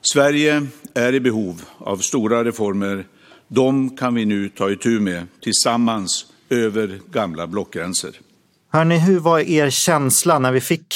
Sverige 0.00 0.66
är 0.94 1.14
i 1.14 1.20
behov 1.20 1.62
av 1.78 1.96
stora 1.96 2.44
reformer 2.44 3.04
de 3.48 3.96
kan 3.96 4.14
vi 4.14 4.24
nu 4.24 4.48
ta 4.48 4.70
itu 4.70 5.00
med 5.00 5.26
tillsammans 5.40 6.26
över 6.50 7.00
gamla 7.10 7.46
blockgränser. 7.46 8.20
Hörni, 8.68 8.98
hur 8.98 9.20
var 9.20 9.38
er 9.38 9.70
känsla 9.70 10.38
när 10.38 10.52
vi 10.52 10.60
fick 10.60 10.94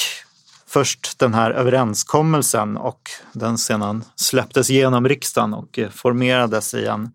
först 0.67 1.19
den 1.19 1.33
här 1.33 1.51
överenskommelsen 1.51 2.77
och 2.77 3.09
den 3.33 3.57
sedan 3.57 4.03
släpptes 4.15 4.69
genom 4.69 5.07
riksdagen 5.07 5.53
och 5.53 5.79
formerades 5.91 6.73
i 6.73 6.85
en 6.85 7.11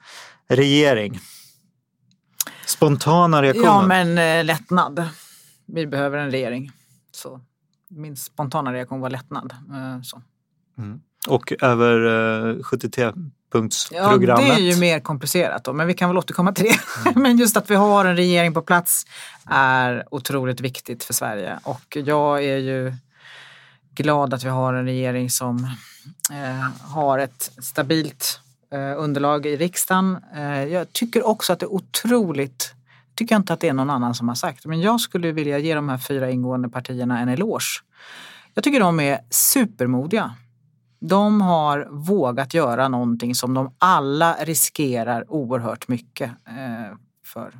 regering? 0.48 1.20
Spontana 2.66 3.42
reaktioner? 3.42 3.66
Ja, 3.66 3.86
men 3.86 4.18
eh, 4.18 4.44
lättnad. 4.44 5.08
Vi 5.66 5.86
behöver 5.86 6.18
en 6.18 6.30
regering. 6.30 6.70
Så 7.12 7.40
min 7.88 8.16
spontana 8.16 8.72
reaktion 8.72 9.00
var 9.00 9.10
lättnad. 9.10 9.52
Eh, 9.52 10.02
så. 10.02 10.22
Mm. 10.78 11.00
Och 11.28 11.52
över 11.62 12.56
eh, 12.56 12.62
73 12.62 13.12
punktsprogrammet. 13.12 13.35
Ja, 13.92 14.16
det 14.16 14.32
är 14.32 14.58
ju 14.58 14.76
mer 14.76 15.00
komplicerat 15.00 15.64
då, 15.64 15.72
men 15.72 15.86
vi 15.86 15.94
kan 15.94 16.08
väl 16.08 16.18
återkomma 16.18 16.52
till 16.52 16.64
det. 16.64 17.10
Mm. 17.10 17.22
men 17.22 17.36
just 17.36 17.56
att 17.56 17.70
vi 17.70 17.74
har 17.74 18.04
en 18.04 18.16
regering 18.16 18.54
på 18.54 18.62
plats 18.62 19.06
är 19.50 20.04
otroligt 20.10 20.60
viktigt 20.60 21.04
för 21.04 21.14
Sverige 21.14 21.58
och 21.62 21.96
jag 21.96 22.44
är 22.44 22.58
ju 22.58 22.94
glad 23.94 24.34
att 24.34 24.44
vi 24.44 24.48
har 24.48 24.74
en 24.74 24.84
regering 24.84 25.30
som 25.30 25.56
eh, 26.30 26.90
har 26.94 27.18
ett 27.18 27.50
stabilt 27.58 28.40
eh, 28.72 29.02
underlag 29.02 29.46
i 29.46 29.56
riksdagen. 29.56 30.18
Eh, 30.36 30.64
jag 30.64 30.92
tycker 30.92 31.26
också 31.26 31.52
att 31.52 31.60
det 31.60 31.66
är 31.66 31.72
otroligt 31.72 32.72
tycker 33.16 33.34
jag 33.34 33.40
inte 33.40 33.52
att 33.52 33.60
det 33.60 33.68
är 33.68 33.72
någon 33.72 33.90
annan 33.90 34.14
som 34.14 34.28
har 34.28 34.34
sagt. 34.34 34.66
Men 34.66 34.80
jag 34.80 35.00
skulle 35.00 35.32
vilja 35.32 35.58
ge 35.58 35.74
de 35.74 35.88
här 35.88 35.98
fyra 35.98 36.30
ingående 36.30 36.68
partierna 36.68 37.20
en 37.20 37.28
eloge. 37.28 37.82
Jag 38.54 38.64
tycker 38.64 38.80
de 38.80 39.00
är 39.00 39.18
supermodiga. 39.30 40.34
De 40.98 41.40
har 41.40 41.88
vågat 41.90 42.54
göra 42.54 42.88
någonting 42.88 43.34
som 43.34 43.54
de 43.54 43.74
alla 43.78 44.36
riskerar 44.40 45.32
oerhört 45.32 45.88
mycket 45.88 46.30
eh, 46.48 46.96
för. 47.24 47.52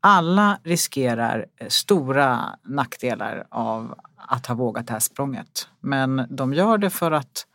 Alla 0.00 0.58
riskerar 0.64 1.46
eh, 1.56 1.68
stora 1.68 2.44
nackdelar 2.62 3.46
av 3.48 3.94
att 4.16 4.46
ha 4.46 4.54
vågat 4.54 4.86
det 4.86 4.92
här 4.92 5.00
språnget. 5.00 5.68
Men 5.80 6.26
de 6.30 6.54
gör 6.54 6.78
det 6.78 6.90
för 6.90 7.10
att 7.10 7.46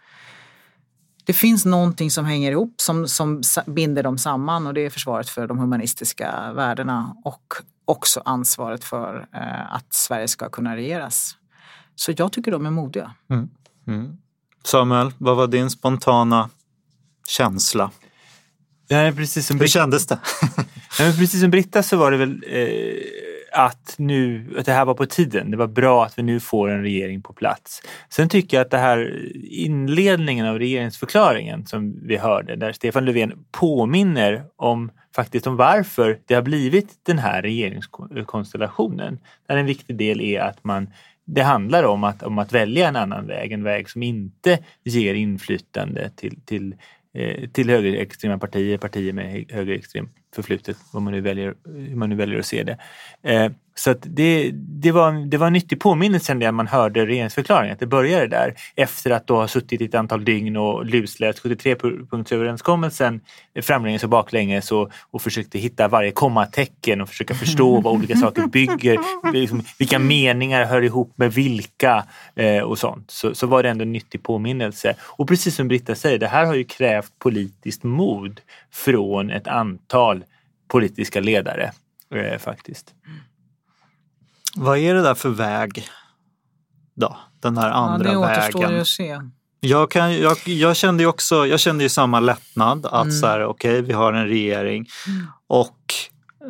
det 1.26 1.34
finns 1.34 1.66
någonting 1.66 2.12
som 2.12 2.26
hänger 2.26 2.52
ihop 2.52 2.82
som, 2.82 3.08
som 3.08 3.42
binder 3.66 4.04
dem 4.04 4.18
samman 4.18 4.68
och 4.68 4.74
det 4.74 4.82
är 4.82 4.90
försvaret 4.90 5.30
för 5.30 5.48
de 5.48 5.60
humanistiska 5.60 6.54
värdena 6.54 7.16
och 7.24 7.54
också 7.86 8.22
ansvaret 8.26 8.84
för 8.84 9.28
eh, 9.34 9.74
att 9.76 9.94
Sverige 9.94 10.28
ska 10.28 10.50
kunna 10.50 10.76
regeras. 10.76 11.38
Så 11.96 12.14
jag 12.18 12.32
tycker 12.32 12.52
de 12.52 12.66
är 12.66 12.72
modiga. 12.72 13.14
Mm. 13.30 13.50
Mm. 13.88 14.18
Samuel, 14.66 15.12
vad 15.18 15.38
var 15.38 15.48
din 15.48 15.70
spontana 15.70 16.50
känsla? 17.28 17.92
Ja, 18.88 19.12
precis 19.16 19.48
som 19.48 19.60
Hur 19.60 19.68
kändes 19.68 20.08
det? 20.08 20.20
ja, 21.00 21.14
precis 21.20 21.42
som 21.42 21.52
Britta 21.52 21.84
så 21.84 21.98
var 21.98 22.12
det 22.12 22.18
väl 22.18 22.44
eh, 22.48 23.64
att, 23.64 23.96
nu, 23.98 24.54
att 24.60 24.66
det 24.66 24.72
här 24.72 24.86
var 24.86 24.94
på 24.94 25.06
tiden. 25.06 25.52
Det 25.52 25.58
var 25.58 25.68
bra 25.68 26.06
att 26.06 26.20
vi 26.20 26.24
nu 26.24 26.40
får 26.40 26.70
en 26.70 26.82
regering 26.82 27.22
på 27.22 27.34
plats. 27.34 27.82
Sen 28.10 28.30
tycker 28.30 28.58
jag 28.58 28.66
att 28.66 28.72
det 28.72 28.78
här 28.78 29.30
inledningen 29.52 30.46
av 30.46 30.60
regeringsförklaringen 30.60 31.66
som 31.66 32.08
vi 32.08 32.18
hörde 32.18 32.56
där 32.56 32.74
Stefan 32.74 33.06
Löfven 33.06 33.34
påminner 33.52 34.44
om 34.56 34.92
faktiskt 35.16 35.48
om 35.48 35.56
varför 35.56 36.20
det 36.26 36.34
har 36.34 36.42
blivit 36.42 36.90
den 37.04 37.20
här 37.20 37.42
regeringskonstellationen. 37.42 39.20
Där 39.48 39.58
en 39.58 39.66
viktig 39.66 39.98
del 39.98 40.22
är 40.22 40.40
att 40.40 40.64
man 40.64 40.88
det 41.26 41.42
handlar 41.42 41.84
om 41.84 42.04
att, 42.04 42.24
om 42.24 42.40
att 42.40 42.54
välja 42.54 42.88
en 42.88 42.96
annan 42.96 43.28
väg, 43.28 43.52
en 43.52 43.64
väg 43.64 43.90
som 43.90 44.04
inte 44.04 44.60
ger 44.84 45.14
inflytande 45.14 46.12
till, 46.16 46.42
till, 46.46 46.76
eh, 47.14 47.50
till 47.50 47.70
högerextrema 47.70 48.38
partier, 48.38 48.78
partier 48.78 49.14
med 49.14 49.46
högerextrem 49.52 50.10
förflutet, 50.36 50.78
vad 50.94 51.04
man 51.04 51.14
nu 51.14 51.22
väljer, 51.22 51.56
hur 51.66 51.96
man 51.96 52.10
nu 52.10 52.16
väljer 52.16 52.40
att 52.40 52.46
se 52.46 52.64
det. 52.64 52.78
Eh, 53.22 53.52
så 53.78 53.92
att 53.92 54.00
det, 54.02 54.52
det, 54.54 54.92
var, 54.92 55.30
det 55.30 55.38
var 55.38 55.48
en 55.48 55.54
nyttig 55.54 55.80
påminnelse 55.80 56.34
när 56.34 56.52
man 56.52 56.68
hörde 56.68 57.06
regeringsförklaringen, 57.06 57.74
att 57.74 57.80
det 57.80 57.88
började 57.88 58.28
där 58.28 58.56
efter 58.76 59.12
att 59.12 59.28
då 59.28 59.36
ha 59.36 59.48
suttit 59.48 59.82
i 59.82 59.86
ett 59.86 59.96
antal 59.96 60.26
dygn 60.26 60.58
och 60.58 60.86
lusläst 60.86 61.44
73-punktsöverenskommelsen 61.44 63.20
framlänges 63.62 64.04
och 64.04 64.10
baklänges 64.10 64.72
och, 64.72 64.92
och 65.12 65.22
försökte 65.22 65.60
hitta 65.60 65.88
varje 65.88 66.12
kommatecken 66.12 67.02
och 67.02 67.10
försöka 67.10 67.36
förstå 67.36 67.82
vad 67.82 67.94
olika 67.94 68.16
saker 68.16 68.48
bygger, 68.48 68.98
liksom, 69.34 69.64
vilka 69.80 70.00
meningar 70.00 70.66
hör 70.66 70.82
ihop 70.82 71.14
med 71.18 71.34
vilka 71.34 72.06
eh, 72.36 72.64
och 72.64 72.78
sånt. 72.78 73.12
Så, 73.12 73.36
så 73.36 73.48
var 73.48 73.64
det 73.64 73.70
ändå 73.70 73.82
en 73.82 73.92
nyttig 73.92 74.24
påminnelse. 74.24 74.96
Och 75.02 75.28
precis 75.28 75.56
som 75.56 75.68
Britta 75.68 75.96
säger, 75.96 76.20
det 76.20 76.28
här 76.28 76.46
har 76.46 76.56
ju 76.56 76.64
krävt 76.64 77.12
politiskt 77.20 77.84
mod 77.84 78.42
från 78.72 79.30
ett 79.30 79.48
antal 79.48 80.24
politiska 80.68 81.20
ledare 81.20 81.72
eh, 82.16 82.40
faktiskt. 82.40 82.94
Vad 84.56 84.78
är 84.78 84.94
det 84.94 85.02
där 85.02 85.16
för 85.16 85.30
väg 85.30 85.88
då? 86.96 87.18
Den 87.40 87.58
här 87.58 87.70
andra 87.70 87.98
vägen? 87.98 88.22
ja, 88.22 88.28
det 88.28 88.36
återstår 88.36 88.60
vägen? 88.60 88.76
ju 88.76 88.82
att 88.82 88.88
se. 88.88 89.22
Jag, 89.60 89.92
kan, 89.92 90.16
jag, 90.16 90.38
jag 90.46 90.76
kände 90.76 91.04
ju 91.04 91.10
också, 91.10 91.46
jag 91.46 91.60
kände 91.60 91.84
ju 91.84 91.90
samma 91.90 92.20
lättnad 92.20 92.86
att 92.86 93.14
så 93.14 93.28
här, 93.28 93.46
okej, 93.46 93.82
vi 93.82 93.94
har 93.94 94.14
en 94.14 94.28
regering 94.28 94.88
och 95.48 95.94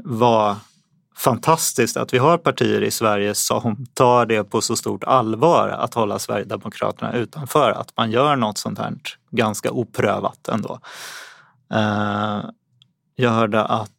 vad 0.03 0.55
fantastiskt 1.15 1.97
att 1.97 2.13
vi 2.13 2.17
har 2.17 2.37
partier 2.37 2.81
i 2.83 2.91
Sverige 2.91 3.35
som 3.35 3.85
tar 3.93 4.25
det 4.25 4.43
på 4.43 4.61
så 4.61 4.75
stort 4.75 5.03
allvar 5.03 5.69
att 5.69 5.93
hålla 5.93 6.19
Sverigedemokraterna 6.19 7.13
utanför, 7.13 7.71
att 7.71 7.97
man 7.97 8.11
gör 8.11 8.35
något 8.35 8.57
sånt 8.57 8.79
här 8.79 8.93
ganska 9.31 9.71
oprövat 9.71 10.47
ändå. 10.47 10.79
Eh, 11.73 12.39
jag 13.15 13.31
hörde 13.31 13.63
att 13.63 13.91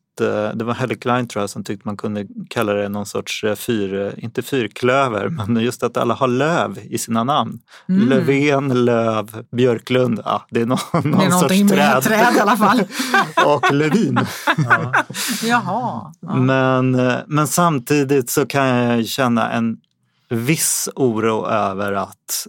det 0.54 0.64
var 0.64 0.74
Helle 0.74 0.94
Klein 0.94 1.28
tror 1.28 1.42
jag 1.42 1.50
som 1.50 1.64
tyckte 1.64 1.88
man 1.88 1.96
kunde 1.96 2.26
kalla 2.50 2.72
det 2.72 2.88
någon 2.88 3.06
sorts 3.06 3.44
eh, 3.44 3.54
fyr, 3.54 4.14
inte 4.18 4.42
fyrklöver, 4.42 5.28
men 5.28 5.56
just 5.56 5.82
att 5.82 5.96
alla 5.96 6.14
har 6.14 6.28
löv 6.28 6.78
i 6.82 6.98
sina 6.98 7.24
namn. 7.24 7.58
Mm. 7.88 8.08
Löfven, 8.08 8.84
Löv, 8.84 9.44
Björklund, 9.52 10.20
ja, 10.24 10.46
det 10.50 10.60
är 10.60 10.66
någon, 10.66 10.78
någon 10.92 11.18
Det 11.18 11.24
är 11.26 11.30
sorts 11.30 11.72
träd. 11.72 12.02
träd 12.02 12.36
i 12.36 12.40
alla 12.40 12.56
fall. 12.56 12.82
och 13.46 13.74
Levin. 13.74 14.18
Jaha. 15.42 16.12
Ja. 16.20 16.36
Men, 16.36 16.94
eh, 16.94 17.16
men 17.26 17.46
samtidigt 17.46 18.30
så 18.30 18.46
kan 18.46 18.66
jag 18.66 19.06
känna 19.06 19.50
en 19.50 19.76
viss 20.28 20.88
oro 20.94 21.46
över 21.46 21.92
att 21.92 22.46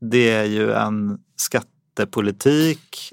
det 0.00 0.30
är 0.30 0.44
ju 0.44 0.72
en 0.72 1.18
skattepolitik 1.36 3.12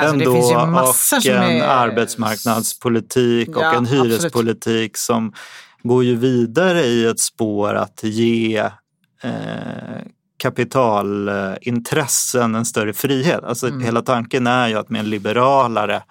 Alltså, 0.00 0.16
det 0.16 0.24
ändå 0.24 0.34
finns 0.34 0.50
ju 0.50 0.66
massor 0.66 1.16
och 1.18 1.26
en 1.26 1.42
är- 1.60 1.68
arbetsmarknadspolitik 1.68 3.48
och 3.56 3.62
Ja, 3.62 3.72
en 3.74 3.78
absolut. 3.84 4.04
hyrespolitik 4.12 4.96
som 4.96 5.32
går 5.82 6.04
ju 6.04 6.16
vidare 6.16 6.80
i 6.80 7.06
ett 7.06 7.20
spår 7.20 7.74
att 7.74 8.00
ge 8.02 8.58
eh, 9.22 9.30
kapitalintressen 10.36 12.54
en 12.54 12.64
större 12.64 12.92
frihet. 12.92 13.44
Alltså 13.44 13.66
Mm. 13.68 13.80
hela 13.80 14.02
tanken 14.02 14.46
är 14.46 14.68
ju 14.68 14.74
att 14.74 14.90
med 14.90 15.00
en 15.00 15.10
liberalare 15.10 16.02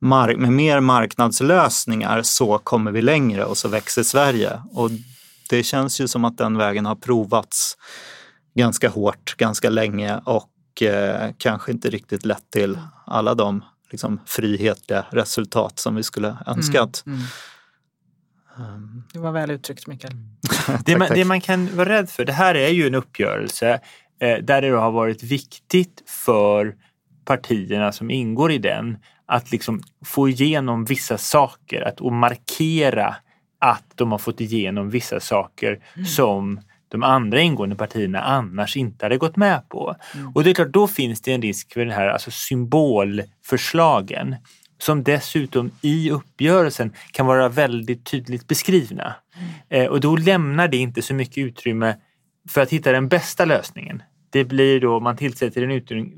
mark- 0.00 0.38
med 0.38 0.52
mer 0.52 0.80
marknadslösningar 0.80 2.22
så 2.22 2.58
kommer 2.58 2.90
vi 2.92 3.02
längre 3.02 3.44
och 3.44 3.58
så 3.58 3.68
växer 3.68 4.02
Sverige. 4.02 4.60
Och 4.72 4.90
det 5.50 5.62
känns 5.62 6.00
ju 6.00 6.08
som 6.08 6.24
att 6.24 6.38
den 6.38 6.56
vägen 6.58 6.86
har 6.86 6.94
provats 6.96 7.76
ganska 8.54 8.88
hårt, 8.88 9.34
ganska 9.36 9.70
länge 9.70 10.20
och 10.24 10.82
eh, 10.82 11.30
kanske 11.38 11.72
inte 11.72 11.90
riktigt 11.90 12.24
lett 12.24 12.50
till 12.52 12.78
alla 13.10 13.34
de 13.34 13.64
liksom, 13.90 14.20
frihetliga 14.26 15.06
resultat 15.10 15.78
som 15.78 15.94
vi 15.94 16.02
skulle 16.02 16.36
önskat. 16.46 17.02
Mm. 17.06 17.20
Det 19.12 19.18
var 19.18 19.32
väl 19.32 19.50
uttryckt 19.50 19.86
Mikael. 19.86 20.14
Det 20.84 20.98
man, 20.98 21.08
det 21.14 21.24
man 21.24 21.40
kan 21.40 21.76
vara 21.76 21.88
rädd 21.88 22.10
för, 22.10 22.24
det 22.24 22.32
här 22.32 22.54
är 22.54 22.68
ju 22.68 22.86
en 22.86 22.94
uppgörelse 22.94 23.80
eh, 24.20 24.38
där 24.38 24.62
det 24.62 24.68
har 24.68 24.90
varit 24.90 25.22
viktigt 25.22 26.02
för 26.06 26.74
partierna 27.24 27.92
som 27.92 28.10
ingår 28.10 28.52
i 28.52 28.58
den 28.58 28.98
att 29.26 29.50
liksom 29.52 29.82
få 30.04 30.28
igenom 30.28 30.84
vissa 30.84 31.18
saker, 31.18 31.88
att 31.88 32.00
och 32.00 32.12
markera 32.12 33.16
att 33.58 33.84
de 33.94 34.12
har 34.12 34.18
fått 34.18 34.40
igenom 34.40 34.90
vissa 34.90 35.20
saker 35.20 35.80
som 36.06 36.60
de 36.90 37.02
andra 37.02 37.40
ingående 37.40 37.76
partierna 37.76 38.20
annars 38.20 38.76
inte 38.76 39.04
hade 39.04 39.16
gått 39.16 39.36
med 39.36 39.68
på. 39.68 39.96
Och 40.34 40.44
det 40.44 40.50
är 40.50 40.54
klart, 40.54 40.72
då 40.72 40.88
finns 40.88 41.20
det 41.20 41.32
en 41.32 41.42
risk 41.42 41.72
för 41.72 41.80
den 41.80 41.94
här 41.94 42.08
alltså 42.08 42.30
symbolförslagen 42.30 44.36
som 44.78 45.02
dessutom 45.02 45.70
i 45.82 46.10
uppgörelsen 46.10 46.92
kan 47.12 47.26
vara 47.26 47.48
väldigt 47.48 48.04
tydligt 48.04 48.48
beskrivna. 48.48 49.14
Eh, 49.68 49.86
och 49.86 50.00
då 50.00 50.16
lämnar 50.16 50.68
det 50.68 50.76
inte 50.76 51.02
så 51.02 51.14
mycket 51.14 51.38
utrymme 51.38 51.96
för 52.48 52.60
att 52.60 52.70
hitta 52.70 52.92
den 52.92 53.08
bästa 53.08 53.44
lösningen. 53.44 54.02
Det 54.30 54.44
blir 54.44 54.80
då 54.80 55.00
man 55.00 55.16
tillsätter 55.16 55.62
en 55.62 55.70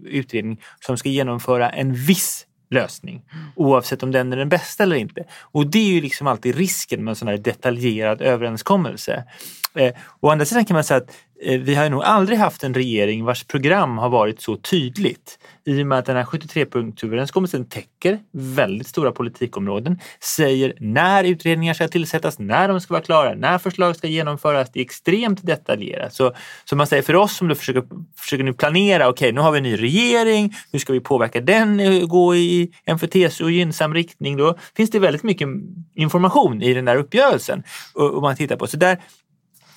utredning 0.05 0.61
som 0.81 0.97
ska 0.97 1.09
genomföra 1.09 1.71
en 1.71 1.95
viss 1.95 2.47
lösning 2.73 3.23
oavsett 3.57 4.03
om 4.03 4.11
den 4.11 4.33
är 4.33 4.37
den 4.37 4.49
bästa 4.49 4.83
eller 4.83 4.97
inte. 4.97 5.25
Och 5.41 5.67
det 5.67 5.79
är 5.79 5.93
ju 5.93 6.01
liksom 6.01 6.27
alltid 6.27 6.57
risken 6.57 7.05
med 7.05 7.13
en 7.13 7.17
sån 7.17 7.29
här 7.29 7.39
detaljerad 7.39 8.23
överenskommelse. 8.23 9.25
Eh, 9.75 9.95
å 10.21 10.31
andra 10.31 10.45
sidan 10.45 10.65
kan 10.65 10.75
man 10.75 10.85
säga 10.85 10.99
att 10.99 11.11
Eh, 11.45 11.61
vi 11.61 11.75
har 11.75 11.85
ju 11.85 11.91
nog 11.91 12.03
aldrig 12.03 12.39
haft 12.39 12.65
en 12.65 12.75
regering 12.75 13.25
vars 13.25 13.45
program 13.45 13.99
har 13.99 14.09
varit 14.09 14.41
så 14.41 14.57
tydligt. 14.57 15.39
I 15.65 15.83
och 15.83 15.87
med 15.87 15.99
att 15.99 16.07
den 16.07 16.17
här 16.17 16.25
73-punktsöverenskommelsen 16.25 17.65
täcker 17.69 18.19
väldigt 18.33 18.87
stora 18.87 19.13
politikområden, 19.13 19.99
säger 20.21 20.75
när 20.81 21.25
utredningar 21.25 21.75
ska 21.75 21.89
tillsättas, 21.89 22.39
när 22.39 22.69
de 22.69 22.81
ska 22.81 22.95
vara 22.95 23.03
klara, 23.03 23.35
när 23.35 23.59
förslag 23.59 23.97
ska 23.97 24.09
genomföras. 24.09 24.71
Det 24.73 24.81
är 24.81 24.85
extremt 24.85 25.47
detaljerat. 25.47 26.15
Så, 26.15 26.33
som 26.65 26.79
man 26.79 26.87
säger 26.87 27.03
för 27.03 27.17
oss 27.17 27.37
som 27.37 27.49
då 27.49 27.55
försöker, 27.55 27.83
försöker 28.17 28.45
nu 28.45 28.53
planera, 28.53 29.09
okej 29.09 29.33
nu 29.33 29.41
har 29.41 29.53
vi 29.53 29.59
en 29.59 29.65
ny 29.65 29.77
regering, 29.77 30.55
hur 30.73 30.79
ska 30.79 30.93
vi 30.93 31.01
påverka 31.01 31.41
den, 31.41 31.81
eh, 31.81 32.07
gå 32.07 32.37
i 32.37 32.73
en 32.85 32.99
för 32.99 33.07
TCO 33.07 33.49
gynnsam 33.49 33.95
riktning? 33.95 34.37
Då 34.37 34.57
finns 34.77 34.91
det 34.91 34.99
väldigt 34.99 35.23
mycket 35.23 35.49
information 35.95 36.63
i 36.63 36.75
den 36.75 36.85
där 36.85 36.97
uppgörelsen. 36.97 37.59
Eh, 37.59 38.03
och, 38.03 38.11
och 38.11 38.23
man 38.23 38.37
tittar 38.37 38.57
på. 38.57 38.67
Så 38.67 38.77
där, 38.77 38.99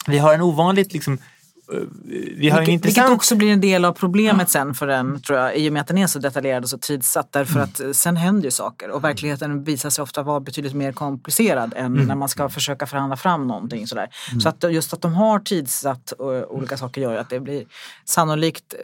vi 0.08 0.18
har 0.18 0.34
en 0.34 0.42
ovanligt 0.42 0.94
liksom, 0.94 1.14
eh, 1.14 1.20
vi 1.68 2.50
har 2.50 2.60
Vilket, 2.60 2.74
intressant... 2.74 2.84
vilket 2.84 3.16
också 3.16 3.36
blir 3.36 3.52
en 3.52 3.62
del 3.62 3.86
av 3.86 3.94
problemet 3.94 4.50
sen 4.50 4.74
för 4.74 4.88
den, 4.88 5.22
tror 5.22 5.40
jag, 5.40 5.58
i 5.58 5.70
och 5.70 5.74
med 5.74 5.82
att 5.82 5.88
den 5.88 5.98
är 5.98 6.08
så 6.08 6.20
detaljerad 6.20 6.64
och 6.64 6.70
så 6.70 6.78
tidsatt. 6.78 7.32
Därför 7.32 7.60
att 7.60 7.80
eh, 7.80 7.92
sen 7.92 8.18
händer 8.18 8.44
ju 8.44 8.52
saker 8.52 8.90
och 8.90 9.04
verkligheten 9.04 9.64
visar 9.64 9.90
sig 9.90 10.04
ofta 10.04 10.24
vara 10.24 10.40
betydligt 10.40 10.74
mer 10.74 10.92
komplicerad 10.92 11.74
än 11.76 11.94
när 11.94 12.16
man 12.16 12.30
ska 12.30 12.50
försöka 12.50 12.86
förhandla 12.86 13.18
fram 13.18 13.48
någonting. 13.48 13.88
Sådär. 13.88 14.08
Så 14.44 14.50
att 14.50 14.74
just 14.74 14.94
att 14.94 15.02
de 15.02 15.14
har 15.14 15.40
tidsatt 15.40 16.14
eh, 16.20 16.26
olika 16.26 16.78
saker 16.78 17.02
gör 17.02 17.16
att 17.16 17.30
det 17.30 17.40
blir 17.40 17.66
sannolikt 18.06 18.76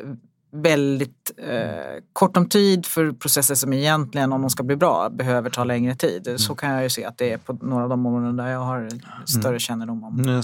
väldigt 0.52 1.32
eh, 1.38 2.04
kort 2.14 2.38
om 2.38 2.50
tid 2.50 2.86
för 2.86 3.12
processer 3.12 3.56
som 3.56 3.74
egentligen, 3.74 4.34
om 4.34 4.42
de 4.42 4.50
ska 4.50 4.64
bli 4.64 4.76
bra, 4.76 5.10
behöver 5.10 5.50
ta 5.50 5.64
längre 5.64 5.96
tid. 5.96 6.36
Så 6.38 6.56
kan 6.56 6.70
jag 6.70 6.84
ju 6.84 6.90
se 6.90 7.06
att 7.06 7.18
det 7.18 7.32
är 7.32 7.38
på 7.38 7.54
några 7.54 7.84
av 7.84 7.90
de 7.90 8.06
områden 8.06 8.38
där 8.38 8.48
jag 8.48 8.60
har 8.60 8.90
större 9.26 9.60
kännedom 9.60 10.04
om. 10.04 10.44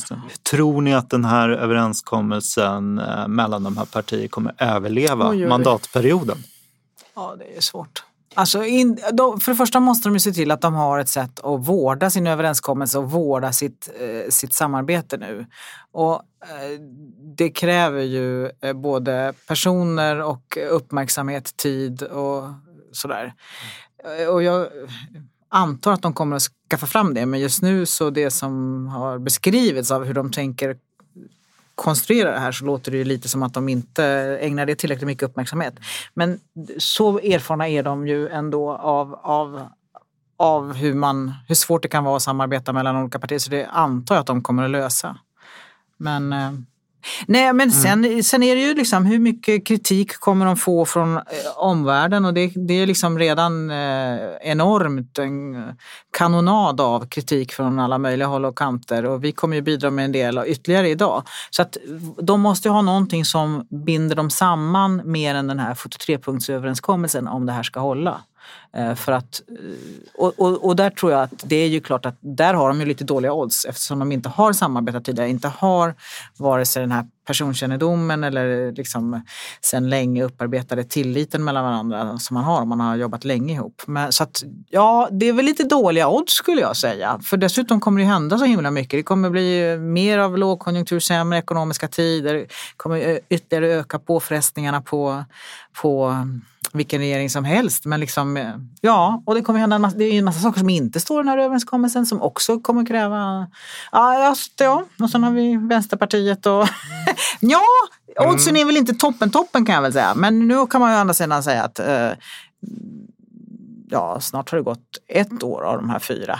Tror 0.51 0.81
ni 0.81 0.94
att 0.94 1.09
den 1.09 1.25
här 1.25 1.50
överenskommelsen 1.50 3.00
eh, 3.00 3.27
mellan 3.27 3.63
de 3.63 3.77
här 3.77 3.86
partierna 3.86 4.27
kommer 4.27 4.54
överleva 4.57 5.30
oj. 5.30 5.48
mandatperioden? 5.48 6.38
Ja, 7.15 7.36
det 7.39 7.57
är 7.57 7.62
svårt. 7.62 8.04
Alltså 8.33 8.63
in, 8.63 9.00
de, 9.13 9.39
för 9.39 9.51
det 9.51 9.56
första 9.56 9.79
måste 9.79 10.09
de 10.09 10.13
ju 10.13 10.19
se 10.19 10.31
till 10.31 10.51
att 10.51 10.62
de 10.62 10.74
har 10.74 11.00
ett 11.00 11.09
sätt 11.09 11.39
att 11.39 11.68
vårda 11.68 12.09
sin 12.09 12.27
överenskommelse 12.27 12.97
och 12.97 13.12
vårda 13.12 13.53
sitt, 13.53 13.89
eh, 14.00 14.29
sitt 14.29 14.53
samarbete 14.53 15.18
nu. 15.18 15.45
Och 15.91 16.13
eh, 16.13 16.79
det 17.38 17.50
kräver 17.50 18.01
ju 18.01 18.51
eh, 18.62 18.74
både 18.74 19.33
personer 19.47 20.21
och 20.21 20.57
uppmärksamhet, 20.71 21.57
tid 21.57 22.03
och 22.03 22.44
sådär. 22.91 23.33
Eh, 24.19 24.28
och 24.28 24.44
jag 24.44 24.68
antar 25.49 25.92
att 25.92 26.02
de 26.02 26.13
kommer 26.13 26.35
att 26.35 26.49
skaffa 26.69 26.85
fram 26.85 27.13
det 27.13 27.25
men 27.25 27.40
just 27.40 27.61
nu 27.61 27.85
så 27.85 28.09
det 28.09 28.31
som 28.31 28.87
har 28.87 29.19
beskrivits 29.19 29.92
av 29.92 30.06
hur 30.06 30.13
de 30.13 30.31
tänker 30.31 30.78
konstruera 31.78 32.31
det 32.31 32.40
här 32.40 32.52
så 32.52 32.66
låter 32.66 32.92
det 32.92 32.98
ju 32.98 33.04
lite 33.04 33.30
som 33.30 33.44
att 33.44 33.54
de 33.54 33.69
inte 33.69 34.04
ägnar 34.42 34.66
det 34.66 34.76
tillräckligt 34.76 35.07
mycket 35.07 35.24
uppmärksamhet. 35.24 35.74
Men 36.14 36.40
så 36.78 37.19
erfarna 37.19 37.68
är 37.68 37.84
de 37.84 38.07
ju 38.07 38.30
ändå 38.30 38.72
av, 38.72 39.14
av, 39.14 39.68
av 40.38 40.74
hur, 40.74 40.94
man, 40.94 41.34
hur 41.48 41.56
svårt 41.56 41.81
det 41.81 41.88
kan 41.88 42.04
vara 42.04 42.16
att 42.16 42.22
samarbeta 42.22 42.74
mellan 42.74 42.96
olika 42.96 43.19
partier 43.19 43.40
så 43.40 43.50
det 43.50 43.66
antar 43.66 44.16
jag 44.16 44.19
att 44.19 44.28
de 44.28 44.44
kommer 44.44 44.64
att 44.64 44.69
lösa. 44.69 45.18
Men, 45.98 46.34
eh, 46.34 46.52
nej, 47.27 47.54
men 47.54 47.71
sen, 47.71 48.23
sen 48.23 48.44
är 48.44 48.56
det 48.56 48.61
ju 48.61 48.73
liksom 48.73 49.06
hur 49.06 49.19
mycket 49.19 49.68
kritik 49.68 50.19
kommer 50.19 50.45
de 50.45 50.57
få 50.57 50.85
från 50.85 51.18
eh, 51.18 51.23
omvärlden 51.56 52.25
och 52.25 52.33
det, 52.33 52.51
det 52.56 52.73
är 52.73 52.87
liksom 52.87 53.19
redan 53.19 53.71
eh, 53.71 54.19
enormt 54.42 55.19
en 55.19 55.56
eh, 55.56 55.61
kanonad 56.18 56.81
av 56.81 57.07
kritik 57.07 57.54
från 57.54 57.80
alla 57.80 57.97
möjliga 57.97 58.27
håll 58.27 58.45
och 58.45 58.57
kanter 58.57 59.06
och 59.06 59.23
vi 59.23 59.31
kommer 59.31 59.56
ju 59.56 59.61
bidra 59.61 59.92
med 59.92 60.06
en 60.06 60.11
del 60.11 60.44
ytterligare 60.47 60.89
idag. 60.89 61.23
Så 61.49 61.61
att 61.61 61.77
de 62.21 62.42
måste 62.42 62.68
ju 62.68 62.71
ha 62.71 62.81
någonting 62.81 63.25
som 63.25 63.68
binder 63.85 64.16
dem 64.16 64.30
samman 64.30 65.01
mer 65.06 65.35
än 65.35 65.47
den 65.47 65.59
här 65.59 65.73
43-punktsöverenskommelsen 65.73 67.27
om 67.27 67.45
det 67.45 67.51
här 67.51 67.63
ska 67.63 67.80
hålla. 67.80 68.21
Eh, 68.77 68.95
för 68.95 69.11
att, 69.11 69.42
eh, 69.49 69.56
och, 70.16 70.39
och, 70.39 70.66
och 70.66 70.75
där 70.75 70.89
tror 70.89 71.11
jag 71.11 71.21
att 71.21 71.44
det 71.44 71.56
är 71.56 71.68
ju 71.68 71.80
klart 71.80 72.06
att 72.06 72.18
där 72.19 72.54
har 72.54 72.68
de 72.68 72.80
ju 72.80 72.85
lite 72.85 73.04
dåliga 73.04 73.33
odds 73.33 73.66
eftersom 73.66 73.99
de 73.99 74.11
inte 74.11 74.30
har 74.30 74.54
samarbetat 74.54 75.06
tidigare, 75.06 75.30
inte 75.30 75.47
har 75.47 75.95
vare 76.37 76.66
sig 76.66 76.81
den 76.81 76.92
här 76.92 77.06
personkännedomen 77.27 78.23
eller 78.23 78.71
liksom 78.71 79.21
sen 79.61 79.89
länge 79.89 80.23
upparbetade 80.23 80.83
tilliten 80.83 81.44
mellan 81.44 81.63
varandra 81.63 82.18
som 82.19 82.33
man 82.33 82.44
har 82.44 82.61
om 82.61 82.69
man 82.69 82.80
har 82.80 82.95
jobbat 82.95 83.25
länge 83.25 83.54
ihop. 83.54 83.81
Men, 83.87 84.11
så 84.11 84.23
att 84.23 84.44
ja, 84.69 85.09
det 85.11 85.27
är 85.27 85.33
väl 85.33 85.45
lite 85.45 85.63
dåliga 85.63 86.07
odds 86.07 86.33
skulle 86.33 86.61
jag 86.61 86.77
säga. 86.77 87.19
För 87.23 87.37
dessutom 87.37 87.80
kommer 87.80 88.01
det 88.01 88.07
hända 88.07 88.37
så 88.37 88.45
himla 88.45 88.71
mycket. 88.71 88.99
Det 88.99 89.04
kommer 89.04 89.30
bli 89.30 89.71
eh, 89.71 89.77
mer 89.77 90.18
av 90.18 90.37
lågkonjunktur, 90.37 90.99
sämre 90.99 91.39
ekonomiska 91.39 91.87
tider, 91.87 92.47
kommer 92.77 93.19
ytterligare 93.30 93.73
öka 93.80 93.99
påfrestningarna 93.99 94.81
på, 94.81 95.23
på 95.81 96.16
vilken 96.78 97.00
regering 97.00 97.30
som 97.30 97.46
helst. 97.46 97.86
Men 97.86 98.00
liksom, 98.00 98.38
eh, 98.38 98.54
ja, 98.81 99.24
och 99.26 99.36
det 99.36 99.42
kommer 99.42 99.60
hända 99.60 99.76
en 99.76 99.81
massa, 99.81 99.98
det 99.98 100.06
är 100.06 100.14
en 100.14 100.26
massa 100.26 100.40
saker 100.40 100.60
som 100.60 100.69
inte 100.69 101.00
står 101.00 101.19
i 101.19 101.24
den 101.24 101.28
här 101.28 101.38
överenskommelsen 101.38 102.06
som 102.06 102.22
också 102.22 102.60
kommer 102.60 102.86
kräva... 102.86 103.48
Ja, 103.92 104.36
ja. 104.57 104.86
och 105.00 105.10
sen 105.10 105.24
har 105.24 105.31
vi 105.31 105.56
Vänsterpartiet 105.56 106.46
och... 106.46 106.68
ja, 107.40 107.62
oddsen 108.19 108.57
är 108.57 108.66
väl 108.66 108.78
inte 108.78 108.94
toppen 108.94 109.31
toppen 109.31 109.66
kan 109.66 109.76
jag 109.76 109.81
väl 109.81 109.94
säga. 109.94 110.16
Men 110.16 110.48
nu 110.48 110.68
kan 110.68 110.81
man 110.81 110.92
ju 110.92 110.98
å 110.98 111.00
andra 111.00 111.14
sidan 111.14 111.44
säga 111.44 111.64
att 111.64 111.80
eh, 111.80 112.12
ja, 113.90 114.19
snart 114.19 114.52
har 114.52 114.57
det 114.57 114.64
gått 114.64 114.98
ett 115.07 115.44
år 115.44 115.62
av 115.62 115.78
de 115.78 115.90
här 115.90 116.00
fyra. 116.00 116.40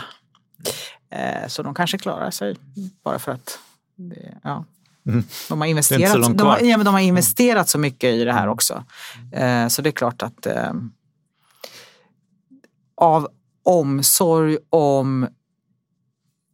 Eh, 1.10 1.48
så 1.48 1.62
de 1.62 1.74
kanske 1.74 1.98
klarar 1.98 2.30
sig 2.30 2.56
bara 3.04 3.18
för 3.18 3.32
att 3.32 3.58
det, 3.96 4.34
ja. 4.42 4.64
De, 5.48 5.60
har 5.60 5.66
Det 5.66 5.66
är 5.66 5.70
inte 5.70 5.82
så 5.82 5.94
investerat, 5.94 6.38
de, 6.38 6.46
har, 6.46 6.58
ja, 6.60 6.76
men 6.76 6.86
de 6.86 6.94
har 6.94 7.00
investerat 7.00 7.68
så 7.68 7.78
mycket 7.78 8.14
i 8.14 8.24
det 8.24 8.32
här 8.32 8.48
också. 8.48 8.84
Eh, 9.32 9.68
så 9.68 9.82
det 9.82 9.90
är 9.90 9.92
klart 9.92 10.22
att 10.22 10.46
eh, 10.46 10.72
av 12.96 13.28
omsorg 13.62 14.58
om 14.70 15.28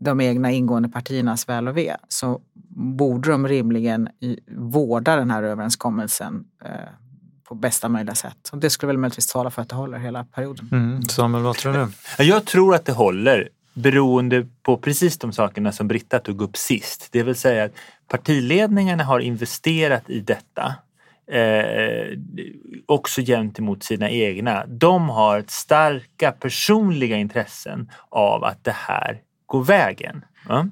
de 0.00 0.20
egna 0.20 0.50
ingående 0.50 0.88
partiernas 0.88 1.48
väl 1.48 1.68
och 1.68 1.76
ve 1.76 1.96
så 2.08 2.40
borde 2.76 3.30
de 3.30 3.48
rimligen 3.48 4.08
i, 4.20 4.38
vårda 4.56 5.16
den 5.16 5.30
här 5.30 5.42
överenskommelsen 5.42 6.44
eh, 6.64 6.70
på 7.48 7.54
bästa 7.54 7.88
möjliga 7.88 8.14
sätt. 8.14 8.48
Och 8.52 8.58
det 8.58 8.70
skulle 8.70 8.88
väl 8.88 8.98
möjligtvis 8.98 9.26
tala 9.26 9.50
för 9.50 9.62
att 9.62 9.68
det 9.68 9.76
håller 9.76 9.98
hela 9.98 10.24
perioden. 10.24 10.68
Mm. 10.72 11.02
Samuel, 11.02 11.42
vad 11.42 11.56
tror 11.56 11.72
du? 11.72 11.88
Ja, 12.18 12.24
Jag 12.24 12.44
tror 12.44 12.74
att 12.74 12.84
det 12.84 12.92
håller 12.92 13.48
beroende 13.74 14.46
på 14.62 14.76
precis 14.76 15.18
de 15.18 15.32
sakerna 15.32 15.72
som 15.72 15.88
Britta 15.88 16.18
tog 16.18 16.42
upp 16.42 16.56
sist. 16.56 17.08
Det 17.10 17.22
vill 17.22 17.34
säga 17.34 17.64
att 17.64 17.72
partiledningarna 18.08 19.04
har 19.04 19.20
investerat 19.20 20.10
i 20.10 20.20
detta 20.20 20.74
eh, 21.26 22.18
också 22.86 23.20
gentemot 23.20 23.82
sina 23.82 24.10
egna. 24.10 24.66
De 24.66 25.08
har 25.08 25.38
ett 25.38 25.50
starka 25.50 26.32
personliga 26.32 27.16
intressen 27.16 27.90
av 28.08 28.44
att 28.44 28.64
det 28.64 28.76
här 28.76 29.20
går 29.46 29.64
vägen. 29.64 30.24
Ja. 30.48 30.66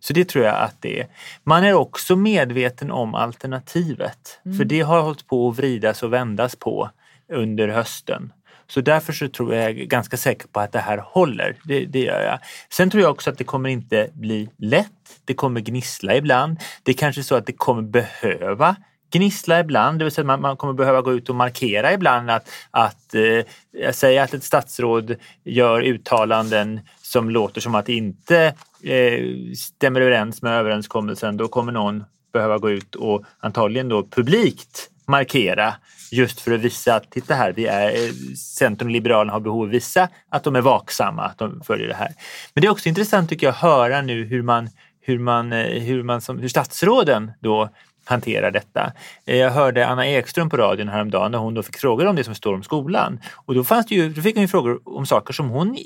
Så 0.00 0.12
det 0.12 0.28
tror 0.28 0.44
jag 0.44 0.56
att 0.56 0.82
det 0.82 1.00
är. 1.00 1.06
Man 1.44 1.64
är 1.64 1.74
också 1.74 2.16
medveten 2.16 2.90
om 2.90 3.14
alternativet. 3.14 4.40
För 4.58 4.64
det 4.64 4.80
har 4.80 5.00
hållit 5.00 5.26
på 5.26 5.48
att 5.48 5.58
vridas 5.58 6.02
och 6.02 6.12
vändas 6.12 6.56
på 6.56 6.90
under 7.32 7.68
hösten. 7.68 8.32
Så 8.68 8.80
därför 8.80 9.12
så 9.12 9.28
tror 9.28 9.54
jag, 9.54 9.62
jag 9.62 9.80
är 9.80 9.84
ganska 9.84 10.16
säker 10.16 10.48
på 10.48 10.60
att 10.60 10.72
det 10.72 10.78
här 10.78 10.98
håller. 10.98 11.56
Det, 11.64 11.86
det 11.86 12.00
gör 12.00 12.22
jag. 12.22 12.38
Sen 12.70 12.90
tror 12.90 13.02
jag 13.02 13.10
också 13.10 13.30
att 13.30 13.38
det 13.38 13.44
kommer 13.44 13.68
inte 13.68 14.10
bli 14.12 14.48
lätt. 14.58 14.92
Det 15.24 15.34
kommer 15.34 15.60
gnissla 15.60 16.16
ibland. 16.16 16.60
Det 16.82 16.90
är 16.90 16.96
kanske 16.96 17.22
så 17.22 17.34
att 17.34 17.46
det 17.46 17.52
kommer 17.52 17.82
behöva 17.82 18.76
gnissla 19.12 19.60
ibland, 19.60 19.98
det 19.98 20.04
vill 20.04 20.12
säga 20.12 20.24
man, 20.24 20.40
man 20.40 20.56
kommer 20.56 20.72
behöva 20.72 21.00
gå 21.02 21.12
ut 21.12 21.28
och 21.28 21.34
markera 21.34 21.92
ibland 21.92 22.30
att, 22.30 22.50
att 22.70 23.14
eh, 23.14 23.92
säga 23.92 24.22
att 24.22 24.34
ett 24.34 24.44
statsråd 24.44 25.16
gör 25.44 25.82
uttalanden 25.82 26.80
som 27.02 27.30
låter 27.30 27.60
som 27.60 27.74
att 27.74 27.86
det 27.86 27.94
inte 27.94 28.54
eh, 28.82 29.20
stämmer 29.56 30.00
överens 30.00 30.42
med 30.42 30.52
överenskommelsen. 30.52 31.36
Då 31.36 31.48
kommer 31.48 31.72
någon 31.72 32.04
behöva 32.32 32.58
gå 32.58 32.70
ut 32.70 32.94
och 32.94 33.24
antagligen 33.40 33.88
då 33.88 34.06
publikt 34.06 34.90
markera 35.06 35.74
just 36.10 36.40
för 36.40 36.52
att 36.52 36.60
visa 36.60 36.94
att 36.94 37.10
titta 37.10 37.34
här, 37.34 37.52
vi 37.52 37.66
är, 37.66 37.88
eh, 37.88 38.12
Centern 38.36 38.88
och 38.88 38.92
Liberalerna 38.92 39.32
har 39.32 39.40
behov 39.40 39.62
av 39.62 39.68
att 39.68 39.74
visa 39.74 40.08
att 40.28 40.44
de 40.44 40.56
är 40.56 40.60
vaksamma, 40.60 41.22
att 41.22 41.38
de 41.38 41.60
följer 41.66 41.88
det 41.88 41.94
här. 41.94 42.14
Men 42.54 42.62
det 42.62 42.66
är 42.66 42.70
också 42.70 42.88
intressant 42.88 43.28
tycker 43.28 43.46
jag 43.46 43.52
att 43.52 43.60
höra 43.60 44.02
nu 44.02 44.24
hur 44.24 44.42
man, 44.42 44.68
hur 45.00 45.18
man, 45.18 45.52
eh, 45.52 45.82
hur 45.82 46.02
man 46.02 46.20
som, 46.20 46.38
hur 46.38 46.48
statsråden 46.48 47.32
då 47.40 47.68
hanterar 48.04 48.50
detta. 48.50 48.92
Eh, 49.26 49.36
jag 49.36 49.50
hörde 49.50 49.86
Anna 49.86 50.06
Ekström 50.06 50.50
på 50.50 50.56
radion 50.56 50.88
häromdagen 50.88 51.32
när 51.32 51.38
hon 51.38 51.54
då 51.54 51.62
fick 51.62 51.76
frågor 51.76 52.06
om 52.06 52.16
det 52.16 52.24
som 52.24 52.34
står 52.34 52.54
om 52.54 52.62
skolan. 52.62 53.20
Och 53.34 53.54
då, 53.54 53.64
fanns 53.64 53.86
det 53.86 53.94
ju, 53.94 54.08
då 54.08 54.22
fick 54.22 54.34
hon 54.34 54.42
ju 54.42 54.48
frågor 54.48 54.80
om 54.84 55.06
saker 55.06 55.32
som 55.32 55.48
hon 55.48 55.76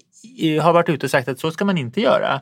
har 0.62 0.72
varit 0.72 0.88
ute 0.88 1.06
och 1.06 1.10
sagt 1.10 1.28
att 1.28 1.40
så 1.40 1.50
ska 1.50 1.64
man 1.64 1.78
inte 1.78 2.00
göra. 2.00 2.40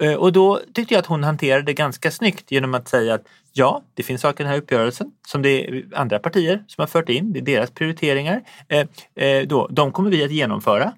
Eh, 0.00 0.14
Och 0.14 0.32
då 0.32 0.60
tyckte 0.74 0.94
jag 0.94 0.98
att 0.98 1.06
hon 1.06 1.24
hanterade 1.24 1.62
det 1.62 1.74
ganska 1.74 2.10
snyggt 2.10 2.50
genom 2.50 2.74
att 2.74 2.88
säga 2.88 3.14
att 3.14 3.22
ja, 3.52 3.82
det 3.94 4.02
finns 4.02 4.20
saker 4.20 4.44
i 4.44 4.44
den 4.44 4.52
här 4.52 4.58
uppgörelsen 4.58 5.10
som 5.26 5.42
det 5.42 5.68
är 5.68 5.84
andra 5.94 6.18
partier 6.18 6.64
som 6.66 6.82
har 6.82 6.86
fört 6.86 7.08
in, 7.08 7.32
det 7.32 7.38
är 7.38 7.42
deras 7.42 7.70
prioriteringar. 7.70 8.42
Eh, 8.68 8.86
eh, 9.24 9.46
då, 9.46 9.68
de 9.70 9.92
kommer 9.92 10.10
vi 10.10 10.24
att 10.24 10.30
genomföra. 10.30 10.92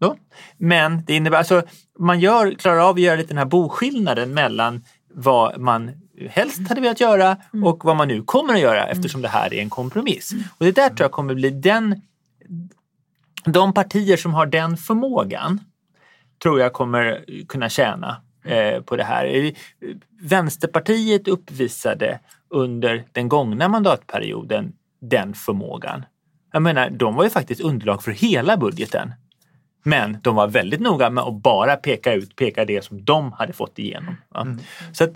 Då. 0.00 0.16
Men 0.58 1.04
det 1.04 1.14
innebär, 1.14 1.38
alltså, 1.38 1.62
man 1.98 2.20
gör, 2.20 2.50
klarar 2.54 2.78
av 2.78 2.94
att 2.94 3.00
göra 3.00 3.16
lite 3.16 3.28
den 3.28 3.38
här 3.38 3.44
boskillnaden 3.44 4.34
mellan 4.34 4.82
vad 5.14 5.60
man 5.60 5.90
helst 6.30 6.68
hade 6.68 6.80
velat 6.80 7.00
göra 7.00 7.36
och 7.64 7.84
vad 7.84 7.96
man 7.96 8.08
nu 8.08 8.22
kommer 8.22 8.54
att 8.54 8.60
göra 8.60 8.86
eftersom 8.86 9.22
det 9.22 9.28
här 9.28 9.54
är 9.54 9.62
en 9.62 9.70
kompromiss. 9.70 10.32
Och 10.58 10.64
det 10.64 10.72
där 10.72 10.88
tror 10.88 11.00
jag 11.00 11.12
kommer 11.12 11.34
bli 11.34 11.50
den, 11.50 12.00
de 13.44 13.74
partier 13.74 14.16
som 14.16 14.34
har 14.34 14.46
den 14.46 14.76
förmågan 14.76 15.60
tror 16.42 16.60
jag 16.60 16.72
kommer 16.72 17.24
kunna 17.48 17.68
tjäna 17.68 18.22
på 18.80 18.96
det 18.96 19.04
här. 19.04 19.26
Eh, 19.26 19.52
Vänsterpartiet 20.20 21.28
uppvisade 21.28 22.20
under 22.48 23.04
den 23.12 23.28
gångna 23.28 23.68
mandatperioden 23.68 24.72
den 25.00 25.34
förmågan. 25.34 26.04
Jag 26.52 26.62
menar, 26.62 26.90
de 26.90 27.14
var 27.14 27.24
ju 27.24 27.30
faktiskt 27.30 27.60
underlag 27.60 28.02
för 28.02 28.12
hela 28.12 28.56
budgeten. 28.56 29.14
Men 29.82 30.18
de 30.22 30.36
var 30.36 30.48
väldigt 30.48 30.80
noga 30.80 31.10
med 31.10 31.24
att 31.24 31.42
bara 31.42 31.76
peka 31.76 32.14
ut, 32.14 32.36
peka 32.36 32.64
det 32.64 32.84
som 32.84 33.04
de 33.04 33.32
hade 33.32 33.52
fått 33.52 33.78
igenom. 33.78 34.16
va. 34.28 34.56
Så 34.92 35.08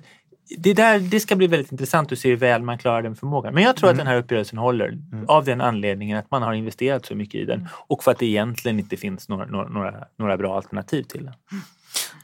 det, 0.58 0.74
där, 0.74 0.98
det 0.98 1.20
ska 1.20 1.36
bli 1.36 1.46
väldigt 1.46 1.72
intressant 1.72 2.12
att 2.12 2.18
se 2.18 2.28
hur 2.28 2.36
väl 2.36 2.62
man 2.62 2.78
klarar 2.78 3.02
den 3.02 3.16
förmågan. 3.16 3.54
Men 3.54 3.62
jag 3.62 3.76
tror 3.76 3.90
att 3.90 3.96
den 3.96 4.06
här 4.06 4.16
uppgörelsen 4.16 4.58
håller 4.58 4.98
av 5.28 5.44
den 5.44 5.60
anledningen 5.60 6.18
att 6.18 6.30
man 6.30 6.42
har 6.42 6.54
investerat 6.54 7.06
så 7.06 7.14
mycket 7.14 7.40
i 7.40 7.44
den 7.44 7.68
och 7.72 8.04
för 8.04 8.10
att 8.10 8.18
det 8.18 8.26
egentligen 8.26 8.78
inte 8.78 8.96
finns 8.96 9.28
några, 9.28 9.46
några, 9.46 9.68
några, 9.68 10.06
några 10.18 10.36
bra 10.36 10.56
alternativ 10.56 11.02
till 11.02 11.24
den. 11.24 11.34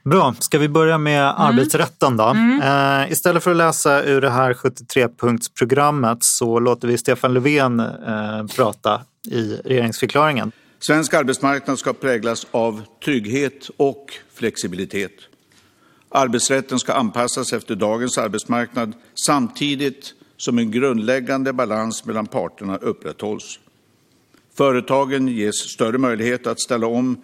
Bra, 0.04 0.35
ska 0.38 0.59
vi 0.59 0.68
börja 0.68 0.99
med 0.99 1.40
arbetsrätten 1.40 2.16
då? 2.16 2.37
Eh, 2.62 3.12
istället 3.12 3.42
för 3.42 3.50
att 3.50 3.56
läsa 3.56 4.02
ur 4.04 4.21
det 4.21 4.30
här 4.30 4.54
73-punktsprogrammet 4.54 6.16
så 6.21 6.61
låter 6.61 6.88
vi 6.88 6.99
Stefan 6.99 7.35
Löfven 7.35 7.80
eh, 7.80 8.47
prata 8.56 9.00
i 9.30 9.56
regeringsförklaringen. 9.64 10.52
Svensk 10.78 11.14
arbetsmarknad 11.14 11.78
ska 11.78 11.92
präglas 11.92 12.47
av 12.50 12.82
trygghet 13.04 13.71
och 13.76 14.06
flexibilitet. 14.35 15.12
Arbetsrätten 16.09 16.78
ska 16.78 16.92
anpassas 16.92 17.52
efter 17.52 17.75
dagens 17.75 18.18
arbetsmarknad 18.18 18.92
samtidigt 19.26 20.14
som 20.37 20.59
en 20.59 20.71
grundläggande 20.71 21.52
balans 21.52 22.04
mellan 22.04 22.26
parterna 22.26 22.76
upprätthålls. 22.76 23.59
Företagen 24.56 25.28
ges 25.28 25.54
större 25.54 25.99
möjlighet 25.99 26.47
att 26.47 26.61
ställa 26.61 26.87
om 26.87 27.16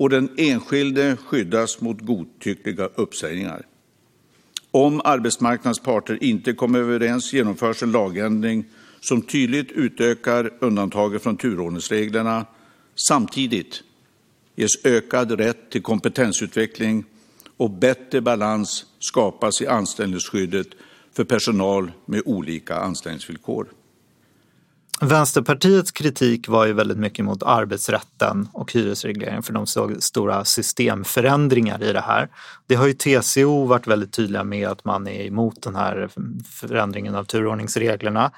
och 0.00 0.10
den 0.10 0.28
enskilde 0.36 1.16
skyddas 1.16 1.80
mot 1.80 2.00
godtyckliga 2.00 2.88
uppsägningar. 2.94 3.66
Om 4.70 5.00
arbetsmarknadens 5.04 5.78
parter 5.78 6.24
inte 6.24 6.52
kommer 6.52 6.78
överens 6.78 7.32
genomförs 7.32 7.82
en 7.82 7.92
lagändring 7.92 8.64
som 9.00 9.22
tydligt 9.22 9.72
utökar 9.72 10.50
undantaget 10.60 11.22
från 11.22 11.36
turordningsreglerna. 11.36 12.46
Samtidigt 12.94 13.82
ges 14.56 14.84
ökad 14.84 15.30
rätt 15.30 15.70
till 15.70 15.82
kompetensutveckling 15.82 17.04
och 17.56 17.70
bättre 17.70 18.20
balans 18.20 18.86
skapas 18.98 19.62
i 19.62 19.66
anställningsskyddet 19.66 20.68
för 21.12 21.24
personal 21.24 21.92
med 22.06 22.22
olika 22.24 22.76
anställningsvillkor. 22.76 23.68
Vänsterpartiets 25.02 25.90
kritik 25.90 26.48
var 26.48 26.66
ju 26.66 26.72
väldigt 26.72 26.98
mycket 26.98 27.24
mot 27.24 27.42
arbetsrätten 27.42 28.48
och 28.52 28.72
hyresregleringen 28.72 29.42
för 29.42 29.52
de 29.52 29.66
såg 29.66 30.02
stora 30.02 30.44
systemförändringar 30.44 31.82
i 31.82 31.92
det 31.92 32.00
här. 32.00 32.28
Det 32.66 32.74
har 32.74 32.86
ju 32.86 32.92
TCO 32.92 33.64
varit 33.64 33.86
väldigt 33.86 34.12
tydliga 34.12 34.44
med 34.44 34.68
att 34.68 34.84
man 34.84 35.08
är 35.08 35.26
emot 35.26 35.62
den 35.62 35.76
här 35.76 36.08
förändringen 36.50 37.14
av 37.14 37.24
turordningsreglerna. 37.24 38.30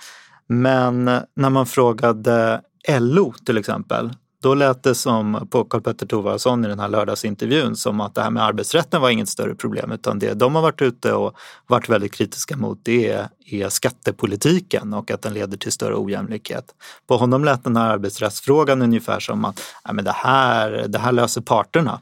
Men 0.46 1.04
när 1.34 1.50
man 1.50 1.66
frågade 1.66 2.60
LO 2.88 3.34
till 3.46 3.58
exempel, 3.58 4.10
då 4.42 4.54
lät 4.54 4.82
det 4.82 4.94
som 4.94 5.48
på 5.50 5.64
Karl-Petter 5.64 6.06
Thorwaldsson 6.06 6.64
i 6.64 6.68
den 6.68 6.80
här 6.80 6.88
lördagsintervjun 6.88 7.76
som 7.76 8.00
att 8.00 8.14
det 8.14 8.22
här 8.22 8.30
med 8.30 8.42
arbetsrätten 8.44 9.00
var 9.00 9.10
inget 9.10 9.28
större 9.28 9.54
problem 9.54 9.92
utan 9.92 10.18
det 10.18 10.34
de 10.34 10.54
har 10.54 10.62
varit 10.62 10.82
ute 10.82 11.12
och 11.12 11.36
varit 11.66 11.88
väldigt 11.88 12.12
kritiska 12.12 12.56
mot 12.56 12.78
det 12.82 13.10
är, 13.10 13.28
är 13.46 13.68
skattepolitiken 13.68 14.92
och 14.94 15.10
att 15.10 15.22
den 15.22 15.34
leder 15.34 15.56
till 15.56 15.72
större 15.72 15.96
ojämlikhet. 15.96 16.64
På 17.08 17.16
honom 17.16 17.44
lät 17.44 17.64
den 17.64 17.76
här 17.76 17.90
arbetsrättsfrågan 17.90 18.82
ungefär 18.82 19.20
som 19.20 19.44
att 19.44 19.60
Nej, 19.84 19.94
men 19.94 20.04
det, 20.04 20.12
här, 20.16 20.84
det 20.88 20.98
här 20.98 21.12
löser 21.12 21.40
parterna. 21.40 22.00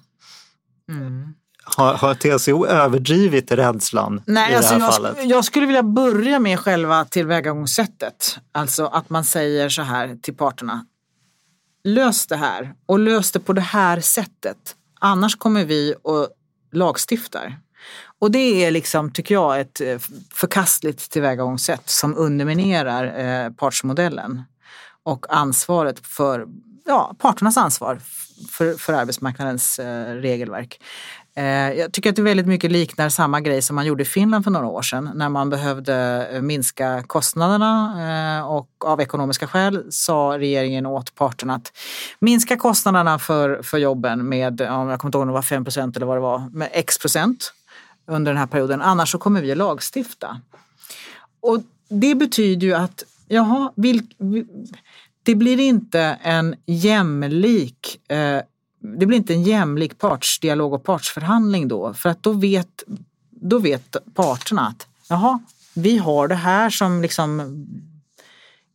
Har, 1.64 1.94
har 1.94 2.14
TCO 2.14 2.66
överdrivit 2.66 3.52
rädslan 3.52 4.22
Nej, 4.26 4.52
i 4.52 4.56
alltså 4.56 4.74
det 4.74 4.80
här 4.80 4.86
jag, 4.86 4.94
fallet? 4.94 5.16
sk- 5.16 5.24
jag 5.24 5.44
skulle 5.44 5.66
vilja 5.66 5.82
börja 5.82 6.38
med 6.38 6.60
själva 6.60 7.04
tillvägagångssättet. 7.04 8.38
Alltså 8.52 8.86
att 8.86 9.10
man 9.10 9.24
säger 9.24 9.68
så 9.68 9.82
här 9.82 10.16
till 10.22 10.36
parterna. 10.36 10.86
Lös 11.84 12.26
det 12.26 12.36
här 12.36 12.74
och 12.86 12.98
lös 12.98 13.32
det 13.32 13.40
på 13.40 13.52
det 13.52 13.60
här 13.60 14.00
sättet. 14.00 14.76
Annars 15.00 15.36
kommer 15.36 15.64
vi 15.64 15.94
och 16.02 16.28
lagstiftar. 16.72 17.58
Och 18.18 18.30
det 18.30 18.64
är 18.64 18.70
liksom, 18.70 19.12
tycker 19.12 19.34
jag, 19.34 19.60
ett 19.60 19.80
eh, 19.80 19.98
förkastligt 20.32 21.10
tillvägagångssätt 21.10 21.90
som 21.90 22.16
underminerar 22.16 23.18
eh, 23.18 23.52
partsmodellen. 23.52 24.42
och 25.02 25.26
ansvaret 25.28 26.06
för 26.06 26.46
ja, 26.86 27.14
parternas 27.18 27.56
ansvar 27.56 28.00
för, 28.50 28.74
för 28.74 28.92
arbetsmarknadens 28.92 29.78
eh, 29.78 30.14
regelverk. 30.14 30.80
Eh, 31.34 31.72
jag 31.72 31.92
tycker 31.92 32.10
att 32.10 32.16
det 32.16 32.22
väldigt 32.22 32.46
mycket 32.46 32.72
liknar 32.72 33.08
samma 33.08 33.40
grej 33.40 33.62
som 33.62 33.76
man 33.76 33.86
gjorde 33.86 34.02
i 34.02 34.06
Finland 34.06 34.44
för 34.44 34.50
några 34.50 34.66
år 34.66 34.82
sedan 34.82 35.10
när 35.14 35.28
man 35.28 35.50
behövde 35.50 36.28
eh, 36.32 36.42
minska 36.42 37.02
kostnaderna 37.06 37.94
eh, 38.38 38.46
och 38.46 38.68
av 38.84 39.00
ekonomiska 39.00 39.46
skäl 39.46 39.86
sa 39.90 40.38
regeringen 40.38 40.86
åt 40.86 41.14
parterna 41.14 41.54
att 41.54 41.72
minska 42.20 42.56
kostnaderna 42.56 43.18
för, 43.18 43.62
för 43.62 43.78
jobben 43.78 44.28
med, 44.28 44.60
jag 44.60 44.68
kommer 44.68 45.06
inte 45.06 45.18
ihåg 45.18 45.22
om 45.22 45.28
det 45.28 45.34
var 45.34 45.42
5 45.42 45.64
procent 45.64 45.96
eller 45.96 46.06
vad 46.06 46.16
det 46.16 46.20
var, 46.20 46.48
med 46.52 46.68
x 46.72 46.98
procent 46.98 47.52
under 48.06 48.32
den 48.32 48.38
här 48.38 48.46
perioden. 48.46 48.82
Annars 48.82 49.12
så 49.12 49.18
kommer 49.18 49.42
vi 49.42 49.52
att 49.52 49.58
lagstifta. 49.58 50.40
Och 51.40 51.62
det 51.88 52.14
betyder 52.14 52.66
ju 52.66 52.74
att, 52.74 53.04
jaha, 53.28 53.72
vilk, 53.76 54.16
det 55.22 55.34
blir 55.34 55.60
inte 55.60 56.18
en 56.22 56.54
jämlik 56.66 58.10
eh, 58.10 58.40
det 58.80 59.06
blir 59.06 59.18
inte 59.18 59.34
en 59.34 59.42
jämlik 59.42 59.98
partsdialog 59.98 60.72
och 60.72 60.84
partsförhandling 60.84 61.68
då. 61.68 61.94
För 61.94 62.08
att 62.08 62.22
då 62.22 62.32
vet, 62.32 62.82
då 63.30 63.58
vet 63.58 63.96
parterna 64.14 64.66
att 64.66 64.86
jaha, 65.08 65.38
vi 65.74 65.98
har 65.98 66.28
det 66.28 66.34
här 66.34 66.70
som 66.70 67.02
liksom 67.02 67.66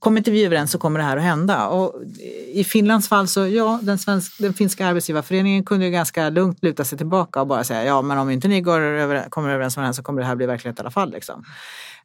Kommer 0.05 0.17
inte 0.17 0.31
vi 0.31 0.45
överens 0.45 0.71
så 0.71 0.77
kommer 0.77 0.99
det 0.99 1.05
här 1.05 1.17
att 1.17 1.23
hända. 1.23 1.67
Och 1.67 2.01
I 2.53 2.63
Finlands 2.63 3.09
fall 3.09 3.27
så, 3.27 3.47
ja, 3.47 3.79
den, 3.81 3.97
svensk, 3.97 4.37
den 4.39 4.53
finska 4.53 4.87
arbetsgivarföreningen 4.87 5.63
kunde 5.63 5.85
ju 5.85 5.91
ganska 5.91 6.29
lugnt 6.29 6.63
luta 6.63 6.85
sig 6.85 6.97
tillbaka 6.97 7.41
och 7.41 7.47
bara 7.47 7.63
säga, 7.63 7.85
ja 7.85 8.01
men 8.01 8.17
om 8.17 8.29
inte 8.29 8.47
ni 8.47 8.61
går 8.61 8.79
över, 8.81 9.29
kommer 9.29 9.49
överens 9.49 9.77
om 9.77 9.81
det 9.81 9.87
här 9.87 9.93
så 9.93 10.03
kommer 10.03 10.21
det 10.21 10.27
här 10.27 10.35
bli 10.35 10.45
verklighet 10.45 10.79
i 10.79 10.81
alla 10.81 10.91
fall. 10.91 11.11
Liksom. 11.11 11.43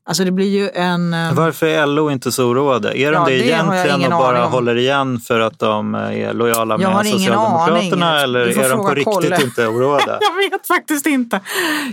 Alltså 0.04 0.24
det 0.24 0.30
blir 0.30 0.48
ju 0.48 0.70
en... 0.70 1.14
Eh, 1.14 1.32
Varför 1.32 1.66
är 1.66 1.86
LO 1.86 2.10
inte 2.10 2.32
så 2.32 2.44
oroade? 2.44 2.98
Är 2.98 3.12
de 3.12 3.14
ja, 3.14 3.24
det, 3.24 3.30
det 3.30 3.46
egentligen 3.46 4.12
och 4.12 4.18
bara 4.18 4.44
håller 4.44 4.76
igen 4.76 5.20
för 5.20 5.40
att 5.40 5.58
de 5.58 5.94
är 5.94 6.32
lojala 6.32 6.78
med 6.78 7.06
Socialdemokraterna 7.06 8.20
eller 8.20 8.40
är 8.40 8.70
de 8.70 8.86
på 8.86 8.94
riktigt 8.94 9.44
inte 9.44 9.66
oroade? 9.66 10.18
jag 10.20 10.50
vet 10.50 10.66
faktiskt 10.66 11.06
inte. 11.06 11.40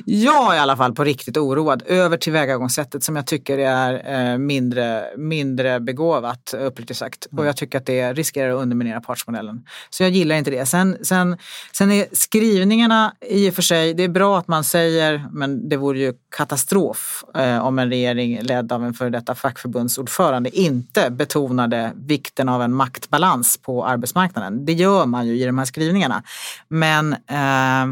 Jag 0.06 0.54
är 0.54 0.58
i 0.58 0.60
alla 0.60 0.78
fall 0.78 0.94
på 0.94 1.04
riktigt 1.04 1.38
oroad 1.38 1.84
över 1.86 2.18
tillvägagångssättet 2.18 3.04
som 3.04 3.16
jag 3.16 3.28
tycker 3.28 3.58
är 3.58 4.32
eh, 4.34 4.38
mindre, 4.38 5.04
mindre 5.18 5.80
begåvat 5.80 6.54
uppriktigt 6.60 7.00
sagt. 7.00 7.28
Mm. 7.32 7.40
Och 7.40 7.48
jag 7.48 7.58
tycker 7.58 7.78
att 7.78 7.86
det 7.86 8.14
riskerar 8.14 8.56
att 8.56 8.62
underminera 8.62 9.02
partsmodellen. 9.02 9.64
Så 9.90 10.04
jag 10.04 10.10
gillar 10.10 10.36
inte 10.36 10.52
det. 10.52 10.66
Sen, 10.66 10.98
sen, 11.02 11.38
sen 11.72 11.92
är 11.92 12.06
skrivningarna 12.12 13.14
i 13.30 13.50
och 13.50 13.54
för 13.54 13.62
sig, 13.62 13.94
det 13.94 14.04
är 14.04 14.10
bra 14.10 14.38
att 14.38 14.48
man 14.48 14.64
säger, 14.64 15.28
men 15.32 15.70
det 15.70 15.78
vore 15.78 16.00
ju 16.00 16.14
katastrof 16.38 17.24
eh, 17.36 17.66
om 17.66 17.80
en 17.80 17.90
regering 17.98 18.42
ledd 18.42 18.72
av 18.72 18.86
en 18.86 18.94
före 18.94 19.10
detta 19.10 19.36
fackförbundsordförande 19.36 20.60
inte 20.60 21.10
betonade 21.10 21.94
vikten 21.96 22.50
av 22.50 22.62
en 22.62 22.74
maktbalans 22.74 23.58
på 23.58 23.86
arbetsmarknaden. 23.86 24.66
Det 24.66 24.74
gör 24.74 25.06
man 25.06 25.28
ju 25.28 25.42
i 25.42 25.46
de 25.46 25.58
här 25.58 25.66
skrivningarna. 25.66 26.24
Men, 26.68 27.14
eh, 27.14 27.86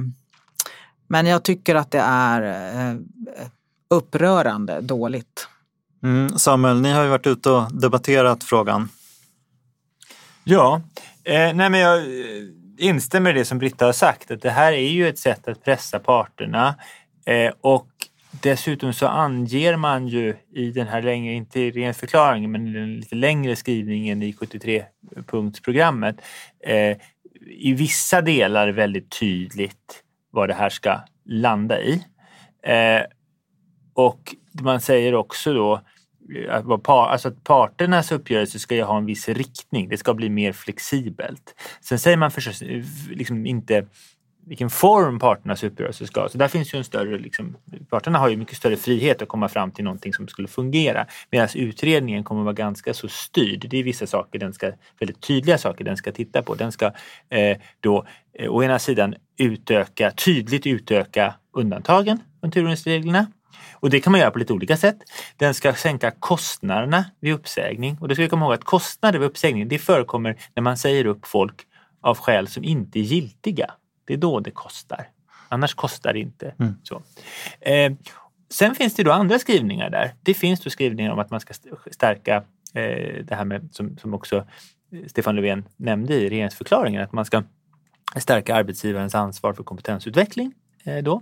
men 1.07 1.25
jag 1.25 1.43
tycker 1.43 1.75
att 1.75 1.91
det 1.91 2.03
är 2.05 2.41
eh, 2.91 2.95
upprörande 3.89 4.81
dåligt. 4.81 5.47
Mm, 6.03 6.29
Samuel, 6.29 6.81
ni 6.81 6.91
har 6.91 7.03
ju 7.03 7.09
varit 7.09 7.27
ute 7.27 7.49
och 7.49 7.75
debatterat 7.75 8.43
frågan. 8.43 8.89
Ja, 10.43 10.81
eh, 11.23 11.53
nej 11.53 11.69
men 11.69 11.79
jag 11.79 12.03
instämmer 12.77 13.29
i 13.29 13.33
det 13.33 13.45
som 13.45 13.57
Britta 13.57 13.85
har 13.85 13.93
sagt 13.93 14.31
att 14.31 14.41
det 14.41 14.49
här 14.49 14.73
är 14.73 14.89
ju 14.89 15.09
ett 15.09 15.19
sätt 15.19 15.47
att 15.47 15.63
pressa 15.63 15.99
parterna 15.99 16.75
eh, 17.25 17.53
och 17.61 17.89
Dessutom 18.41 18.93
så 18.93 19.07
anger 19.07 19.75
man 19.75 20.07
ju 20.07 20.35
i 20.53 20.71
den 20.71 20.87
här 20.87 21.01
längre, 21.01 21.33
inte 21.33 21.59
i 21.59 21.71
regeringsförklaringen, 21.71 22.51
men 22.51 22.67
i 22.67 22.73
den 22.73 22.95
lite 22.95 23.15
längre 23.15 23.55
skrivningen 23.55 24.23
i 24.23 24.31
73-punktsprogrammet 24.31 26.21
eh, 26.65 26.97
i 27.47 27.73
vissa 27.73 28.21
delar 28.21 28.67
väldigt 28.67 29.19
tydligt 29.19 30.03
vad 30.31 30.49
det 30.49 30.53
här 30.53 30.69
ska 30.69 30.99
landa 31.25 31.81
i. 31.81 32.05
Eh, 32.63 33.01
och 33.93 34.35
man 34.61 34.81
säger 34.81 35.15
också 35.15 35.53
då 35.53 35.81
eh, 36.35 36.55
att, 36.55 36.83
par, 36.83 37.07
alltså 37.07 37.27
att 37.27 37.43
parternas 37.43 38.11
uppgörelse 38.11 38.59
ska 38.59 38.75
ju 38.75 38.83
ha 38.83 38.97
en 38.97 39.05
viss 39.05 39.29
riktning. 39.29 39.89
Det 39.89 39.97
ska 39.97 40.13
bli 40.13 40.29
mer 40.29 40.51
flexibelt. 40.51 41.55
Sen 41.81 41.99
säger 41.99 42.17
man 42.17 42.31
förstås 42.31 42.61
eh, 42.61 42.83
liksom 43.09 43.45
inte 43.45 43.85
vilken 44.45 44.69
form 44.69 45.19
parternas 45.19 45.63
uppgörelse 45.63 46.07
ska 46.07 46.21
ha. 46.21 46.29
Så 46.29 46.37
där 46.37 46.47
finns 46.47 46.73
ju 46.73 46.77
en 46.77 46.83
större, 46.83 47.17
liksom, 47.17 47.57
parterna 47.89 48.19
har 48.19 48.29
ju 48.29 48.37
mycket 48.37 48.57
större 48.57 48.77
frihet 48.77 49.21
att 49.21 49.27
komma 49.27 49.49
fram 49.49 49.71
till 49.71 49.83
någonting 49.83 50.13
som 50.13 50.27
skulle 50.27 50.47
fungera. 50.47 51.05
Medan 51.31 51.47
utredningen 51.55 52.23
kommer 52.23 52.43
vara 52.43 52.53
ganska 52.53 52.93
så 52.93 53.07
styrd. 53.07 53.65
Det 53.69 53.77
är 53.77 53.83
vissa 53.83 54.07
saker, 54.07 54.39
den 54.39 54.53
ska, 54.53 54.71
väldigt 54.99 55.21
tydliga 55.21 55.57
saker 55.57 55.83
den 55.83 55.97
ska 55.97 56.11
titta 56.11 56.41
på. 56.41 56.55
Den 56.55 56.71
ska 56.71 56.85
eh, 57.29 57.57
då 57.79 58.05
eh, 58.39 58.51
å 58.51 58.63
ena 58.63 58.79
sidan 58.79 59.15
utöka, 59.37 60.11
tydligt 60.11 60.67
utöka 60.67 61.35
undantagen 61.53 62.19
från 62.39 62.51
turordningsreglerna. 62.51 63.27
Och 63.73 63.89
det 63.89 63.99
kan 63.99 64.11
man 64.11 64.19
göra 64.19 64.31
på 64.31 64.39
lite 64.39 64.53
olika 64.53 64.77
sätt. 64.77 64.97
Den 65.37 65.53
ska 65.53 65.73
sänka 65.73 66.11
kostnaderna 66.11 67.05
vid 67.19 67.33
uppsägning. 67.33 67.97
Och 68.01 68.07
då 68.07 68.15
ska 68.15 68.21
vi 68.21 68.29
komma 68.29 68.45
ihåg 68.45 68.53
att 68.53 68.63
kostnader 68.63 69.19
vid 69.19 69.27
uppsägning 69.27 69.67
det 69.67 69.79
förekommer 69.79 70.37
när 70.55 70.63
man 70.63 70.77
säger 70.77 71.05
upp 71.05 71.27
folk 71.27 71.61
av 72.01 72.17
skäl 72.17 72.47
som 72.47 72.63
inte 72.63 72.99
är 72.99 73.03
giltiga. 73.03 73.71
Det 74.05 74.13
är 74.13 74.17
då 74.17 74.39
det 74.39 74.51
kostar. 74.51 75.07
Annars 75.49 75.73
kostar 75.73 76.13
det 76.13 76.19
inte. 76.19 76.53
Mm. 76.59 76.75
Så. 76.83 77.01
Eh, 77.59 77.93
sen 78.49 78.75
finns 78.75 78.95
det 78.95 79.03
då 79.03 79.11
andra 79.11 79.39
skrivningar 79.39 79.89
där. 79.89 80.13
Det 80.23 80.33
finns 80.33 80.59
då 80.59 80.69
skrivningar 80.69 81.11
om 81.11 81.19
att 81.19 81.29
man 81.29 81.39
ska 81.39 81.53
stärka 81.91 82.35
eh, 82.73 83.23
det 83.23 83.35
här 83.35 83.45
med 83.45 83.69
som, 83.71 83.97
som 83.97 84.13
också 84.13 84.45
Stefan 85.07 85.35
Löfven 85.35 85.65
nämnde 85.77 86.13
i 86.13 86.29
regeringsförklaringen, 86.29 87.03
att 87.03 87.11
man 87.11 87.25
ska 87.25 87.43
stärka 88.15 88.55
arbetsgivarens 88.55 89.15
ansvar 89.15 89.53
för 89.53 89.63
kompetensutveckling. 89.63 90.53
Eh, 90.83 91.03
då. 91.03 91.13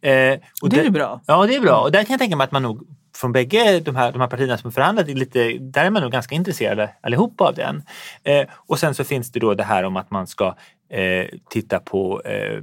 Eh, 0.00 0.38
och 0.62 0.68
det 0.68 0.80
är 0.80 0.84
där, 0.84 0.90
bra. 0.90 1.20
Ja, 1.26 1.46
det 1.46 1.54
är 1.54 1.60
bra. 1.60 1.80
Och 1.80 1.92
där 1.92 2.04
kan 2.04 2.12
jag 2.12 2.20
tänka 2.20 2.36
mig 2.36 2.44
att 2.44 2.52
man 2.52 2.62
nog 2.62 2.86
från 3.16 3.32
bägge 3.32 3.80
de 3.80 3.96
här, 3.96 4.12
de 4.12 4.20
här 4.20 4.28
partierna 4.28 4.58
som 4.58 4.72
förhandlat, 4.72 5.08
lite, 5.08 5.58
där 5.58 5.84
är 5.84 5.90
man 5.90 6.02
nog 6.02 6.12
ganska 6.12 6.34
intresserade 6.34 6.90
allihopa 7.00 7.44
av 7.44 7.54
den. 7.54 7.82
Eh, 8.22 8.46
och 8.52 8.78
sen 8.78 8.94
så 8.94 9.04
finns 9.04 9.32
det 9.32 9.40
då 9.40 9.54
det 9.54 9.64
här 9.64 9.84
om 9.84 9.96
att 9.96 10.10
man 10.10 10.26
ska 10.26 10.56
eh, 10.90 11.26
titta 11.50 11.80
på 11.80 12.22
eh, 12.24 12.62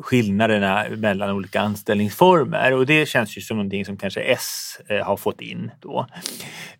skillnaderna 0.00 0.84
mellan 0.96 1.30
olika 1.30 1.60
anställningsformer 1.60 2.72
och 2.72 2.86
det 2.86 3.06
känns 3.06 3.36
ju 3.36 3.40
som 3.40 3.56
någonting 3.56 3.84
som 3.84 3.96
kanske 3.96 4.20
S 4.20 4.80
eh, 4.88 5.06
har 5.06 5.16
fått 5.16 5.40
in 5.40 5.70
då. 5.80 6.06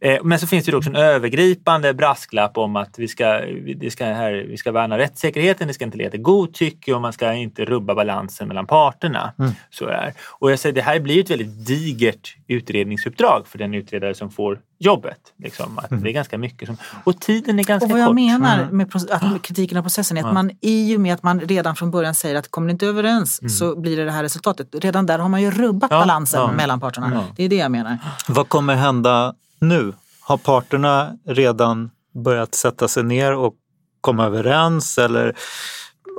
Eh, 0.00 0.24
men 0.24 0.38
så 0.38 0.46
finns 0.46 0.64
det 0.64 0.76
också 0.76 0.90
en 0.90 0.96
övergripande 0.96 1.94
brasklapp 1.94 2.59
om 2.59 2.76
att 2.76 2.98
vi 2.98 3.09
ska, 3.09 3.40
det 3.76 3.90
ska 3.90 4.05
här, 4.05 4.33
vi 4.33 4.57
ska 4.57 4.72
värna 4.72 4.98
rättssäkerheten, 4.98 5.68
det 5.68 5.74
ska 5.74 5.85
inte 5.85 5.98
leda 5.98 6.11
till 6.11 6.22
godtycke 6.22 6.94
och 6.94 7.00
man 7.00 7.12
ska 7.12 7.33
inte 7.33 7.64
rubba 7.64 7.94
balansen 7.94 8.48
mellan 8.48 8.66
parterna. 8.66 9.33
Mm. 9.38 9.50
Så 9.70 9.87
är. 9.87 10.12
Och 10.38 10.52
jag 10.52 10.59
säger, 10.59 10.74
det 10.74 10.83
här 10.83 11.00
blir 11.00 11.20
ett 11.20 11.31
väldigt 11.31 11.66
digert 11.66 12.37
utredningsuppdrag 12.48 13.46
för 13.46 13.59
den 13.59 13.74
utredare 13.74 14.14
som 14.14 14.31
får 14.31 14.61
jobbet. 14.85 15.18
Liksom, 15.37 15.79
att 15.79 15.90
mm. 15.90 16.03
Det 16.03 16.11
är 16.11 16.12
ganska 16.12 16.38
mycket 16.38 16.68
som, 16.68 16.77
och 17.05 17.21
tiden 17.21 17.59
är 17.59 17.64
ganska 17.64 17.87
kort. 17.87 17.92
Och 17.92 17.99
vad 17.99 18.09
jag 18.09 18.14
menar 18.14 18.59
mm. 18.59 18.77
med 18.77 18.90
att 19.11 19.42
kritiken 19.42 19.79
av 19.79 19.83
processen 19.83 20.16
är 20.16 20.25
att 20.25 20.35
man 20.35 20.51
i 20.61 20.97
och 20.97 21.01
med 21.01 21.14
att 21.14 21.23
man 21.23 21.40
redan 21.40 21.77
från 21.77 21.90
början 21.90 22.14
säger 22.14 22.37
att 22.37 22.51
kommer 22.51 22.66
ni 22.66 22.73
inte 22.73 22.87
överens 22.87 23.40
mm. 23.40 23.51
så 23.51 23.81
blir 23.81 23.97
det 23.97 24.05
det 24.05 24.11
här 24.11 24.23
resultatet. 24.23 24.68
Redan 24.73 25.07
där 25.07 25.18
har 25.18 25.29
man 25.29 25.42
ju 25.42 25.51
rubbat 25.51 25.90
ja, 25.90 25.99
balansen 25.99 26.40
ja. 26.40 26.53
mellan 26.53 26.81
parterna. 26.81 27.11
Ja. 27.14 27.25
Det 27.37 27.45
är 27.45 27.49
det 27.49 27.57
jag 27.57 27.71
menar. 27.71 27.99
Vad 28.29 28.49
kommer 28.49 28.75
hända 28.75 29.35
nu? 29.59 29.92
Har 30.21 30.37
parterna 30.37 31.16
redan 31.27 31.90
börjat 32.25 32.55
sätta 32.55 32.88
sig 32.88 33.03
ner 33.03 33.33
och 33.33 33.55
komma 34.01 34.27
överens 34.27 34.99
eller 34.99 35.37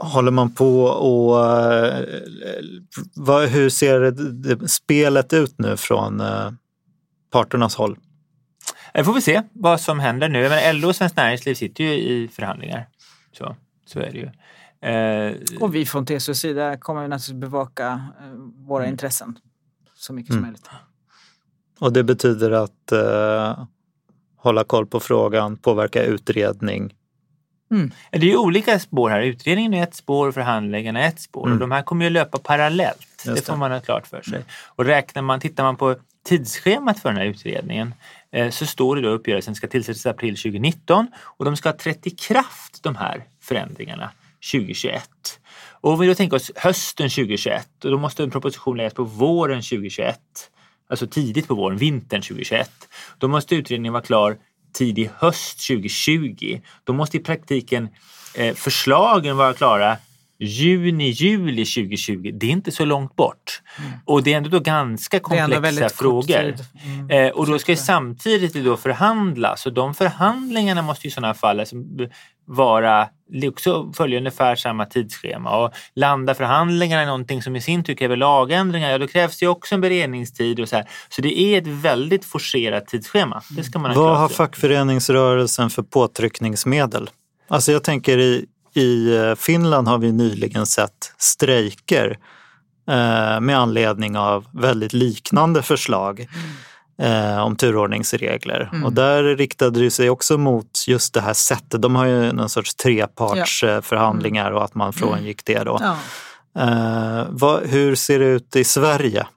håller 0.01 0.31
man 0.31 0.53
på 0.53 0.83
och 0.83 1.35
uh, 3.29 3.47
hur 3.47 3.69
ser 3.69 3.99
det, 3.99 4.67
spelet 4.67 5.33
ut 5.33 5.55
nu 5.57 5.77
från 5.77 6.21
uh, 6.21 6.51
parternas 7.31 7.75
håll? 7.75 7.97
Vi 8.93 9.03
får 9.03 9.13
vi 9.13 9.21
se 9.21 9.41
vad 9.53 9.81
som 9.81 9.99
händer 9.99 10.29
nu. 10.29 10.49
Men 10.49 10.79
LO 10.79 10.87
och 10.87 10.95
Svenskt 10.95 11.17
Näringsliv 11.17 11.53
sitter 11.53 11.83
ju 11.83 11.93
i 11.93 12.27
förhandlingar. 12.27 12.87
Så, 13.31 13.55
så 13.85 13.99
är 13.99 14.11
det 14.11 14.17
ju. 14.17 14.29
Eh, 14.89 15.35
och 15.59 15.75
vi 15.75 15.85
från 15.85 16.05
TCOs 16.05 16.39
sida 16.39 16.77
kommer 16.77 17.07
naturligtvis 17.07 17.41
bevaka 17.41 18.01
eh, 18.19 18.33
våra 18.67 18.83
mm. 18.83 18.93
intressen 18.93 19.39
så 19.95 20.13
mycket 20.13 20.29
mm. 20.29 20.41
som 20.41 20.47
möjligt. 20.47 20.69
Och 21.79 21.93
det 21.93 22.03
betyder 22.03 22.51
att 22.51 22.91
eh, 22.91 23.65
hålla 24.37 24.63
koll 24.63 24.87
på 24.87 24.99
frågan, 24.99 25.57
påverka 25.57 26.03
utredning. 26.03 26.93
Mm. 27.71 27.91
Det 28.11 28.31
är 28.31 28.37
olika 28.37 28.79
spår 28.79 29.09
här. 29.09 29.21
Utredningen 29.21 29.73
är 29.73 29.83
ett 29.83 29.95
spår, 29.95 30.31
förhandlingarna 30.31 30.99
är 30.99 31.07
ett 31.07 31.19
spår. 31.19 31.45
Mm. 31.45 31.53
Och 31.53 31.59
de 31.59 31.71
här 31.71 31.81
kommer 31.81 32.05
ju 32.05 32.09
löpa 32.09 32.37
parallellt. 32.37 33.23
Det. 33.25 33.33
det 33.33 33.45
får 33.45 33.55
man 33.55 33.71
ha 33.71 33.79
klart 33.79 34.07
för 34.07 34.21
sig. 34.21 34.45
Och 34.65 34.85
räknar 34.85 35.21
man, 35.21 35.39
tittar 35.39 35.63
man 35.63 35.75
på 35.75 35.95
tidsschemat 36.25 36.99
för 36.99 37.09
den 37.09 37.17
här 37.17 37.25
utredningen 37.25 37.87
eh, 37.87 37.93
Eh, 38.33 38.49
så 38.49 38.65
står 38.65 38.95
det 38.95 39.01
då 39.01 39.09
uppgörelsen 39.09 39.55
ska 39.55 39.67
tillsättas 39.67 40.05
i 40.05 40.09
april 40.09 40.35
2019 40.35 41.07
och 41.17 41.45
de 41.45 41.55
ska 41.55 41.69
ha 41.69 41.77
trätt 41.77 42.07
i 42.07 42.09
kraft 42.09 42.83
de 42.83 42.95
här 42.95 43.23
förändringarna 43.41 44.11
2021. 44.51 45.09
Och 45.69 45.91
om 45.91 45.99
vi 45.99 46.07
då 46.07 46.15
tänker 46.15 46.37
oss 46.37 46.51
hösten 46.55 47.09
2021 47.09 47.85
och 47.85 47.91
då 47.91 47.97
måste 47.97 48.23
en 48.23 48.31
proposition 48.31 48.77
läggas 48.77 48.93
på 48.93 49.03
våren 49.03 49.61
2021. 49.61 50.19
Alltså 50.89 51.07
tidigt 51.07 51.47
på 51.47 51.55
våren, 51.55 51.77
vintern 51.77 52.21
2021. 52.21 52.69
Då 53.17 53.27
måste 53.27 53.55
utredningen 53.55 53.93
vara 53.93 54.03
klar 54.03 54.37
tidig 54.73 55.09
höst 55.17 55.67
2020. 55.67 56.59
Då 56.83 56.93
måste 56.93 57.17
i 57.17 57.19
praktiken 57.19 57.89
eh, 58.35 58.55
förslagen 58.55 59.37
vara 59.37 59.53
klara 59.53 59.97
juni, 60.43 61.09
juli 61.09 61.65
2020. 61.65 62.31
Det 62.33 62.45
är 62.45 62.51
inte 62.51 62.71
så 62.71 62.85
långt 62.85 63.15
bort. 63.15 63.61
Mm. 63.77 63.91
Och 64.05 64.23
det 64.23 64.33
är 64.33 64.37
ändå 64.37 64.49
då 64.49 64.59
ganska 64.59 65.19
komplexa 65.19 65.89
frågor. 65.89 66.55
Mm. 66.85 67.09
Eh, 67.09 67.31
och 67.31 67.47
då 67.47 67.59
ska 67.59 67.71
ju 67.71 67.77
samtidigt 67.77 68.53
då 68.53 68.77
förhandlas 68.77 69.65
och 69.65 69.73
de 69.73 69.93
förhandlingarna 69.93 70.81
måste 70.81 71.07
i 71.07 71.11
sådana 71.11 71.33
fall 71.33 71.59
alltså, 71.59 71.75
vara 72.45 73.07
också 73.47 73.93
följa 73.93 74.17
ungefär 74.17 74.55
samma 74.55 74.85
tidsschema 74.85 75.57
och 75.57 75.73
landa 75.95 76.33
förhandlingarna 76.33 77.03
i 77.03 77.05
någonting 77.05 77.41
som 77.41 77.55
i 77.55 77.61
sin 77.61 77.83
tur 77.83 77.93
kräver 77.93 78.15
lagändringar, 78.15 78.91
ja 78.91 78.97
då 78.97 79.07
krävs 79.07 79.39
det 79.39 79.47
också 79.47 79.75
en 79.75 79.81
beredningstid 79.81 80.59
och 80.59 80.69
så 80.69 80.75
här. 80.75 80.89
Så 81.09 81.21
det 81.21 81.39
är 81.39 81.57
ett 81.57 81.67
väldigt 81.67 82.25
forcerat 82.25 82.87
tidsschema. 82.87 83.41
Det 83.49 83.63
ska 83.63 83.79
man 83.79 83.95
Vad 83.95 84.17
har 84.17 84.29
fackföreningsrörelsen 84.29 85.69
för 85.69 85.83
påtryckningsmedel? 85.83 87.09
Alltså 87.47 87.71
jag 87.71 87.83
tänker 87.83 88.17
i, 88.17 88.45
i 88.73 89.15
eh, 89.15 89.35
Finland 89.35 89.87
har 89.87 89.97
vi 89.97 90.11
nyligen 90.11 90.65
sett 90.65 91.13
strejker 91.17 92.17
eh, 92.89 93.39
med 93.39 93.59
anledning 93.59 94.17
av 94.17 94.45
väldigt 94.53 94.93
liknande 94.93 95.61
förslag. 95.61 96.19
Mm 96.19 96.49
om 97.45 97.55
turordningsregler. 97.55 98.69
Mm. 98.71 98.85
Och 98.85 98.93
där 98.93 99.23
riktade 99.23 99.79
det 99.79 99.91
sig 99.91 100.09
också 100.09 100.37
mot 100.37 100.83
just 100.87 101.13
det 101.13 101.21
här 101.21 101.33
sättet. 101.33 101.81
De 101.81 101.95
har 101.95 102.05
ju 102.05 102.31
någon 102.31 102.49
sorts 102.49 102.75
trepartsförhandlingar 102.75 104.45
mm. 104.45 104.57
och 104.57 104.63
att 104.63 104.75
man 104.75 104.93
frångick 104.93 105.45
det 105.45 105.63
då. 105.63 105.79
Ja. 105.81 105.97
Vad, 107.29 107.63
hur 107.63 107.95
ser 107.95 108.19
det 108.19 108.25
ut 108.25 108.55
i 108.55 108.63
Sverige? 108.63 109.27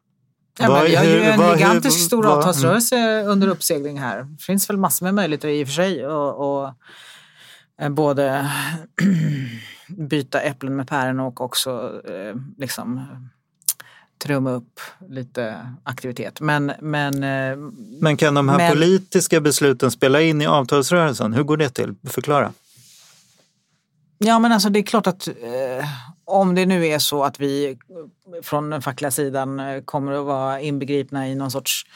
Ja, 0.58 0.70
vad, 0.70 0.84
vi 0.84 0.96
har 0.96 1.04
ju 1.04 1.22
en 1.22 1.38
vad, 1.38 1.58
gigantisk 1.58 1.98
hur, 1.98 2.04
stor 2.04 2.22
vad, 2.22 2.38
avtalsrörelse 2.38 2.96
mm. 2.96 3.28
under 3.28 3.48
uppsegling 3.48 3.98
här. 3.98 4.22
Det 4.22 4.42
finns 4.42 4.70
väl 4.70 4.76
massor 4.76 5.06
med 5.06 5.14
möjligheter 5.14 5.48
i 5.48 5.64
och 5.64 5.68
för 5.68 5.74
sig 5.74 6.06
och, 6.06 6.60
och 6.64 6.70
både 7.90 8.50
byta 9.88 10.40
äpplen 10.40 10.76
med 10.76 10.88
päron 10.88 11.20
och 11.20 11.40
också 11.40 12.02
eh, 12.08 12.36
liksom 12.58 13.06
trumma 14.18 14.50
upp 14.50 14.80
lite 15.08 15.66
aktivitet. 15.82 16.40
Men, 16.40 16.72
men, 16.80 17.14
eh, 17.14 17.56
men 18.00 18.16
kan 18.16 18.34
de 18.34 18.48
här 18.48 18.56
men, 18.56 18.72
politiska 18.72 19.40
besluten 19.40 19.90
spela 19.90 20.20
in 20.20 20.42
i 20.42 20.46
avtalsrörelsen? 20.46 21.32
Hur 21.32 21.42
går 21.42 21.56
det 21.56 21.70
till? 21.70 21.94
Förklara. 22.04 22.52
Ja 24.18 24.38
men 24.38 24.52
alltså 24.52 24.68
det 24.68 24.78
är 24.78 24.82
klart 24.82 25.06
att 25.06 25.28
eh, 25.28 25.86
om 26.26 26.54
det 26.54 26.66
nu 26.66 26.86
är 26.86 26.98
så 26.98 27.24
att 27.24 27.40
vi 27.40 27.78
från 28.42 28.70
den 28.70 28.82
fackliga 28.82 29.10
sidan 29.10 29.60
eh, 29.60 29.82
kommer 29.82 30.12
att 30.12 30.24
vara 30.24 30.60
inbegripna 30.60 31.28
i 31.28 31.34
någon 31.34 31.50
sorts 31.50 31.86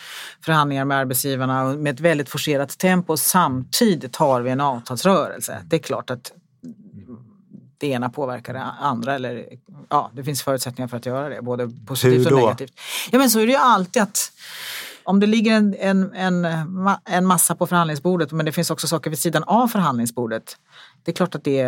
förhandlingar 0.44 0.84
med 0.84 0.98
arbetsgivarna 0.98 1.64
med 1.64 1.94
ett 1.94 2.00
väldigt 2.00 2.28
forcerat 2.28 2.78
tempo 2.78 3.16
samtidigt 3.16 4.16
har 4.16 4.40
vi 4.40 4.50
en 4.50 4.60
avtalsrörelse. 4.60 5.62
Det 5.64 5.76
är 5.76 5.80
klart 5.80 6.10
att 6.10 6.32
det 7.78 7.86
ena 7.86 8.10
påverkar 8.10 8.54
det 8.54 8.60
andra. 8.60 9.14
Eller, 9.14 9.46
ja, 9.88 10.10
det 10.14 10.24
finns 10.24 10.42
förutsättningar 10.42 10.88
för 10.88 10.96
att 10.96 11.06
göra 11.06 11.28
det, 11.28 11.42
både 11.42 11.70
positivt 11.86 12.26
och 12.26 12.38
negativt. 12.38 12.72
Ja, 13.10 13.18
men 13.18 13.30
så 13.30 13.40
är 13.40 13.46
det 13.46 13.52
ju 13.52 13.58
alltid 13.58 14.02
att 14.02 14.32
om 15.02 15.20
det 15.20 15.26
ligger 15.26 15.56
en, 15.56 15.74
en, 15.78 16.14
en, 16.14 16.46
en 17.04 17.26
massa 17.26 17.54
på 17.54 17.66
förhandlingsbordet 17.66 18.32
men 18.32 18.46
det 18.46 18.52
finns 18.52 18.70
också 18.70 18.86
saker 18.86 19.10
vid 19.10 19.18
sidan 19.18 19.44
av 19.44 19.68
förhandlingsbordet. 19.68 20.56
Det 21.02 21.10
är 21.10 21.14
klart 21.14 21.34
att 21.34 21.44
det 21.44 21.66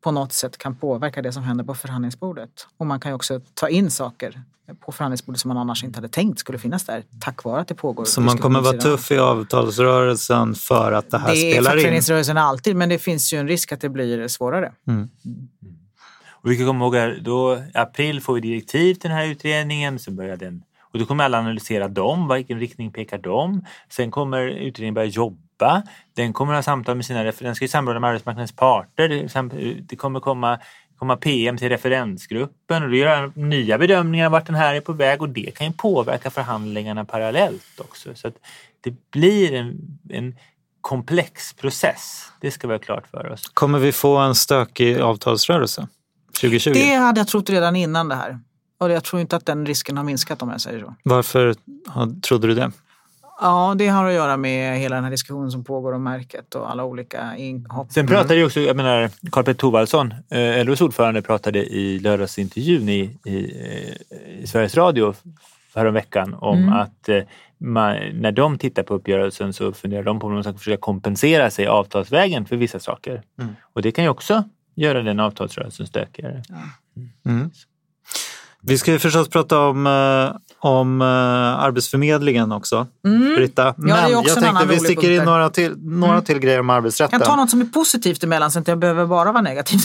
på 0.00 0.10
något 0.10 0.32
sätt 0.32 0.58
kan 0.58 0.74
påverka 0.74 1.22
det 1.22 1.32
som 1.32 1.42
händer 1.42 1.64
på 1.64 1.74
förhandlingsbordet. 1.74 2.66
Och 2.76 2.86
man 2.86 3.00
kan 3.00 3.10
ju 3.10 3.14
också 3.14 3.40
ta 3.54 3.68
in 3.68 3.90
saker 3.90 4.42
på 4.80 4.92
förhandlingsbordet 4.92 5.40
som 5.40 5.48
man 5.48 5.56
annars 5.56 5.84
inte 5.84 5.96
hade 5.96 6.08
tänkt 6.08 6.38
skulle 6.38 6.58
finnas 6.58 6.84
där 6.84 7.04
tack 7.20 7.44
vare 7.44 7.60
att 7.60 7.68
det 7.68 7.74
pågår. 7.74 8.04
Så 8.04 8.20
man 8.20 8.38
kommer 8.38 8.60
vara 8.60 8.78
tuff 8.78 9.10
i 9.10 9.18
avtalsrörelsen 9.18 10.54
för 10.54 10.92
att 10.92 11.10
det 11.10 11.18
här 11.18 11.30
det 11.30 11.36
spelar 11.36 11.56
in? 11.56 11.62
Det 11.62 11.68
är 11.68 11.72
fackföreningsrörelsen 11.72 12.38
alltid 12.38 12.76
men 12.76 12.88
det 12.88 12.98
finns 12.98 13.32
ju 13.32 13.38
en 13.38 13.48
risk 13.48 13.72
att 13.72 13.80
det 13.80 13.88
blir 13.88 14.28
svårare. 14.28 14.72
Mm. 14.86 15.08
Och 16.30 16.50
vi 16.50 16.56
kan 16.56 16.66
komma 16.66 16.84
ihåg 16.84 16.96
att 16.96 17.24
då 17.24 17.56
i 17.56 17.78
april 17.78 18.20
får 18.20 18.34
vi 18.34 18.40
direktiv 18.40 18.94
till 18.94 19.10
den 19.10 19.18
här 19.18 19.26
utredningen 19.26 19.98
så 19.98 20.10
börjar 20.10 20.36
den 20.36 20.62
och 20.92 20.98
då 20.98 21.04
kommer 21.04 21.24
alla 21.24 21.38
analysera 21.38 21.88
dem, 21.88 22.28
vilken 22.28 22.58
riktning 22.58 22.92
pekar 22.92 23.18
de? 23.18 23.64
Sen 23.88 24.10
kommer 24.10 24.48
utredningen 24.48 24.94
börja 24.94 25.06
jobba. 25.08 25.38
Den 26.14 26.32
kommer 26.32 26.54
ha 26.54 26.62
samtal 26.62 26.96
med 26.96 27.04
sina 27.04 27.22
den 27.22 27.54
ska 27.54 27.64
ju 27.64 27.68
samråda 27.68 28.00
med 28.00 28.10
arbetsmarknadens 28.10 28.52
parter. 28.52 29.28
Det 29.88 29.96
kommer 29.96 30.20
komma, 30.20 30.58
komma 30.98 31.16
PM 31.16 31.56
till 31.56 31.68
referensgruppen 31.68 32.82
och 32.82 32.88
då 32.88 32.96
göra 32.96 33.32
nya 33.34 33.78
bedömningar 33.78 34.30
vart 34.30 34.46
den 34.46 34.54
här 34.54 34.74
är 34.74 34.80
på 34.80 34.92
väg 34.92 35.22
och 35.22 35.28
det 35.28 35.54
kan 35.54 35.66
ju 35.66 35.72
påverka 35.72 36.30
förhandlingarna 36.30 37.04
parallellt 37.04 37.80
också. 37.80 38.14
Så 38.14 38.28
att 38.28 38.34
det 38.80 39.10
blir 39.10 39.52
en, 39.52 39.98
en 40.10 40.34
komplex 40.80 41.52
process. 41.52 42.32
Det 42.40 42.50
ska 42.50 42.68
vi 42.68 42.74
ha 42.74 42.78
klart 42.78 43.06
för 43.06 43.30
oss. 43.30 43.48
Kommer 43.54 43.78
vi 43.78 43.92
få 43.92 44.16
en 44.16 44.34
stökig 44.34 44.98
avtalsrörelse 44.98 45.88
2020? 46.40 46.72
Det 46.72 46.94
hade 46.94 47.20
jag 47.20 47.28
trott 47.28 47.50
redan 47.50 47.76
innan 47.76 48.08
det 48.08 48.14
här. 48.14 48.38
Och 48.78 48.90
jag 48.90 49.04
tror 49.04 49.20
inte 49.20 49.36
att 49.36 49.46
den 49.46 49.66
risken 49.66 49.96
har 49.96 50.04
minskat 50.04 50.42
om 50.42 50.50
jag 50.50 50.60
säger 50.60 50.80
så. 50.80 50.94
Varför 51.02 51.54
trodde 52.20 52.46
du 52.46 52.54
det? 52.54 52.72
Ja, 53.42 53.74
det 53.78 53.88
har 53.88 54.04
att 54.04 54.14
göra 54.14 54.36
med 54.36 54.78
hela 54.78 54.94
den 54.94 55.04
här 55.04 55.10
diskussionen 55.10 55.50
som 55.50 55.64
pågår 55.64 55.92
om 55.92 56.02
märket 56.02 56.54
och 56.54 56.70
alla 56.70 56.84
olika 56.84 57.36
inhopp. 57.36 57.92
Sen 57.92 58.06
pratade 58.06 58.34
ju 58.34 58.46
också, 58.46 58.60
jag 58.60 58.76
menar, 58.76 59.10
Karl-Petter 59.30 59.58
Thorwaldsson, 59.58 60.14
eh, 60.30 60.64
LOs 60.64 60.80
ordförande, 60.80 61.22
pratade 61.22 61.58
i 61.58 61.98
lördagsintervjun 61.98 62.88
i, 62.88 63.18
i, 63.24 63.36
i 64.42 64.46
Sveriges 64.46 64.74
Radio 64.76 65.14
häromveckan 65.74 66.34
om 66.34 66.58
mm. 66.58 66.72
att 66.72 67.08
eh, 67.08 67.22
man, 67.58 67.96
när 68.14 68.32
de 68.32 68.58
tittar 68.58 68.82
på 68.82 68.94
uppgörelsen 68.94 69.52
så 69.52 69.72
funderar 69.72 70.02
de 70.02 70.20
på 70.20 70.26
om 70.26 70.34
de 70.34 70.42
ska 70.42 70.52
försöka 70.52 70.80
kompensera 70.80 71.50
sig 71.50 71.66
avtalsvägen 71.66 72.46
för 72.46 72.56
vissa 72.56 72.80
saker. 72.80 73.22
Mm. 73.40 73.56
Och 73.72 73.82
det 73.82 73.92
kan 73.92 74.04
ju 74.04 74.10
också 74.10 74.44
göra 74.74 75.02
den 75.02 75.20
avtalsrörelsen 75.20 75.86
stökigare. 75.86 76.42
Ja. 76.48 76.56
Mm. 77.30 77.50
Vi 78.60 78.78
ska 78.78 78.92
ju 78.92 78.98
förstås 78.98 79.28
prata 79.28 79.60
om, 79.60 79.86
eh, 79.86 80.51
om 80.64 81.02
uh, 81.02 81.08
Arbetsförmedlingen 81.08 82.52
också, 82.52 82.86
mm. 83.06 83.34
Britta. 83.34 83.74
Men 83.76 83.88
ja, 83.88 84.08
jag 84.08 84.40
tänkte 84.40 84.66
vi 84.66 84.78
sticker 84.78 85.10
in 85.10 85.24
några, 85.24 85.50
till, 85.50 85.74
några 85.78 86.12
mm. 86.12 86.24
till 86.24 86.38
grejer 86.38 86.60
om 86.60 86.70
arbetsrätten. 86.70 87.18
Jag 87.18 87.26
kan 87.26 87.36
ta 87.36 87.42
något 87.42 87.50
som 87.50 87.60
är 87.60 87.64
positivt 87.64 88.24
emellan 88.24 88.50
så 88.50 88.58
att 88.58 88.68
jag 88.68 88.78
behöver 88.78 89.06
bara 89.06 89.32
vara 89.32 89.42
negativ. 89.42 89.80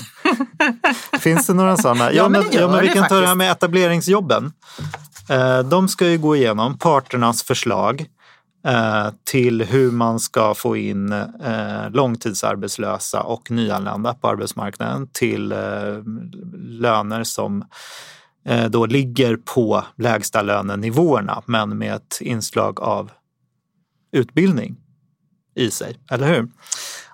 Finns 1.19 1.47
det 1.47 1.53
några 1.53 1.77
sådana? 1.77 2.03
ja, 2.03 2.11
ja, 2.11 2.29
men, 2.29 2.43
ja, 2.51 2.67
men 2.67 2.81
vi 2.81 2.87
kan 2.87 2.95
faktiskt. 2.95 3.09
ta 3.09 3.19
det 3.19 3.27
här 3.27 3.35
med 3.35 3.51
etableringsjobben. 3.51 4.51
Uh, 5.31 5.59
de 5.59 5.87
ska 5.87 6.07
ju 6.07 6.17
gå 6.17 6.35
igenom 6.35 6.77
parternas 6.77 7.43
förslag 7.43 8.05
uh, 8.67 9.09
till 9.23 9.61
hur 9.61 9.91
man 9.91 10.19
ska 10.19 10.53
få 10.53 10.77
in 10.77 11.15
långtidsarbetslösa 11.89 13.21
och 13.21 13.51
nyanlända 13.51 14.13
på 14.13 14.27
arbetsmarknaden 14.27 15.07
till 15.13 15.53
löner 16.79 17.23
som 17.23 17.63
Eh, 17.63 18.16
Eh, 18.47 18.65
då 18.65 18.85
ligger 18.85 19.37
på 19.37 19.83
lägsta 19.95 20.41
lönenivåerna 20.41 21.41
men 21.45 21.77
med 21.77 21.95
ett 21.95 22.17
inslag 22.21 22.81
av 22.81 23.11
utbildning 24.11 24.75
i 25.55 25.71
sig, 25.71 25.97
eller 26.11 26.27
hur? 26.27 26.47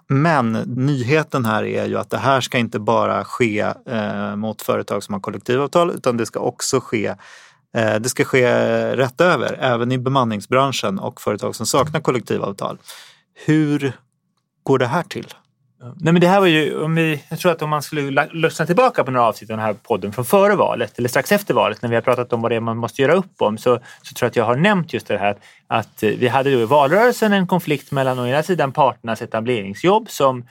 Men 0.08 0.52
nyheten 0.66 1.46
här 1.46 1.64
är 1.64 1.86
ju 1.86 1.98
att 1.98 2.10
det 2.10 2.18
här 2.18 2.42
ska 2.42 2.58
inte 2.58 2.80
bara 2.80 3.26
ske 3.26 3.60
eh, 3.86 4.36
mot 4.36 4.62
företag 4.62 5.04
som 5.04 5.14
har 5.14 5.22
kollektivavtal 5.22 5.92
utan 5.92 6.18
det 6.18 6.26
ska 6.26 6.40
också 6.40 6.80
ske 6.80 7.08
eh, 7.76 7.96
det 8.00 8.10
ska 8.10 8.24
ske 8.24 8.48
rätt 8.96 9.22
över, 9.22 9.54
även 9.54 9.92
i 9.92 9.98
bemanningsbranschen 9.98 11.00
och 11.00 11.22
företag 11.22 11.56
som 11.56 11.66
saknar 11.66 12.02
kollektivavtal. 12.02 12.78
Hur 13.46 13.94
går 14.64 14.80
det 14.80 14.88
här 14.88 15.04
till? 15.04 15.34
Nej, 15.84 16.14
men 16.14 16.22
det 16.22 16.28
här 16.28 16.40
var 16.40 16.48
ju, 16.48 16.82
om 16.82 16.96
vi, 16.96 17.24
jag 17.30 17.40
tror 17.40 17.52
att 17.52 17.62
om 17.62 17.70
man 17.70 17.82
skulle 17.82 18.28
lyssna 18.32 18.66
tillbaka 18.66 19.04
på 19.04 19.12
några 19.12 19.28
avsnitt 19.28 19.50
av 19.50 19.58
den 19.58 19.66
här 19.66 19.74
podden 19.74 20.14
från 20.14 20.26
före 20.26 20.56
valet 20.56 21.00
eller 21.00 21.10
strax 21.10 21.32
efter 21.32 21.54
valet 21.54 21.82
när 21.82 21.90
vi 21.90 21.96
har 21.96 22.02
pratat 22.02 22.34
om 22.34 22.42
vad 22.42 22.52
det 22.52 22.56
är 22.56 22.60
man 22.60 22.78
måste 22.78 23.02
göra 23.02 23.14
upp 23.14 23.42
om 23.42 23.58
så, 23.58 23.80
så 24.02 24.14
tror 24.14 24.26
jag 24.26 24.30
att 24.30 24.36
jag 24.36 24.46
har 24.46 24.56
nämnt 24.56 24.94
just 24.94 25.08
det 25.08 25.18
här 25.18 25.38
att 25.68 26.04
eh, 26.04 26.10
vi 26.10 26.28
hade 26.28 26.52
då 26.52 26.60
i 26.60 26.66
valrörelsen 26.66 27.34
en 27.34 27.48
konflikt 27.48 27.92
mellan 27.92 28.20
å 28.20 28.28
ena 28.28 28.44
sidan 28.44 28.72
parternas 28.72 29.22
etableringsjobb 29.22 30.10
som 30.10 30.46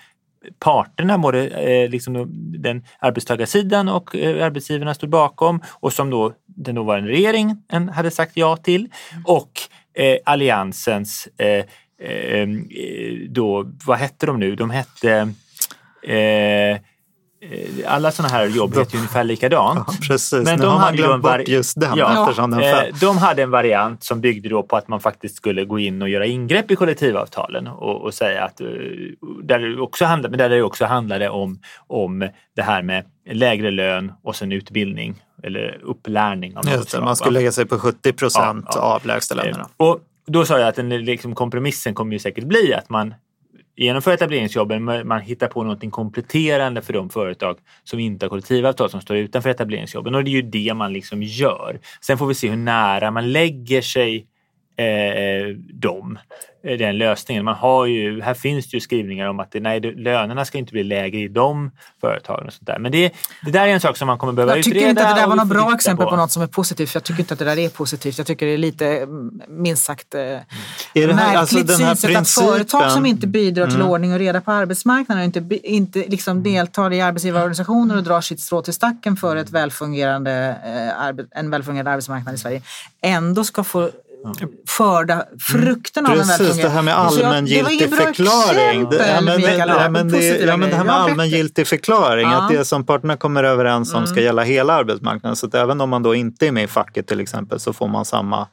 parterna, 0.58 1.18
både 1.18 1.48
eh, 1.48 1.90
liksom 1.90 2.26
den 2.62 2.84
arbetstagarsidan 2.98 3.88
och 3.88 4.16
eh, 4.16 4.46
arbetsgivarna 4.46 4.94
stod 4.94 5.10
bakom 5.10 5.60
och 5.70 5.92
som 5.92 6.10
då 6.10 6.32
den 6.46 6.74
dåvarande 6.74 7.10
regeringen 7.10 7.88
hade 7.92 8.10
sagt 8.10 8.36
ja 8.36 8.56
till 8.56 8.88
och 9.24 9.50
eh, 9.94 10.16
alliansens 10.24 11.28
eh, 11.38 11.64
Eh, 12.02 12.48
då, 13.28 13.70
vad 13.86 13.98
hette 13.98 14.26
de 14.26 14.38
nu? 14.38 14.56
De 14.56 14.70
hette 14.70 15.32
eh, 16.02 16.80
alla 17.86 18.10
sådana 18.10 18.34
här 18.34 18.46
jobb 18.46 18.76
heter 18.76 18.92
ju 18.92 18.98
ungefär 18.98 19.24
likadant. 19.24 19.78
Ja, 19.88 19.94
precis, 20.08 20.44
men 20.44 20.58
nu 20.58 20.64
de 20.64 20.72
har 20.72 20.78
man 20.78 20.96
glömt 20.96 21.22
bort 21.22 21.48
just 21.48 21.80
den 21.80 21.98
ja, 21.98 22.22
eftersom 22.22 22.50
den 22.50 22.60
eh, 22.60 22.94
De 23.00 23.18
hade 23.18 23.42
en 23.42 23.50
variant 23.50 24.04
som 24.04 24.20
byggde 24.20 24.48
då 24.48 24.62
på 24.62 24.76
att 24.76 24.88
man 24.88 25.00
faktiskt 25.00 25.36
skulle 25.36 25.64
gå 25.64 25.78
in 25.78 26.02
och 26.02 26.08
göra 26.08 26.26
ingrepp 26.26 26.70
i 26.70 26.76
kollektivavtalen 26.76 27.66
och, 27.66 28.02
och 28.02 28.14
säga 28.14 28.44
att 28.44 28.56
där 29.42 29.58
det 29.58 29.80
också 29.80 30.04
handlade, 30.04 30.30
men 30.30 30.38
där 30.38 30.56
det 30.56 30.62
också 30.62 30.84
handlade 30.84 31.28
om, 31.28 31.60
om 31.86 32.28
det 32.56 32.62
här 32.62 32.82
med 32.82 33.04
lägre 33.30 33.70
lön 33.70 34.12
och 34.22 34.36
sen 34.36 34.52
utbildning 34.52 35.22
eller 35.42 35.80
upplärning. 35.82 36.56
Av 36.56 36.68
Just 36.68 36.92
det, 36.92 37.00
man 37.00 37.16
skulle 37.16 37.38
lägga 37.38 37.52
sig 37.52 37.66
på 37.66 37.78
70 37.78 38.12
procent 38.12 38.66
ja, 38.68 38.72
ja. 38.74 38.80
av 38.80 39.06
lägstalönerna. 39.06 39.68
Och 39.76 40.00
då 40.26 40.44
sa 40.44 40.58
jag 40.58 40.68
att 40.68 40.74
den, 40.74 40.88
liksom, 40.88 41.34
kompromissen 41.34 41.94
kommer 41.94 42.12
ju 42.12 42.18
säkert 42.18 42.44
bli 42.44 42.74
att 42.74 42.90
man 42.90 43.14
genomför 43.76 44.12
etableringsjobben, 44.12 44.84
men 44.84 45.08
man 45.08 45.20
hittar 45.20 45.46
på 45.46 45.62
någonting 45.62 45.90
kompletterande 45.90 46.82
för 46.82 46.92
de 46.92 47.10
företag 47.10 47.58
som 47.84 47.98
inte 47.98 48.24
har 48.24 48.28
kollektivavtal 48.28 48.90
som 48.90 49.00
står 49.00 49.16
utanför 49.16 49.50
etableringsjobben. 49.50 50.14
Och 50.14 50.24
det 50.24 50.30
är 50.30 50.32
ju 50.32 50.42
det 50.42 50.74
man 50.74 50.92
liksom 50.92 51.22
gör. 51.22 51.80
Sen 52.00 52.18
får 52.18 52.26
vi 52.26 52.34
se 52.34 52.48
hur 52.48 52.56
nära 52.56 53.10
man 53.10 53.32
lägger 53.32 53.82
sig 53.82 54.26
eh, 54.76 55.56
dem, 55.72 56.18
eh, 56.64 56.78
den 56.78 56.98
lösningen. 56.98 57.44
Man 57.44 57.54
har 57.54 57.86
ju, 57.86 58.20
här 58.22 58.34
finns 58.34 58.70
det 58.70 58.76
ju 58.76 58.80
skrivningar 58.80 59.28
om 59.28 59.40
att 59.40 59.52
det, 59.52 59.60
nej, 59.60 59.80
lönerna 59.80 60.44
ska 60.44 60.58
inte 60.58 60.72
bli 60.72 60.84
lägre 60.84 61.18
i 61.18 61.28
de 61.28 61.70
företagen. 62.00 62.46
Och 62.46 62.52
sånt 62.52 62.66
där. 62.66 62.78
Men 62.78 62.92
det, 62.92 63.12
det 63.44 63.50
där 63.50 63.68
är 63.68 63.72
en 63.72 63.80
sak 63.80 63.96
som 63.96 64.06
man 64.06 64.18
kommer 64.18 64.32
behöva 64.32 64.52
jag 64.52 64.58
utreda. 64.58 64.74
Jag 64.74 64.80
tycker 64.80 64.90
inte 64.90 65.08
att 65.08 65.16
det 65.16 65.20
där 65.20 65.26
var 65.26 65.32
och 65.32 65.36
något 65.36 65.48
bra 65.48 65.74
exempel 65.74 66.04
på. 66.04 66.10
på. 66.10 66.16
något 66.16 66.30
som 66.30 66.42
är 66.42 66.46
positivt. 66.46 66.90
För 66.90 66.96
jag 66.96 67.04
tycker 67.04 67.20
inte 67.20 67.32
att 67.34 67.38
det 67.38 67.44
där 67.44 67.58
är 67.58 67.68
positivt. 67.68 68.18
Jag 68.18 68.26
tycker 68.26 68.46
det 68.46 68.52
är 68.52 68.58
lite 68.58 68.86
mm, 68.86 69.42
minst 69.48 69.84
sagt 69.84 70.14
eh, 70.14 70.20
Är 70.20 70.42
det 70.94 71.00
här, 71.00 71.14
märkligt 71.14 71.36
alltså 71.36 71.56
den 71.56 71.86
här 71.86 71.94
synsätt 71.94 72.16
att 72.16 72.28
företag 72.28 72.90
som 72.90 73.06
inte 73.06 73.26
bidrar 73.26 73.66
till 73.66 73.76
Mm. 73.76 73.88
ordning 73.88 74.12
och 74.12 74.18
reda 74.18 74.40
på 74.40 74.52
arbetsmarknaden 74.52 75.22
och 75.22 75.36
inte, 75.36 75.68
inte 75.68 75.98
liksom 75.98 76.42
deltar 76.42 76.92
i 76.92 77.00
arbetsgivarorganisationer 77.00 77.96
och 77.96 78.02
drar 78.02 78.20
sitt 78.20 78.40
strå 78.40 78.62
till 78.62 78.74
stacken 78.74 79.16
för 79.16 79.36
ett 79.36 79.50
välfungerande, 79.50 80.56
eh, 80.64 81.38
en 81.40 81.50
välfungerande 81.50 81.90
arbetsmarknad 81.90 82.34
i 82.34 82.38
Sverige 82.38 82.62
ändå 83.02 83.44
ska 83.44 83.64
få 83.64 83.90
förda 84.68 85.24
frukterna 85.40 86.08
av 86.10 86.14
Precis, 86.14 86.30
välfungerande... 86.40 86.62
det 86.62 86.68
här 86.68 86.82
med 86.82 86.98
allmängiltig 86.98 87.94
förklaring. 87.96 88.90
Det, 88.90 89.08
ja, 89.08 89.20
men, 89.20 89.36
Mikael, 89.36 89.58
det, 89.58 89.74
ja, 89.74 89.88
men 89.90 90.08
det, 90.08 90.38
ja, 90.38 90.56
men 90.56 90.70
det 90.70 90.76
här 90.76 90.84
med 90.84 90.94
allmängiltig 90.94 91.66
förklaring, 91.66 92.30
Ja. 92.30 92.42
att 92.42 92.50
det 92.50 92.64
som 92.64 92.86
parterna 92.86 93.16
kommer 93.16 93.44
överens 93.44 93.94
om 93.94 94.06
ska 94.06 94.12
Mm. 94.14 94.24
gälla 94.24 94.42
hela 94.42 94.72
arbetsmarknaden. 94.72 95.36
Så 95.36 95.46
att 95.46 95.54
även 95.54 95.80
om 95.80 95.90
man 95.90 96.02
då 96.02 96.14
inte 96.14 96.46
är 96.46 96.52
med 96.52 96.64
i 96.64 96.66
facket 96.66 97.06
till 97.06 97.20
exempel 97.20 97.60
så 97.60 97.72
får 97.72 97.88
man 97.88 98.04
samma 98.04 98.48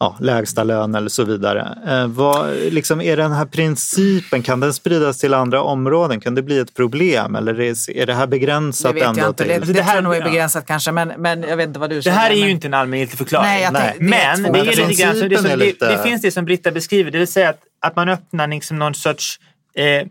ja, 0.00 0.16
lägsta 0.20 0.64
lön 0.64 0.94
eller 0.94 1.08
så 1.08 1.24
vidare. 1.24 1.78
Eh, 1.88 2.06
vad, 2.06 2.50
liksom, 2.56 3.00
är 3.00 3.16
den 3.16 3.32
här 3.32 3.46
principen, 3.46 4.42
kan 4.42 4.60
den 4.60 4.74
spridas 4.74 5.18
till 5.18 5.34
andra 5.34 5.62
områden? 5.62 6.20
Kan 6.20 6.34
det 6.34 6.42
bli 6.42 6.58
ett 6.58 6.74
problem 6.74 7.34
eller 7.34 7.60
är, 7.60 7.90
är 7.90 8.06
det 8.06 8.14
här 8.14 8.26
begränsat 8.26 8.90
Det 8.94 9.00
vet 9.00 9.08
ändå 9.08 9.20
jag 9.20 9.28
inte. 9.30 9.44
till... 9.44 9.52
Det, 9.60 9.66
det, 9.66 9.72
det 9.72 9.82
här- 9.82 9.92
tror 9.92 9.96
jag 9.96 10.04
nog 10.04 10.14
är 10.14 10.18
ja. 10.20 10.24
begränsat 10.24 10.66
kanske, 10.66 10.92
men, 10.92 11.08
men 11.18 11.42
jag 11.42 11.56
vet 11.56 11.66
inte 11.68 11.80
vad 11.80 11.90
du 11.90 11.96
Det 11.96 12.02
säger. 12.02 12.16
här 12.16 12.30
är 12.30 12.34
ju 12.34 12.40
men- 12.40 12.50
inte 12.50 12.66
en 12.66 12.74
allmängiltig 12.74 13.18
förklaring. 13.18 13.46
Nej, 13.48 13.62
tänkte- 13.62 13.80
det 13.80 13.88
är 14.16 14.36
Men 14.38 14.52
det, 14.52 14.58
är 14.58 14.64
lite 14.88 15.02
grann, 15.02 15.28
det, 15.28 15.36
som, 15.36 15.46
är 15.46 15.50
det, 15.50 15.56
lite- 15.56 15.96
det 15.96 16.02
finns 16.02 16.22
det 16.22 16.30
som 16.30 16.44
Britta 16.44 16.70
beskriver, 16.70 17.10
det 17.10 17.18
vill 17.18 17.28
säga 17.28 17.48
att, 17.50 17.60
att 17.80 17.96
man 17.96 18.08
öppnar 18.08 18.46
liksom 18.46 18.78
någon 18.78 18.94
sorts 18.94 19.40
eh, 19.74 20.06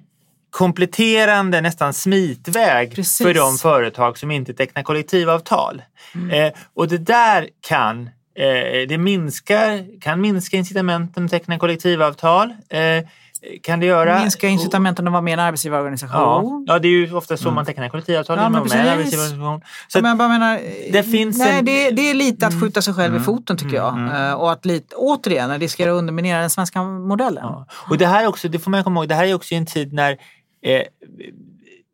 kompletterande, 0.52 1.62
nästan 1.62 1.94
smitväg 1.94 2.96
Precis. 2.96 3.26
för 3.28 3.34
de 3.34 3.58
företag 3.58 4.18
som 4.18 4.32
inte 4.32 4.54
tecknar 4.54 4.84
kollektivavtal. 4.84 5.82
Eh, 6.32 6.54
och 6.76 6.88
det 6.88 6.98
där 6.98 7.48
kan 7.68 8.10
det 8.90 8.98
minskar, 8.98 10.00
kan 10.02 10.22
minska 10.22 10.58
incitamenten 10.58 11.26
att 11.26 11.32
teckna 11.32 11.60
kollektivavtal. 11.60 12.50
Eh, 12.70 13.06
kan 13.64 13.80
det 13.80 13.86
göra. 13.86 14.20
Minska 14.20 14.48
incitamenten 14.48 15.08
att 15.08 15.12
vara 15.14 15.22
med 15.22 15.32
i 15.32 15.34
en 15.34 15.40
arbetsgivarorganisation. 15.40 16.66
Ja, 16.68 16.74
ja, 16.74 16.80
det 16.80 16.88
är 16.88 16.90
ju 16.90 17.14
ofta 17.14 17.38
så 17.38 17.52
man 17.52 17.66
tecknar 17.66 17.90
kollektivavtal. 17.90 18.38
Ja, 18.38 18.50
men 18.50 18.64
med 18.64 18.72
en 18.72 18.88
arbetsgivarorganisation. 18.88 19.62
Så 19.88 20.00
Så 20.00 20.02
men 20.02 20.18
menar, 20.18 20.60
det 20.92 21.04
finns 21.04 21.38
nej, 21.40 21.48
en- 21.48 21.54
Mm. 21.54 21.66
det, 21.66 21.90
det 21.92 22.10
är 22.10 22.14
lite 22.14 22.48
att 22.48 22.62
skjuta 22.62 22.82
sig 22.82 22.94
själv 22.94 23.16
i 23.16 23.20
foten 23.20 23.58
tycker 23.58 23.76
jag. 23.76 24.00
Eh, 24.30 24.34
Och 24.34 24.52
att 24.52 24.66
lite, 24.66 24.96
återigen 24.96 25.60
riskera 25.60 25.92
att 25.92 25.98
underminera 25.98 26.40
den 26.42 26.50
svenska 26.50 26.84
modellen. 26.84 27.44
Ja. 27.44 27.66
Och 27.90 27.98
det 27.98 28.08
här 28.08 28.24
är 28.24 28.28
också, 28.28 28.48
det 28.48 28.60
får 28.60 28.72
man 28.72 28.84
komma 28.84 29.00
ihåg, 29.00 29.10
det 29.10 29.16
här 29.16 29.26
är 29.26 29.34
också 29.34 29.56
en 29.56 29.66
tid 29.66 29.94
när, 29.94 30.12
eh, 30.66 30.82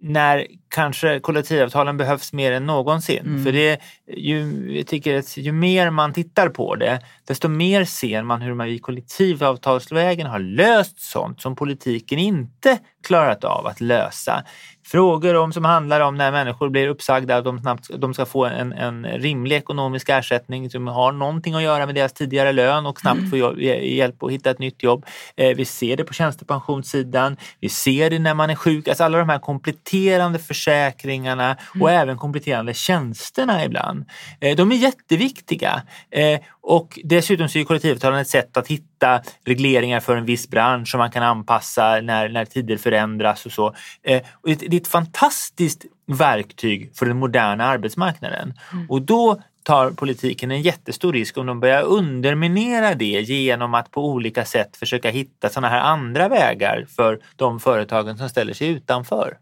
när 0.07 0.47
kanske 0.69 1.19
kollektivavtalen 1.19 1.97
behövs 1.97 2.33
mer 2.33 2.51
än 2.51 2.65
någonsin. 2.65 3.25
Mm. 3.25 3.43
För 3.43 3.51
det, 3.51 3.79
ju, 4.17 4.65
jag 4.77 4.87
tycker 4.87 5.19
att 5.19 5.37
ju 5.37 5.51
mer 5.51 5.89
man 5.89 6.13
tittar 6.13 6.49
på 6.49 6.75
det, 6.75 6.99
desto 7.27 7.47
mer 7.47 7.85
ser 7.85 8.23
man 8.23 8.41
hur 8.41 8.53
man 8.53 8.67
i 8.67 8.79
kollektivavtalsvägen 8.79 10.27
har 10.27 10.39
löst 10.39 10.99
sånt 10.99 11.41
som 11.41 11.55
politiken 11.55 12.19
inte 12.19 12.77
klarat 13.07 13.43
av 13.43 13.67
att 13.67 13.81
lösa. 13.81 14.43
Frågor 14.87 15.35
om, 15.35 15.53
som 15.53 15.65
handlar 15.65 16.01
om 16.01 16.15
när 16.15 16.31
människor 16.31 16.69
blir 16.69 16.87
uppsagda, 16.87 17.37
att 17.37 17.43
de, 17.43 17.59
snabbt, 17.59 17.89
de 17.97 18.13
ska 18.13 18.25
få 18.25 18.45
en, 18.45 18.73
en 18.73 19.05
rimlig 19.05 19.55
ekonomisk 19.55 20.09
ersättning 20.09 20.69
som 20.69 20.87
har 20.87 21.11
någonting 21.11 21.53
att 21.53 21.63
göra 21.63 21.85
med 21.85 21.95
deras 21.95 22.13
tidigare 22.13 22.51
lön 22.51 22.85
och 22.85 22.99
snabbt 22.99 23.29
få 23.29 23.37
jobb, 23.37 23.59
hjälp 23.59 24.23
att 24.23 24.31
hitta 24.31 24.49
ett 24.49 24.59
nytt 24.59 24.83
jobb. 24.83 25.05
Eh, 25.37 25.55
vi 25.55 25.65
ser 25.65 25.97
det 25.97 26.03
på 26.03 26.13
tjänstepensionssidan, 26.13 27.37
vi 27.59 27.69
ser 27.69 28.09
det 28.09 28.19
när 28.19 28.33
man 28.33 28.49
är 28.49 28.55
sjuk, 28.55 28.87
alltså 28.87 29.03
alla 29.03 29.17
de 29.17 29.29
här 29.29 29.39
kompletterande 29.39 30.39
försäkringarna 30.39 31.57
och 31.79 31.91
även 31.91 32.17
kompletterande 32.17 32.73
tjänsterna 32.73 33.65
ibland. 33.65 34.05
Eh, 34.41 34.55
de 34.55 34.71
är 34.71 34.75
jätteviktiga. 34.75 35.81
Eh, 36.11 36.39
och 36.67 36.99
dessutom 37.03 37.49
så 37.49 37.59
är 37.59 37.63
kollektivavtalen 37.63 38.19
ett 38.19 38.27
sätt 38.27 38.57
att 38.57 38.67
hitta 38.67 39.21
regleringar 39.45 39.99
för 39.99 40.15
en 40.15 40.25
viss 40.25 40.49
bransch 40.49 40.87
som 40.91 40.97
man 40.97 41.11
kan 41.11 41.23
anpassa 41.23 42.01
när, 42.01 42.29
när 42.29 42.45
tider 42.45 42.77
förändras 42.77 43.45
och 43.45 43.51
så. 43.51 43.75
Eh, 44.03 44.21
och 44.31 44.49
det, 44.49 44.55
det 44.55 44.75
är 44.77 44.81
ett 44.81 44.87
fantastiskt 44.87 45.85
verktyg 46.07 46.91
för 46.95 47.05
den 47.05 47.17
moderna 47.17 47.65
arbetsmarknaden. 47.65 48.53
Och 48.89 49.01
då 49.01 49.41
tar 49.63 49.91
politiken 49.91 50.51
en 50.51 50.61
jättestor 50.61 51.13
risk 51.13 51.37
om 51.37 51.45
de 51.45 51.59
börjar 51.59 51.81
underminera 51.81 52.93
det 52.93 53.05
genom 53.21 53.73
att 53.73 53.91
på 53.91 54.05
olika 54.09 54.45
sätt 54.45 54.77
försöka 54.77 55.09
hitta 55.09 55.49
sådana 55.49 55.69
här 55.69 55.79
andra 55.81 56.27
vägar 56.29 56.85
för 56.95 57.19
de 57.35 57.59
företagen 57.59 58.17
som 58.17 58.29
ställer 58.29 58.53
sig 58.53 58.67
utanför. 58.67 59.37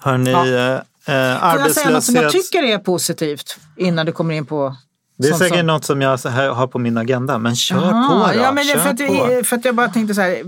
Hörni, 0.00 0.30
Ja. 0.30 0.44
eh, 0.44 0.82
Får 1.52 1.60
jag 1.60 1.70
säga 1.70 1.90
något 1.90 2.04
som 2.04 2.14
jag 2.14 2.24
arbetslöshet... 2.24 2.32
tycker 2.32 2.62
är 2.62 2.78
positivt 2.78 3.58
innan 3.76 4.06
du 4.06 4.12
kommer 4.12 4.34
in 4.34 4.46
på 4.46 4.76
Det 5.18 5.28
är 5.28 5.32
säkert 5.32 5.58
som- 5.58 5.66
något 5.66 5.84
som 5.84 6.00
jag 6.02 6.18
har 6.54 6.66
på 6.66 6.78
min 6.78 6.96
agenda, 6.98 7.38
men 7.38 7.56
kör 7.56 7.76
Aha, 7.92 8.08
på 8.28 8.32
då. 8.38 8.42
Ja, 8.42 8.52
men 8.52 8.66
det, 8.66 8.72
för, 8.78 8.88
att, 8.90 8.98
på. 9.38 9.44
för 9.44 9.56
att 9.56 9.64
jag 9.64 9.74
bara 9.74 9.88
tänkte 9.88 10.14
så 10.14 10.20
här, 10.20 10.30
eh, 10.30 10.42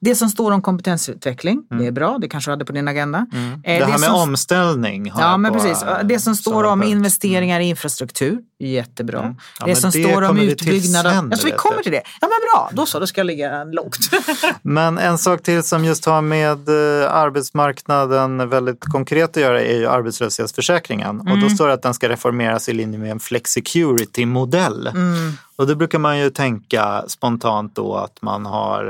det 0.00 0.14
som 0.14 0.28
står 0.28 0.52
om 0.52 0.62
kompetensutveckling, 0.62 1.62
det 1.78 1.86
är 1.86 1.90
bra, 1.90 2.18
det 2.20 2.28
kanske 2.28 2.50
du 2.50 2.52
hade 2.52 2.64
på 2.64 2.72
din 2.72 2.88
agenda. 2.88 3.26
Eh, 3.32 3.38
Mm. 3.40 3.62
Det 3.62 3.70
här 3.84 3.98
med 3.98 4.00
som, 4.00 4.14
omställning 4.14 5.10
har 5.10 5.20
Ja, 5.22 5.30
jag 5.30 5.40
men 5.40 5.52
på, 5.52 5.58
precis. 5.58 5.84
Det 6.04 6.18
som 6.18 6.36
står 6.36 6.64
om 6.64 6.80
punkt. 6.80 6.90
investeringar 6.90 7.60
i 7.60 7.64
infrastruktur, 7.68 8.38
jättebra. 8.58 9.20
Mm. 9.20 9.34
Ja, 9.60 9.66
det 9.66 9.76
som 9.76 9.90
det 9.90 10.02
står 10.04 10.22
om 10.22 10.38
utbyggnad 10.38 11.06
av... 11.06 11.10
sen, 11.12 11.32
Alltså, 11.32 11.46
vi 11.46 11.52
kommer 11.52 11.82
till 11.82 11.92
det. 11.92 12.02
Ja, 12.20 12.28
men 12.28 12.28
bra. 12.54 12.70
Då 12.72 12.86
så, 12.86 12.98
då 12.98 13.06
ska 13.06 13.20
jag 13.20 13.26
ligga 13.26 13.64
lågt. 13.64 13.98
Men 14.62 14.98
en 14.98 15.18
sak 15.18 15.42
till 15.42 15.62
som 15.62 15.84
just 15.84 16.04
har 16.04 16.22
med 16.22 16.68
eh, 16.68 17.14
arbetsmarknaden 17.14 18.48
väldigt 18.48 18.84
konkret 18.84 19.30
att 19.36 19.42
göra 19.42 19.62
är 19.62 19.76
ju 19.78 19.86
arbetslöshetsförsäkringen. 19.86 21.20
Och 21.20 21.26
Mm. 21.26 21.40
då 21.40 21.48
står 21.48 21.68
det 21.68 21.74
att 21.74 21.82
den 21.82 21.94
ska 21.94 22.08
reformeras 22.08 22.68
i 22.68 22.72
linje 22.72 22.98
med 22.98 23.10
en 23.10 23.20
flexicurity-modell. 24.06 24.86
Mm. 24.86 25.32
Och 25.56 25.66
då 25.66 25.74
brukar 25.74 25.98
man 25.98 26.18
ju 26.18 26.30
tänka 26.30 27.04
spontant 27.08 27.74
då 27.76 27.96
att 27.96 28.22
man 28.22 28.46
har 28.46 28.84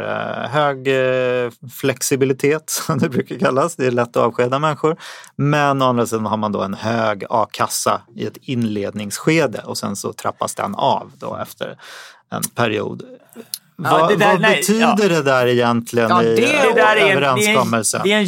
eh, 0.44 0.50
hög 0.50 0.88
eh, 0.88 1.50
flexibilitet, 1.80 2.70
som 2.70 2.98
det 2.98 3.08
brukar 3.08 3.38
kallas. 3.38 3.76
Det 3.76 3.86
är 3.86 3.90
lätt 3.90 4.08
att 4.08 4.16
avskeda 4.16 4.58
människor. 4.58 4.96
Men 5.36 5.82
å 5.82 5.86
andra 5.88 6.06
sidan 6.06 6.26
har 6.26 6.36
man 6.36 6.52
då 6.52 6.62
en 6.62 6.74
hög 6.74 7.24
a-kassa 7.30 8.00
i 8.16 8.26
ett 8.26 8.36
inledningsskede 8.42 9.58
och 9.64 9.78
sen 9.78 9.96
så 9.96 10.12
trappas 10.12 10.54
den 10.54 10.74
av 10.74 11.12
då 11.18 11.36
efter 11.42 11.76
en 12.32 12.42
period. 12.42 13.02
Ja, 13.82 13.90
vad 13.90 14.08
det 14.10 14.16
där- 14.16 14.32
vad 14.32 14.40
nej, 14.40 14.56
betyder 14.56 14.80
ja. 15.00 15.08
det 15.08 15.22
där 15.22 15.46
egentligen 15.46 16.10
Ja, 16.10 16.22
i 16.22 16.36
det- 16.36 16.52
eh, 16.56 16.62
Det 16.74 16.80
där 16.82 16.96
är 16.96 17.00
en, 17.00 17.06
det 17.06 17.12
är 17.12 17.16
överenskommelsen? 17.16 18.00
en, 18.00 18.06
det 18.06 18.12
är 18.12 18.18
en 18.18 18.24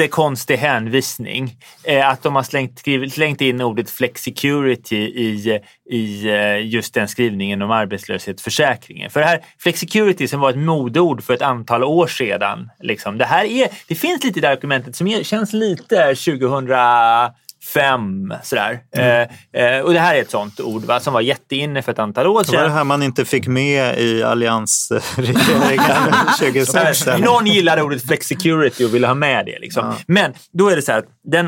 jättekonstig 0.00 0.56
hänvisning. 0.56 1.56
Eh, 1.84 2.08
att 2.08 2.22
de 2.22 2.34
har 2.34 2.42
slängt, 2.42 2.78
skrivit, 2.78 3.14
slängt 3.14 3.40
in 3.40 3.60
ordet 3.60 3.90
flexicurity 3.90 4.96
i, 4.96 5.60
i 5.90 6.28
eh, 6.28 6.66
just 6.66 6.94
den 6.94 7.08
skrivningen 7.08 7.62
om 7.62 7.70
arbetslöshetsförsäkringen. 7.70 9.10
För 9.10 9.20
det 9.20 9.26
här 9.26 9.40
flexicurity 9.58 10.28
som 10.28 10.40
var 10.40 10.50
ett 10.50 10.58
modeord 10.58 11.22
för 11.22 11.34
ett 11.34 11.42
antal 11.42 11.84
år 11.84 12.06
sedan. 12.06 12.70
Liksom, 12.80 13.18
det, 13.18 13.24
här 13.24 13.44
är, 13.44 13.68
det 13.88 13.94
finns 13.94 14.24
lite 14.24 14.38
i 14.38 14.42
det 14.42 14.48
här 14.48 14.54
dokumentet 14.54 14.96
som 14.96 15.06
är, 15.06 15.22
känns 15.22 15.52
lite 15.52 16.14
2000... 16.14 16.68
2005 17.64 18.32
sådär. 18.42 18.80
Mm. 18.96 19.28
Eh, 19.54 19.76
eh, 19.76 19.80
och 19.80 19.92
det 19.92 20.00
här 20.00 20.14
är 20.14 20.20
ett 20.22 20.30
sånt 20.30 20.60
ord 20.60 20.84
va, 20.84 21.00
som 21.00 21.12
var 21.12 21.20
jätteinne 21.20 21.82
för 21.82 21.92
ett 21.92 21.98
antal 21.98 22.26
år 22.26 22.44
Det 22.44 22.52
var 22.56 22.62
det 22.62 22.68
sedan. 22.68 22.72
här 22.76 22.84
man 22.84 23.02
inte 23.02 23.24
fick 23.24 23.46
med 23.46 23.98
i 23.98 24.22
alliansregeringen 24.22 26.14
2006. 26.38 27.06
eller? 27.06 27.18
Någon 27.24 27.46
gillade 27.46 27.82
ordet 27.82 28.06
flexicurity 28.06 28.84
och 28.84 28.94
ville 28.94 29.06
ha 29.06 29.14
med 29.14 29.46
det. 29.46 29.58
Liksom. 29.58 29.94
Men 30.06 30.32
då 30.52 30.68
är 30.68 30.76
det 30.76 30.82
så 30.82 30.92
här, 30.92 30.98
att 30.98 31.04
den, 31.24 31.46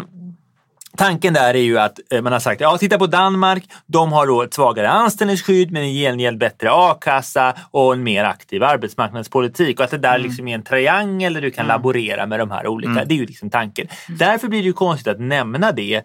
tanken 0.96 1.34
där 1.34 1.54
är 1.54 1.62
ju 1.62 1.78
att 1.78 2.00
eh, 2.10 2.22
man 2.22 2.32
har 2.32 2.40
sagt, 2.40 2.60
ja 2.60 2.78
titta 2.78 2.98
på 2.98 3.06
Danmark, 3.06 3.64
de 3.86 4.12
har 4.12 4.26
då 4.26 4.42
ett 4.42 4.54
svagare 4.54 4.88
anställningsskydd 4.88 5.70
men 5.70 5.82
i 5.82 6.02
gengäld 6.02 6.38
bättre 6.38 6.68
a-kassa 6.72 7.54
och 7.70 7.92
en 7.92 8.02
mer 8.02 8.24
aktiv 8.24 8.62
arbetsmarknadspolitik. 8.62 9.78
Och 9.78 9.84
att 9.84 9.90
det 9.90 9.98
där 9.98 10.18
liksom 10.18 10.48
är 10.48 10.54
en 10.54 10.62
triangel 10.62 11.34
där 11.34 11.40
du 11.40 11.50
kan 11.50 11.66
laborera 11.66 12.26
med 12.26 12.38
de 12.38 12.50
här 12.50 12.66
olika, 12.66 13.04
det 13.04 13.14
är 13.14 13.18
ju 13.18 13.26
liksom 13.26 13.50
tanken. 13.50 13.86
Därför 14.08 14.48
blir 14.48 14.60
det 14.60 14.66
ju 14.66 14.72
konstigt 14.72 15.08
att 15.08 15.20
nämna 15.20 15.72
det 15.72 16.02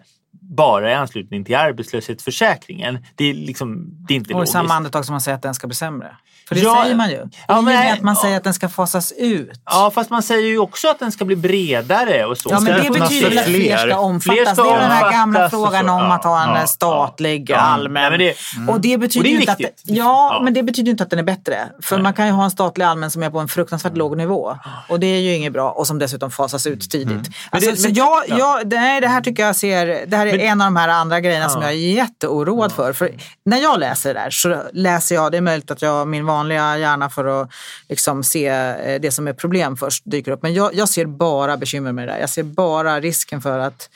bara 0.56 0.90
i 0.90 0.94
anslutning 0.94 1.44
till 1.44 1.56
arbetslöshetsförsäkringen. 1.56 2.98
Det 3.14 3.24
är, 3.30 3.34
liksom, 3.34 3.84
det 4.08 4.14
är 4.14 4.16
inte 4.16 4.34
Och 4.34 4.44
i 4.44 4.46
samma 4.46 4.74
andetag 4.74 5.04
som 5.04 5.12
man 5.12 5.20
säger 5.20 5.36
att 5.36 5.42
den 5.42 5.54
ska 5.54 5.66
bli 5.66 5.76
sämre. 5.76 6.16
För 6.48 6.54
det 6.54 6.60
Ja, 6.60 6.80
säger 6.82 6.96
man 6.96 7.10
ju. 7.10 7.16
ja, 7.48 7.60
men, 7.60 7.64
men- 7.64 7.92
att 7.92 8.02
man 8.02 8.16
säger 8.16 8.36
att 8.36 8.44
den 8.44 8.54
ska 8.54 8.68
fasas 8.68 9.12
ut. 9.16 9.60
Ja, 9.64 9.90
fast 9.94 10.10
man 10.10 10.22
säger 10.22 10.48
ju 10.48 10.58
också 10.58 10.88
att 10.88 10.98
den 10.98 11.12
ska 11.12 11.24
bli 11.24 11.36
bredare 11.36 12.24
och 12.24 12.38
så. 12.38 12.48
Ja, 12.52 12.60
men 12.60 12.82
det 12.82 12.90
betyder 13.00 13.28
väl 13.28 13.38
att 13.38 13.44
fler 13.44 13.76
ska 13.76 13.98
omfattas. 13.98 14.34
Fler 14.44 14.54
ska 14.54 14.62
det 14.62 14.70
är 14.70 14.80
den 14.80 14.90
här 14.90 15.12
gamla 15.12 15.50
frågan 15.50 15.88
om 15.88 16.10
att 16.10 16.24
ha 16.24 16.42
en 16.54 16.60
ja, 16.60 16.66
statlig, 16.66 17.52
allmän. 17.52 18.02
Ja, 18.02 18.10
men 18.10 18.18
det- 18.18 18.34
Och 18.72 18.80
det 18.80 18.98
betyder 18.98 19.20
Och 19.20 19.24
det 19.24 19.40
inte 19.40 19.52
att, 19.52 19.60
ja, 19.84 20.40
men 20.44 20.54
det 20.54 20.62
betyder 20.62 20.90
inte 20.90 21.02
att 21.04 21.10
den 21.10 21.18
är 21.18 21.22
bättre. 21.22 21.58
För 21.82 21.98
man 21.98 22.12
kan 22.14 22.26
ju 22.26 22.32
ha 22.32 22.44
en 22.44 22.50
statlig 22.50 22.84
allmän 22.84 23.10
som 23.10 23.22
är 23.22 23.30
på 23.30 23.38
en 23.38 23.48
fruktansvärt 23.48 23.96
låg 23.96 24.16
nivå. 24.16 24.56
Och 24.88 25.00
det 25.00 25.06
är 25.06 25.20
ju 25.20 25.34
inget 25.34 25.52
bra 25.52 25.70
och 25.70 25.86
som 25.86 25.98
dessutom 25.98 26.30
fasas 26.30 26.66
ut 26.66 26.90
tidigt. 26.90 27.28
Alltså, 27.50 27.70
det- 27.70 27.76
så 27.76 27.88
men- 27.88 27.94
jag, 27.94 28.22
ja. 28.28 28.38
jag, 28.38 28.72
nej, 28.72 29.00
det 29.00 29.08
här 29.08 29.20
tycker 29.20 29.42
jag 29.46 29.56
ser, 29.56 30.06
det 30.06 30.16
här 30.16 30.26
är 30.26 30.37
en 30.40 30.60
av 30.60 30.66
de 30.66 30.76
här 30.76 30.88
andra 30.88 31.20
grejerna 31.20 31.48
som 31.48 31.62
jag 31.62 31.70
är 31.70 31.76
jätteoroad 31.76 32.72
för. 32.72 32.92
För 32.92 33.10
när 33.44 33.58
jag 33.58 33.80
läser 33.80 34.14
det 34.14 34.20
där 34.20 34.30
så 34.30 34.62
läser 34.72 35.14
jag, 35.14 35.32
det 35.32 35.38
är 35.38 35.42
möjligt 35.42 35.70
att 35.70 35.82
jag, 35.82 36.08
min 36.08 36.26
vanliga 36.26 36.78
hjärna 36.78 37.10
för 37.10 37.42
att 37.42 37.50
liksom 37.88 38.24
se 38.24 38.46
eh, 38.46 39.00
det 39.00 39.10
som 39.10 39.28
är 39.28 39.32
problem 39.32 39.76
först 39.76 40.02
dyker 40.06 40.32
upp. 40.32 40.42
Men 40.42 40.54
jag, 40.54 40.74
jag 40.74 40.88
ser 40.88 41.06
bara 41.06 41.56
bekymmer 41.56 41.92
med 41.92 42.08
det 42.08 42.12
där. 42.12 42.20
Jag 42.20 42.30
ser 42.30 42.42
bara 42.42 43.00
risken 43.00 43.40
för 43.40 43.58
att 43.58 43.88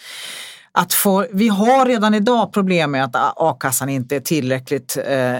att 0.74 0.92
få, 0.92 1.26
vi 1.32 1.48
har 1.48 1.86
redan 1.86 2.14
idag 2.14 2.52
problem 2.52 2.90
med 2.90 3.04
att 3.04 3.14
a-kassan 3.36 3.88
inte 3.88 4.16
är 4.16 4.20
tillräckligt 4.20 4.96
eh, 5.06 5.36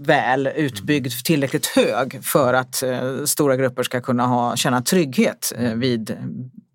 väl 0.00 0.46
utbyggd, 0.46 1.12
tillräckligt 1.24 1.66
hög 1.66 2.24
för 2.24 2.54
att 2.54 2.82
eh, 2.82 3.24
stora 3.24 3.56
grupper 3.56 3.82
ska 3.82 4.00
kunna 4.00 4.26
ha, 4.26 4.56
känna 4.56 4.82
trygghet 4.82 5.52
eh, 5.58 5.74
vid 5.74 6.16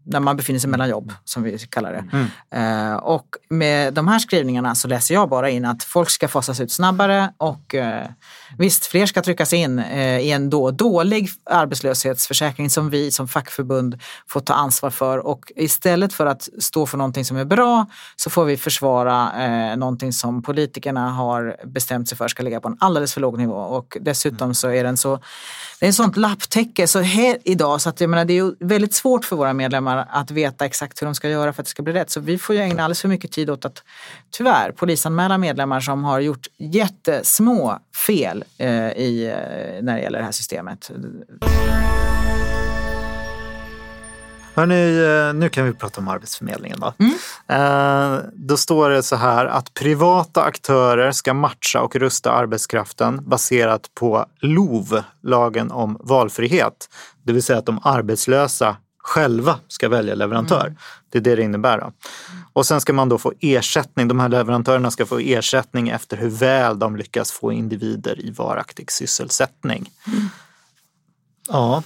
när 0.04 0.20
man 0.20 0.38
befinner 0.38 0.60
sig 0.60 0.70
mellan 0.70 0.90
jobb, 0.90 1.14
som 1.24 1.44
vi 1.44 1.60
kallar 1.60 1.94
det. 1.94 2.28
Eh, 2.58 2.96
och 2.96 3.28
med 3.50 3.94
de 3.94 4.08
här 4.08 4.20
skrivningarna 4.20 4.76
så 4.76 4.88
läser 4.88 5.14
jag 5.14 5.30
bara 5.30 5.50
in 5.50 5.66
att 5.66 5.84
folk 5.84 6.10
ska 6.10 6.28
fasas 6.28 6.60
ut 6.60 6.72
snabbare 6.72 7.34
och 7.38 7.76
eh, 7.76 8.08
visst, 8.58 8.86
fler 8.86 9.06
ska 9.06 9.22
tryckas 9.22 9.54
in 9.54 9.80
eh, 9.80 10.20
i 10.20 10.32
en 10.32 10.50
då 10.50 10.72
dålig 10.72 11.30
arbetslöshetsförsäkring 11.46 12.70
som 12.70 12.90
vi 12.90 13.12
som 13.12 13.28
fackförbund 13.28 14.00
får 14.28 14.40
ta 14.40 14.54
ansvar 14.54 14.90
för. 14.90 15.18
Och 15.18 15.52
istället 15.56 16.14
för 16.14 16.26
att 16.26 16.50
stå 16.60 16.86
för 16.86 16.98
någonting 16.98 17.26
som 17.26 17.38
är 17.38 17.46
bra 17.46 17.86
så 18.16 18.30
får 18.30 18.46
vi 18.46 18.58
försvara 18.58 19.44
eh, 19.46 19.78
någonting 19.78 20.14
som 20.14 20.44
politikerna 20.44 21.10
har 21.10 21.58
bestämt 21.66 22.10
sig 22.10 22.18
för 22.18 22.28
ska 22.28 22.44
ligga 22.44 22.62
på 22.62 22.68
en 22.68 22.78
alldeles 22.80 23.14
för 23.14 23.22
låg 23.22 23.38
nivå. 23.38 23.56
Och 23.56 23.98
dessutom 24.02 24.56
så 24.56 24.70
är 24.70 24.84
den 24.84 24.98
så 24.98 25.20
det 25.84 25.88
är 25.88 25.90
ett 25.90 25.96
sånt 25.96 26.18
lapptäcke 26.18 26.88
så 26.88 27.00
här 27.00 27.38
idag 27.44 27.82
så 27.82 27.90
att 27.90 28.02
jag 28.02 28.10
menar, 28.10 28.26
det 28.26 28.34
är 28.34 28.44
ju 28.44 28.56
väldigt 28.60 28.94
svårt 28.94 29.26
för 29.26 29.36
våra 29.36 29.54
medlemmar 29.54 30.08
att 30.10 30.32
veta 30.32 30.66
exakt 30.66 31.02
hur 31.02 31.06
de 31.06 31.16
ska 31.16 31.30
göra 31.30 31.54
för 31.54 31.62
att 31.62 31.66
det 31.66 31.70
ska 31.70 31.84
bli 31.84 31.94
rätt. 31.94 32.10
Så 32.10 32.20
vi 32.20 32.38
får 32.38 32.56
ju 32.56 32.62
ägna 32.62 32.84
alldeles 32.84 33.02
för 33.02 33.10
mycket 33.10 33.32
tid 33.32 33.50
åt 33.50 33.66
att 33.66 33.84
tyvärr 34.32 34.72
polisanmäla 34.72 35.38
medlemmar 35.38 35.80
som 35.80 36.04
har 36.04 36.20
gjort 36.20 36.48
jättesmå 36.58 37.80
fel 38.08 38.43
eh, 38.58 38.92
i, 38.92 39.26
eh, 39.26 39.84
när 39.84 39.96
det 39.96 40.02
gäller 40.02 40.20
det 40.20 40.26
här 40.26 40.32
systemet. 40.32 40.92
Hörrni, 44.56 45.04
eh, 45.30 45.34
nu 45.34 45.50
kan 45.50 45.66
vi 45.66 45.74
prata 45.74 46.02
om 46.02 46.08
Arbetsförmedlingen. 46.08 46.80
Då. 46.80 46.94
Eh, 47.56 48.18
då 48.34 48.58
står 48.58 48.90
det 48.90 49.04
så 49.04 49.16
här 49.16 49.46
att 49.46 49.74
privata 49.74 50.44
aktörer 50.44 51.12
ska 51.12 51.34
matcha 51.34 51.82
och 51.82 51.96
rusta 51.96 52.32
arbetskraften 52.32 53.30
baserat 53.30 53.90
på 53.94 54.26
LOV, 54.42 55.02
lagen 55.24 55.72
om 55.72 55.98
valfrihet. 56.00 56.90
Det 57.24 57.34
vill 57.34 57.44
säga 57.44 57.60
att 57.60 57.66
de 57.66 57.80
arbetslösa 57.84 58.76
själva 59.04 59.60
ska 59.68 59.90
välja 59.90 60.16
leverantör. 60.16 60.76
Det 61.12 61.18
är 61.18 61.22
det 61.22 61.36
det 61.36 61.44
innebär. 61.44 61.78
Då. 61.78 61.92
Och 62.54 62.66
sen 62.66 62.82
ska 62.82 62.94
man 62.94 63.10
då 63.10 63.18
få 63.18 63.34
ersättning. 63.40 64.08
De 64.08 64.20
här 64.20 64.30
leverantörerna 64.30 64.92
ska 64.92 65.06
få 65.06 65.20
ersättning 65.20 65.90
efter 65.90 66.18
hur 66.18 66.30
väl 66.30 66.80
de 66.80 66.96
lyckas 66.96 67.32
få 67.32 67.52
individer 67.52 68.26
i 68.26 68.32
varaktig 68.32 68.92
sysselsättning. 68.92 69.90
Ja, 71.50 71.84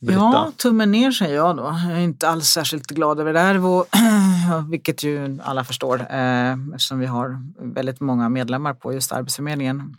Britta. 0.00 0.20
Ja, 0.20 0.52
tummen 0.56 0.90
ner 0.90 1.10
säger 1.10 1.34
jag 1.34 1.56
då. 1.56 1.62
Jag 1.62 1.98
är 1.98 2.02
inte 2.02 2.28
alls 2.28 2.48
särskilt 2.48 2.86
glad 2.86 3.20
över 3.20 3.32
det 3.32 3.40
här, 3.40 4.68
vilket 4.70 5.02
ju 5.02 5.38
alla 5.42 5.64
förstår 5.64 6.06
eh, 6.10 6.52
eftersom 6.52 6.98
vi 6.98 7.06
har 7.06 7.42
väldigt 7.74 8.00
många 8.00 8.28
medlemmar 8.28 8.74
på 8.74 8.92
just 8.92 9.12
Arbetsförmedlingen. 9.12 9.96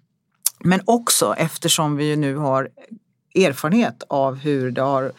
Men 0.60 0.82
också 0.86 1.34
eftersom 1.38 1.96
vi 1.96 2.10
ju 2.10 2.16
nu 2.16 2.36
har 2.36 2.70
erfarenhet 3.36 4.04
av 4.10 4.36
hur 4.36 4.72
det 4.72 4.82
har 4.82 5.12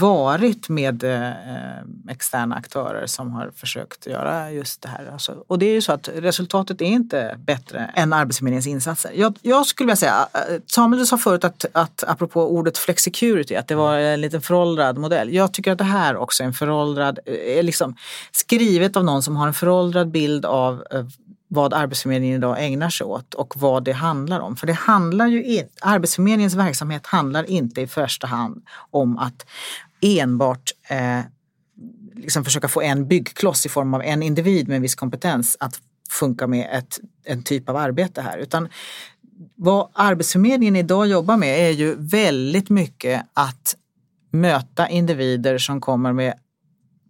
varit 0.00 0.68
med 0.68 1.04
eh, 1.04 1.28
eh, 1.28 1.82
externa 2.08 2.54
aktörer 2.54 3.06
som 3.06 3.30
har 3.32 3.50
försökt 3.56 4.06
göra 4.06 4.50
just 4.50 4.82
det 4.82 4.88
här. 4.88 5.10
Alltså, 5.12 5.44
och 5.46 5.58
det 5.58 5.66
är 5.66 5.72
ju 5.72 5.80
så 5.80 5.92
att 5.92 6.08
resultatet 6.14 6.80
är 6.80 6.86
inte 6.86 7.36
bättre 7.38 7.90
än 7.94 8.12
Arbetsförmedlingens 8.12 8.66
insatser. 8.66 9.12
Jag, 9.14 9.38
jag 9.42 9.66
skulle 9.66 9.86
vilja 9.86 9.96
säga, 9.96 10.28
eh, 10.34 10.60
Samuel 10.66 11.00
du 11.00 11.06
sa 11.06 11.18
förut 11.18 11.44
att, 11.44 11.64
att 11.72 12.04
apropå 12.06 12.50
ordet 12.50 12.78
flexicurity, 12.78 13.54
att 13.54 13.68
det 13.68 13.74
var 13.74 13.98
en 13.98 14.20
liten 14.20 14.42
föråldrad 14.42 14.98
modell. 14.98 15.34
Jag 15.34 15.52
tycker 15.52 15.72
att 15.72 15.78
det 15.78 15.84
här 15.84 16.16
också 16.16 16.42
är 16.42 16.46
en 16.46 16.52
föråldrad, 16.52 17.18
eh, 17.26 17.58
är 17.58 17.62
liksom 17.62 17.96
skrivet 18.32 18.96
av 18.96 19.04
någon 19.04 19.22
som 19.22 19.36
har 19.36 19.46
en 19.46 19.54
föråldrad 19.54 20.10
bild 20.10 20.44
av 20.44 20.82
vad 21.54 21.74
Arbetsförmedlingen 21.74 22.36
idag 22.36 22.64
ägnar 22.64 22.90
sig 22.90 23.04
åt 23.04 23.34
och 23.34 23.54
vad 23.56 23.84
det 23.84 23.92
handlar 23.92 24.40
om. 24.40 24.56
För 24.56 24.66
det 24.66 24.72
handlar 24.72 25.26
ju 25.26 25.44
inte, 25.44 25.70
Arbetsförmedlingens 25.80 26.54
verksamhet 26.54 27.06
handlar 27.06 27.50
inte 27.50 27.80
i 27.80 27.86
första 27.86 28.26
hand 28.26 28.62
om 28.90 29.18
att 29.18 29.46
enbart 30.00 30.70
eh, 30.88 31.20
liksom 32.14 32.44
försöka 32.44 32.68
få 32.68 32.82
en 32.82 33.08
byggkloss 33.08 33.66
i 33.66 33.68
form 33.68 33.94
av 33.94 34.02
en 34.02 34.22
individ 34.22 34.68
med 34.68 34.76
en 34.76 34.82
viss 34.82 34.94
kompetens 34.94 35.56
att 35.60 35.80
funka 36.10 36.46
med 36.46 36.68
ett, 36.72 37.00
en 37.24 37.42
typ 37.42 37.68
av 37.68 37.76
arbete 37.76 38.22
här. 38.22 38.38
Utan 38.38 38.68
vad 39.54 39.90
Arbetsförmedlingen 39.92 40.76
idag 40.76 41.06
jobbar 41.06 41.36
med 41.36 41.68
är 41.68 41.72
ju 41.72 41.94
väldigt 41.98 42.70
mycket 42.70 43.26
att 43.34 43.76
möta 44.30 44.88
individer 44.88 45.58
som 45.58 45.80
kommer 45.80 46.12
med 46.12 46.34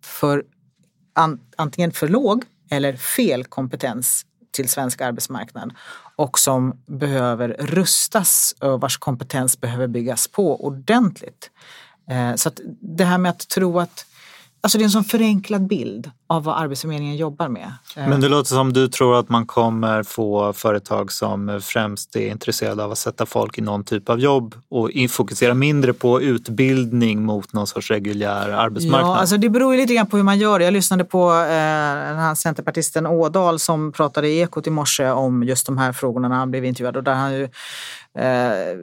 för, 0.04 0.44
an, 1.14 1.40
antingen 1.56 1.92
för 1.92 2.08
låg 2.08 2.44
eller 2.70 2.96
fel 2.96 3.44
kompetens 3.44 4.26
till 4.52 4.68
svensk 4.68 5.00
arbetsmarknad 5.00 5.72
och 6.16 6.38
som 6.38 6.82
behöver 6.86 7.48
rustas 7.48 8.54
och 8.60 8.80
vars 8.80 8.98
kompetens 8.98 9.60
behöver 9.60 9.86
byggas 9.86 10.28
på 10.28 10.64
ordentligt. 10.64 11.50
Eh, 12.10 12.34
så 12.34 12.48
att 12.48 12.60
det 12.80 13.04
här 13.04 13.18
med 13.18 13.30
att 13.30 13.48
tro 13.48 13.78
att 13.78 14.06
Alltså 14.64 14.78
det 14.78 14.82
är 14.82 14.84
en 14.84 14.90
sån 14.90 15.04
förenklad 15.04 15.66
bild 15.66 16.10
av 16.26 16.44
vad 16.44 16.62
Arbetsförmedlingen 16.62 17.16
jobbar 17.16 17.48
med. 17.48 17.72
Eh, 17.96 18.08
Men 18.08 18.20
det 18.20 18.28
låter 18.28 18.48
som 18.54 18.72
du 18.72 18.88
tror 18.88 19.18
att 19.18 19.28
man 19.28 19.46
kommer 19.46 20.02
få 20.02 20.52
företag 20.52 21.12
som 21.12 21.60
främst 21.62 22.16
är 22.16 22.30
intresserade 22.30 22.84
av 22.84 22.92
att 22.92 22.98
sätta 22.98 23.26
folk 23.26 23.58
i 23.58 23.60
någon 23.60 23.84
typ 23.84 24.08
av 24.08 24.20
jobb 24.20 24.54
och 24.68 24.90
fokusera 25.10 25.54
mindre 25.54 25.92
på 25.92 26.22
utbildning 26.22 27.22
mot 27.24 27.52
någon 27.52 27.66
sorts 27.66 27.90
reguljär 27.90 28.48
arbetsmarknad. 28.48 29.10
Ja, 29.10 29.16
alltså 29.16 29.36
det 29.36 29.48
beror 29.48 29.74
ju 29.74 29.80
lite 29.80 29.94
grann 29.94 30.06
på 30.06 30.16
hur 30.16 30.24
man 30.24 30.38
gör 30.38 30.58
det. 30.58 30.64
Jag 30.64 30.72
lyssnade 30.72 31.04
på 31.04 31.30
eh, 31.30 31.36
den 32.08 32.18
här 32.18 32.34
centerpartisten 32.34 33.06
Ådal 33.06 33.58
som 33.58 33.92
pratade 33.92 34.28
i 34.28 34.40
Ekot 34.40 34.66
i 34.66 34.70
morse 34.70 35.10
om 35.10 35.42
just 35.42 35.66
de 35.66 35.78
här 35.78 35.92
frågorna 35.92 36.28
när 36.28 36.36
han 36.36 36.50
blev 36.50 36.64
intervjuad 36.64 36.96
och 36.96 37.04
där 37.04 37.14
han 37.14 37.34
ju 37.34 37.48
eh, 38.18 38.78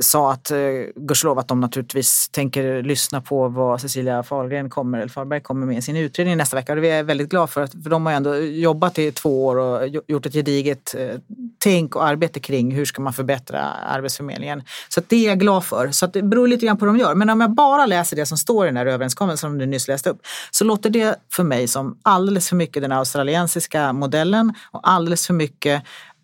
sa 0.00 0.32
att 0.32 0.50
eh, 0.50 0.58
gudskelov 0.96 1.38
att 1.38 1.48
de 1.48 1.60
naturligtvis 1.60 2.28
tänker 2.28 2.82
lyssna 2.82 3.20
på 3.20 3.48
vad 3.48 3.80
Cecilia 3.80 4.22
Fahlgren 4.22 4.70
kommer, 4.70 4.98
eller 4.98 5.08
Fahlberg 5.08 5.40
kommer 5.40 5.66
med 5.66 5.78
i 5.78 5.82
sin 5.82 5.96
utredning 5.96 6.36
nästa 6.36 6.56
vecka. 6.56 6.72
Och 6.72 6.80
det 6.80 6.90
är 6.90 6.96
jag 6.96 7.04
väldigt 7.04 7.28
glad 7.28 7.50
för, 7.50 7.60
att, 7.60 7.72
för 7.72 7.90
de 7.90 8.06
har 8.06 8.12
ändå 8.12 8.36
jobbat 8.36 8.98
i 8.98 9.12
två 9.12 9.46
år 9.46 9.56
och 9.56 9.88
gjort 10.08 10.26
ett 10.26 10.32
gediget 10.32 10.94
eh, 10.98 11.16
tänk 11.58 11.96
och 11.96 12.06
arbete 12.06 12.40
kring 12.40 12.74
hur 12.74 12.84
ska 12.84 13.02
man 13.02 13.12
förbättra 13.12 13.60
Arbetsförmedlingen. 13.62 14.62
Så 14.88 15.00
att 15.00 15.08
det 15.08 15.16
är 15.16 15.28
jag 15.28 15.40
glad 15.40 15.64
för. 15.64 15.90
Så 15.90 16.04
att 16.04 16.12
det 16.12 16.22
beror 16.22 16.48
lite 16.48 16.66
grann 16.66 16.76
på 16.76 16.86
vad 16.86 16.94
de 16.94 17.00
gör. 17.00 17.14
Men 17.14 17.30
om 17.30 17.40
jag 17.40 17.50
bara 17.50 17.86
läser 17.86 18.16
det 18.16 18.26
som 18.26 18.38
står 18.38 18.66
i 18.66 18.68
den 18.68 18.76
här 18.76 18.86
överenskommelsen 18.86 19.50
som 19.50 19.58
du 19.58 19.66
nyss 19.66 19.88
läste 19.88 20.10
upp 20.10 20.20
så 20.50 20.64
låter 20.64 20.90
det 20.90 21.16
för 21.32 21.44
mig 21.44 21.68
som 21.68 21.98
alldeles 22.02 22.48
för 22.48 22.56
mycket 22.56 22.82
den 22.82 22.92
australiensiska 22.92 23.92
modellen 23.92 24.54
och 24.70 24.80
alldeles 24.82 25.26
för 25.26 25.34
mycket 25.34 25.82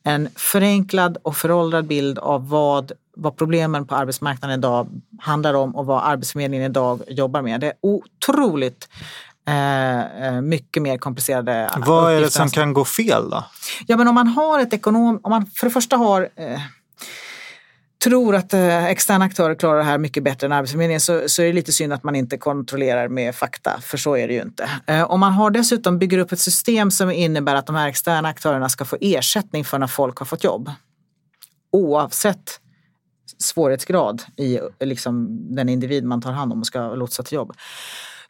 en 0.09 0.29
förenklad 0.37 1.19
och 1.23 1.37
föråldrad 1.37 1.87
bild 1.87 2.19
av 2.19 2.49
vad, 2.49 2.93
vad 3.17 3.37
problemen 3.37 3.87
på 3.87 3.95
arbetsmarknaden 3.95 4.59
idag 4.59 4.89
handlar 5.21 5.55
om 5.55 5.77
och 5.77 5.87
vad 5.87 6.03
Arbetsförmedlingen 6.05 6.71
idag 6.71 7.03
jobbar 7.09 7.43
med. 7.43 7.61
Det 7.61 7.67
är 7.67 7.75
otroligt 7.83 8.89
eh, 9.49 10.27
eh, 10.27 10.41
mycket 10.41 10.83
mer 10.83 10.99
komplicerade 10.99 11.71
Vad 11.77 12.13
är 12.13 12.21
det 12.21 12.31
som 12.31 12.51
kan 12.51 12.73
gå 12.73 12.85
fel 12.85 13.31
då? 13.31 13.45
Ja 13.87 13.97
men 13.97 14.09
om 14.09 14.15
man 14.15 14.29
har 14.29 14.61
ett 14.61 14.73
ekonom, 14.73 15.21
om 15.23 15.31
man 15.31 15.47
för 15.47 15.67
det 15.67 15.73
första 15.73 15.97
har 15.97 16.29
eh, 16.37 16.61
tror 18.05 18.37
att 18.37 18.55
eh, 18.55 18.85
externa 18.85 19.25
aktörer 19.25 19.55
klarar 19.55 19.79
det 19.79 19.85
här 19.85 19.99
mycket 19.99 20.23
bättre 20.23 20.47
än 20.47 20.53
Arbetsförmedlingen 20.53 21.01
så, 21.01 21.29
så 21.29 21.43
är 21.43 21.47
det 21.47 21.53
lite 21.53 21.73
synd 21.73 21.93
att 21.93 22.03
man 22.03 22.17
inte 22.17 22.39
kontrollerar 22.39 23.09
med 23.09 23.35
fakta, 23.35 23.81
för 23.81 23.97
så 23.97 24.17
är 24.17 24.29
det 24.29 24.35
ju 24.35 24.43
inte. 24.43 24.71
Eh, 24.87 25.11
om 25.11 25.21
man 25.21 25.33
har 25.33 25.51
dessutom 25.51 25.99
bygger 25.99 26.19
upp 26.19 26.33
ett 26.33 26.41
system 26.41 26.91
som 26.91 27.11
innebär 27.11 27.55
att 27.55 27.67
de 27.67 27.77
här 27.77 27.89
externa 27.89 28.29
aktörerna 28.29 28.69
ska 28.69 28.85
få 28.85 28.97
ersättning 29.01 29.65
för 29.65 29.79
när 29.79 29.87
folk 29.87 30.19
har 30.19 30.27
fått 30.27 30.45
jobb. 30.45 30.71
Oavsett 31.73 32.61
svårighetsgrad 33.39 34.23
i 34.37 34.61
liksom, 34.81 35.27
den 35.55 35.69
individ 35.69 36.05
man 36.05 36.21
tar 36.21 36.33
hand 36.33 36.53
om 36.53 36.61
och 36.61 36.67
ska 36.67 36.95
lotsa 36.95 37.23
till 37.23 37.35
jobb 37.37 37.53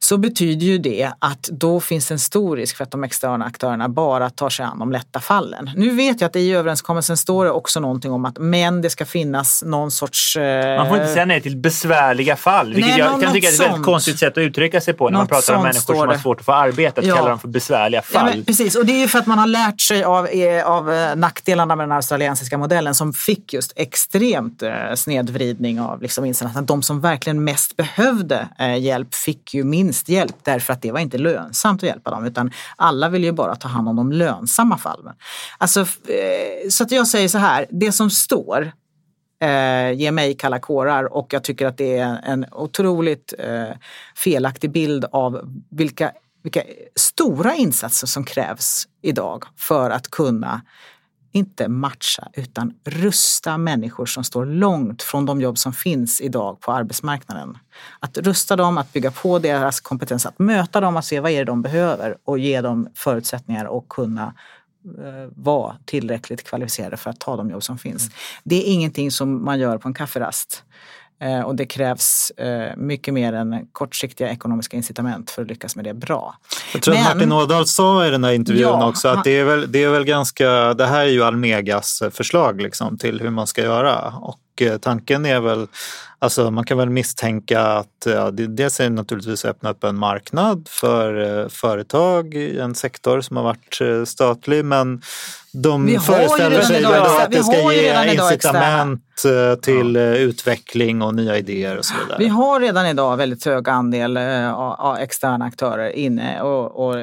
så 0.01 0.17
betyder 0.17 0.67
ju 0.67 0.79
det 0.79 1.11
att 1.19 1.43
då 1.53 1.81
finns 1.81 2.11
en 2.11 2.19
stor 2.19 2.57
risk 2.57 2.77
för 2.77 2.85
att 2.85 2.91
de 2.91 3.05
externa 3.05 3.45
aktörerna 3.45 3.89
bara 3.89 4.31
tar 4.31 4.51
sig 4.51 4.65
an 4.67 4.79
de 4.79 4.93
lätta 4.93 5.21
fallen. 5.21 5.71
Nu 5.77 5.91
vet 5.91 6.21
jag 6.21 6.29
att 6.29 6.37
i 6.37 6.53
överenskommelsen 6.53 7.17
står 7.17 7.45
det 7.45 7.51
också 7.51 7.81
någonting 7.81 8.13
om 8.13 8.25
att 8.25 8.39
men 8.39 8.83
det 8.83 8.91
ska 8.91 9.05
finnas 9.05 9.63
någon 9.67 9.91
sorts... 9.91 10.37
Eh... 10.37 10.77
Man 10.77 10.89
får 10.89 10.97
inte 10.97 11.13
säga 11.13 11.25
nej 11.25 11.41
till 11.41 11.57
besvärliga 11.57 12.37
fall, 12.37 12.75
vilket 12.75 12.91
Nej, 12.91 12.99
jag 12.99 13.23
kan 13.23 13.33
tycka 13.33 13.49
är 13.49 13.53
ett 13.53 13.61
väldigt 13.61 13.85
konstigt 13.85 14.19
sätt 14.19 14.33
att 14.33 14.39
uttrycka 14.39 14.81
sig 14.81 14.95
på 14.95 15.05
när 15.05 15.13
man 15.13 15.21
Något 15.21 15.31
pratar 15.31 15.55
om 15.55 15.63
människor 15.63 15.95
som 15.95 16.09
har 16.09 16.17
svårt 16.17 16.39
att 16.41 16.47
få 16.47 16.53
arbete, 16.53 17.01
att 17.01 17.07
Ja. 17.07 17.17
kalla 17.17 17.29
dem 17.29 17.39
för 17.39 17.49
besvärliga 17.49 18.03
Ja, 18.13 18.19
fall. 18.21 18.31
men, 18.35 18.45
precis, 18.45 18.75
och 18.77 18.87
det 18.87 18.93
är 18.93 19.01
ju 19.01 19.09
för 19.09 19.19
att 19.19 19.27
man 19.27 19.39
har 19.39 19.47
lärt 19.47 19.81
sig 19.81 20.05
av, 20.05 20.27
eh, 20.27 20.67
av 20.67 20.93
eh, 20.93 21.17
nackdelarna 21.17 21.77
med 21.77 21.89
den 21.89 21.97
australiensiska 21.97 22.59
modellen 22.59 22.95
som 22.95 23.13
fick 23.13 23.53
just 23.53 23.73
extremt 23.77 24.63
eh, 24.63 24.71
snedvridning 24.97 25.81
av 25.81 26.03
liksom 26.03 26.25
insatserna. 26.25 26.63
De 26.63 26.83
som 26.83 27.01
verkligen 27.01 27.45
mest 27.45 27.77
behövde 27.77 28.49
eh, 28.59 28.77
hjälp 28.79 29.15
fick 29.15 29.55
ju 29.55 29.65
minst 29.65 29.88
vinsthjälp 29.89 30.37
därför 30.45 30.73
att 30.73 30.83
det 30.83 30.93
var 30.93 31.01
inte 31.01 31.19
lönsamt 31.19 31.83
att 31.83 31.89
hjälpa 31.89 32.11
dem 32.11 32.25
utan 32.25 32.51
alla 32.77 33.09
vill 33.09 33.25
ju 33.25 33.33
bara 33.33 33.57
ta 33.57 33.69
hand 33.69 33.89
om 33.89 33.97
de 33.97 34.13
lönsamma 34.13 34.79
fallen. 34.79 35.15
Alltså, 35.59 35.81
eh, 35.81 36.69
så 36.71 36.85
att 36.85 36.91
jag 36.91 37.07
säger 37.07 37.29
så 37.29 37.39
här, 37.39 37.67
det 37.71 37.93
som 37.93 38.11
står 38.11 38.73
eh, 39.43 39.93
ger 39.93 40.13
mig 40.13 40.35
kalla 40.35 40.59
kårar 40.59 41.13
och 41.13 41.33
jag 41.33 41.45
tycker 41.45 41.67
att 41.67 41.79
det 41.79 41.99
är 41.99 42.21
en 42.25 42.47
otroligt 42.53 43.35
eh, 43.39 43.77
felaktig 44.17 44.73
bild 44.73 45.05
av 45.13 45.41
vilka, 45.71 46.13
vilka 46.43 46.63
stora 46.97 47.55
insatser 47.55 48.07
som 48.07 48.25
krävs 48.25 48.89
idag 49.03 49.45
för 49.57 49.91
att 49.91 50.11
kunna 50.11 50.61
inte 51.39 51.69
matcha 51.69 52.29
utan 52.33 52.75
rusta 52.85 53.59
människor 53.59 54.07
som 54.07 54.25
står 54.25 54.47
långt 54.47 55.03
från 55.03 55.27
de 55.27 55.41
jobb 55.41 55.59
som 55.59 55.73
finns 55.73 56.21
idag 56.21 56.61
på 56.61 56.73
arbetsmarknaden. 56.73 57.59
Att 58.01 58.19
rusta 58.19 58.57
dem, 58.57 58.79
att 58.79 58.93
bygga 58.93 59.11
på 59.11 59.39
deras 59.39 59.81
kompetens, 59.81 60.27
att 60.27 60.39
möta 60.39 60.81
dem, 60.81 60.97
att 60.97 61.05
se 61.05 61.21
vad 61.21 61.31
är 61.31 61.39
det 61.39 61.45
de 61.45 61.63
behöver 61.63 62.17
och 62.25 62.39
ge 62.39 62.61
dem 62.61 62.89
förutsättningar 62.95 63.79
att 63.79 63.89
kunna 63.89 64.35
eh, 64.99 65.31
vara 65.37 65.77
tillräckligt 65.85 66.45
kvalificerade 66.45 66.97
för 66.97 67.11
att 67.11 67.21
ta 67.21 67.37
de 67.37 67.51
jobb 67.51 67.63
som 67.63 67.79
finns. 67.79 68.11
Det 68.45 68.57
är 68.57 68.73
ingenting 68.73 69.11
som 69.11 69.45
man 69.45 69.59
gör 69.59 69.79
på 69.79 69.89
en 69.89 69.95
kafferast. 69.95 70.65
Eh, 71.21 71.41
Och 71.41 71.55
det 71.55 71.67
krävs 71.67 72.31
eh, 72.31 72.77
mycket 72.77 73.15
mer 73.15 73.33
än 73.33 73.67
kortsiktiga 73.73 74.29
ekonomiska 74.31 74.77
incitament 74.77 75.31
för 75.31 75.43
att 75.43 75.49
lyckas 75.49 75.77
med 75.77 75.85
det 75.85 75.95
bra. 75.95 76.35
Jag 76.73 76.83
tror 76.83 76.95
att 76.95 77.01
Men- 77.01 77.17
Martin 77.19 77.33
Ådahl 77.33 77.67
sa 77.67 78.07
i 78.07 78.11
den 78.11 78.25
här 78.25 78.33
intervjun 78.33 78.63
Ja, 78.69 78.89
också 78.89 79.09
han- 79.09 79.19
att 79.19 79.25
det 79.25 79.39
är, 79.39 79.45
väl, 79.45 79.73
det 79.73 79.85
är 79.85 79.89
väl 79.91 80.05
ganska, 80.05 80.75
det 80.75 80.87
här 80.87 81.01
är 81.01 81.11
ju 81.11 81.25
Almegas 81.25 82.03
förslag 82.11 82.61
liksom, 82.61 82.99
till 82.99 83.21
hur 83.21 83.31
man 83.31 83.47
ska 83.47 83.63
göra. 83.63 84.13
Och 84.21 84.41
eh, 84.61 84.79
tanken 84.79 85.27
är 85.27 85.41
väl, 85.41 85.67
alltså 86.19 86.51
man 86.51 86.65
kan 86.65 86.79
väl 86.79 86.91
misstänka 86.91 87.63
att 87.63 88.07
ja, 88.07 88.31
det, 88.31 88.47
dels 88.47 88.81
är 88.81 88.85
det 88.85 88.91
naturligtvis 88.91 89.45
att 89.45 89.51
öppna 89.51 89.71
upp 89.71 89.85
en 89.85 89.99
marknad 89.99 90.67
för 90.71 91.41
eh, 91.43 91.49
företag 91.49 92.35
i 92.35 92.59
en 92.59 92.75
sektor 92.75 93.21
som 93.21 93.37
har 93.37 93.45
varit 93.45 93.79
eh, 93.81 94.05
statlig 94.05 94.65
men 94.65 95.03
de 95.53 95.87
Vi 95.87 95.95
har 95.95 96.01
ju 96.01 96.29
föreställer 96.29 96.51
redan 96.51 96.67
sig 96.67 96.85
att 96.85 97.31
det 97.31 97.39
vi 97.39 97.45
ska 97.45 97.73
ge 97.73 98.13
incitament 98.13 99.03
eh, 99.25 99.61
till 99.61 99.97
eh, 99.97 100.03
utveckling 100.03 101.03
och 101.03 101.15
nya 101.15 101.39
idéer 101.39 101.79
och 101.79 101.85
så 101.85 101.95
vidare. 102.03 102.17
Vi 102.19 102.29
har 102.29 102.61
redan 102.61 102.87
idag 102.87 103.17
väldigt 103.17 103.45
hög 103.45 103.69
andel 103.69 104.17
av 104.17 104.79
av 104.79 104.97
externa 104.97 105.45
aktörer 105.45 105.91
inne 105.91 106.43
och, 106.43 106.89
och 106.89 106.95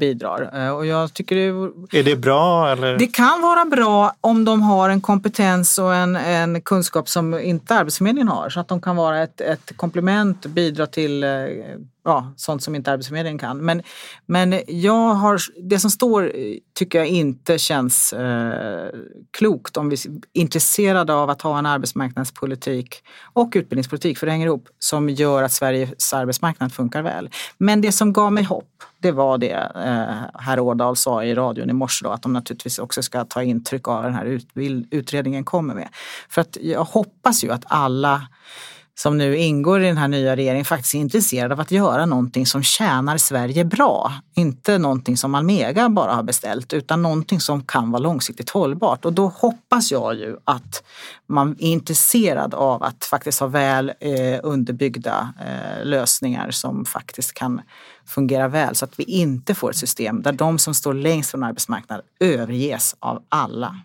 bidrar. 0.00 0.70
Och 0.72 0.86
jag 0.86 1.14
tycker 1.14 1.36
det, 1.36 1.98
Är 1.98 2.02
det 2.02 2.16
bra 2.16 2.72
eller? 2.72 2.98
det 2.98 3.06
kan 3.06 3.42
vara 3.42 3.64
bra 3.64 4.14
om 4.20 4.44
de 4.44 4.62
har 4.62 4.88
en 4.88 5.00
kompetens 5.00 5.78
och 5.78 5.94
en, 5.94 6.16
en 6.16 6.60
kunskap 6.60 7.08
som 7.08 7.40
inte 7.40 7.74
Arbetsförmedlingen 7.74 8.28
har. 8.28 8.48
Så 8.50 8.60
att 8.60 8.68
de 8.68 8.80
kan 8.80 8.96
vara 8.96 9.22
ett, 9.22 9.40
ett 9.40 9.76
komplement, 9.76 10.46
bidra 10.46 10.86
till 10.86 11.24
ja, 12.04 12.32
sånt 12.36 12.62
som 12.62 12.74
inte 12.74 12.92
Arbetsförmedlingen 12.92 13.38
kan. 13.38 13.58
Men, 13.58 13.82
men 14.26 14.60
jag 14.68 15.14
har, 15.14 15.38
det 15.62 15.78
som 15.78 15.90
står 15.90 16.22
eh, 16.22 16.54
tycker 16.74 16.98
jag 16.98 17.08
inte 17.08 17.58
känns 17.58 18.12
eh, 18.12 18.88
klokt 19.30 19.76
om 19.76 19.88
vi 19.88 19.94
är 19.94 20.00
intresserade 20.32 21.14
av 21.14 21.30
att 21.30 21.42
ha 21.42 21.58
en 21.58 21.66
arbetsmarknadspolitik 21.66 23.02
och 23.32 23.52
utbildningspolitik, 23.54 24.18
för 24.18 24.26
det 24.26 24.32
hänger 24.32 24.46
ihop, 24.46 24.68
som 24.78 25.08
gör 25.08 25.42
att 25.42 25.52
Sveriges 25.52 26.12
arbetsmarknad 26.12 26.72
funkar 26.72 27.02
väl. 27.02 27.30
Men 27.58 27.80
det 27.80 27.92
som 27.92 28.12
gav 28.12 28.32
mig 28.32 28.44
hopp, 28.44 28.82
det 28.98 29.12
var 29.12 29.38
det 29.38 29.70
eh, 29.74 30.40
herr 30.42 30.60
Ådahl 30.60 30.96
sa 30.96 31.24
i 31.24 31.34
radion 31.34 31.70
i 31.70 31.72
morse 31.72 32.04
då, 32.04 32.10
att 32.10 32.22
de 32.22 32.32
naturligtvis 32.32 32.78
också 32.78 33.02
ska 33.02 33.24
ta 33.24 33.42
intryck 33.42 33.88
av 33.88 34.02
den 34.02 34.14
här 34.14 34.24
utbild- 34.24 34.88
utredningen 34.90 35.44
kommer 35.44 35.74
med. 35.74 35.88
För 36.28 36.40
att 36.40 36.56
jag 36.60 36.84
hoppas 36.84 37.44
ju 37.44 37.50
att 37.50 37.64
alla 37.66 38.28
som 38.96 39.18
nu 39.18 39.36
ingår 39.36 39.82
i 39.82 39.86
den 39.86 39.96
här 39.96 40.08
nya 40.08 40.36
regeringen 40.36 40.64
faktiskt 40.64 40.94
är 40.94 40.98
intresserad 40.98 41.52
av 41.52 41.60
att 41.60 41.70
göra 41.70 42.06
någonting 42.06 42.46
som 42.46 42.62
tjänar 42.62 43.18
Sverige 43.18 43.64
bra. 43.64 44.12
Inte 44.34 44.78
någonting 44.78 45.16
som 45.16 45.34
Almega 45.34 45.88
bara 45.88 46.14
har 46.14 46.22
beställt 46.22 46.72
utan 46.72 47.02
någonting 47.02 47.40
som 47.40 47.62
kan 47.62 47.90
vara 47.90 48.02
långsiktigt 48.02 48.50
hållbart. 48.50 49.04
Och 49.04 49.12
då 49.12 49.28
hoppas 49.28 49.92
jag 49.92 50.14
ju 50.14 50.36
att 50.44 50.82
man 51.26 51.50
är 51.50 51.66
intresserad 51.66 52.54
av 52.54 52.82
att 52.82 53.04
faktiskt 53.04 53.40
ha 53.40 53.46
väl 53.46 53.92
eh, 54.00 54.40
underbyggda 54.42 55.32
eh, 55.46 55.84
lösningar 55.84 56.50
som 56.50 56.84
faktiskt 56.84 57.34
kan 57.34 57.60
fungera 58.06 58.48
väl 58.48 58.74
så 58.74 58.84
att 58.84 58.98
vi 58.98 59.04
inte 59.04 59.54
får 59.54 59.70
ett 59.70 59.76
system 59.76 60.22
där 60.22 60.32
de 60.32 60.58
som 60.58 60.74
står 60.74 60.94
längst 60.94 61.30
från 61.30 61.42
arbetsmarknaden 61.42 62.04
överges 62.20 62.96
av 62.98 63.22
alla. 63.28 63.80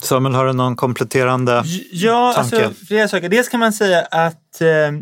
Samuel, 0.00 0.34
har 0.34 0.46
du 0.46 0.52
någon 0.52 0.76
kompletterande 0.76 1.62
Ja, 1.92 2.32
tanke? 2.36 2.64
alltså 2.66 2.84
flera 2.86 3.08
saker. 3.08 3.28
Dels 3.28 3.48
kan 3.48 3.60
man 3.60 3.72
säga 3.72 4.00
att 4.00 4.60
eh, 4.60 4.92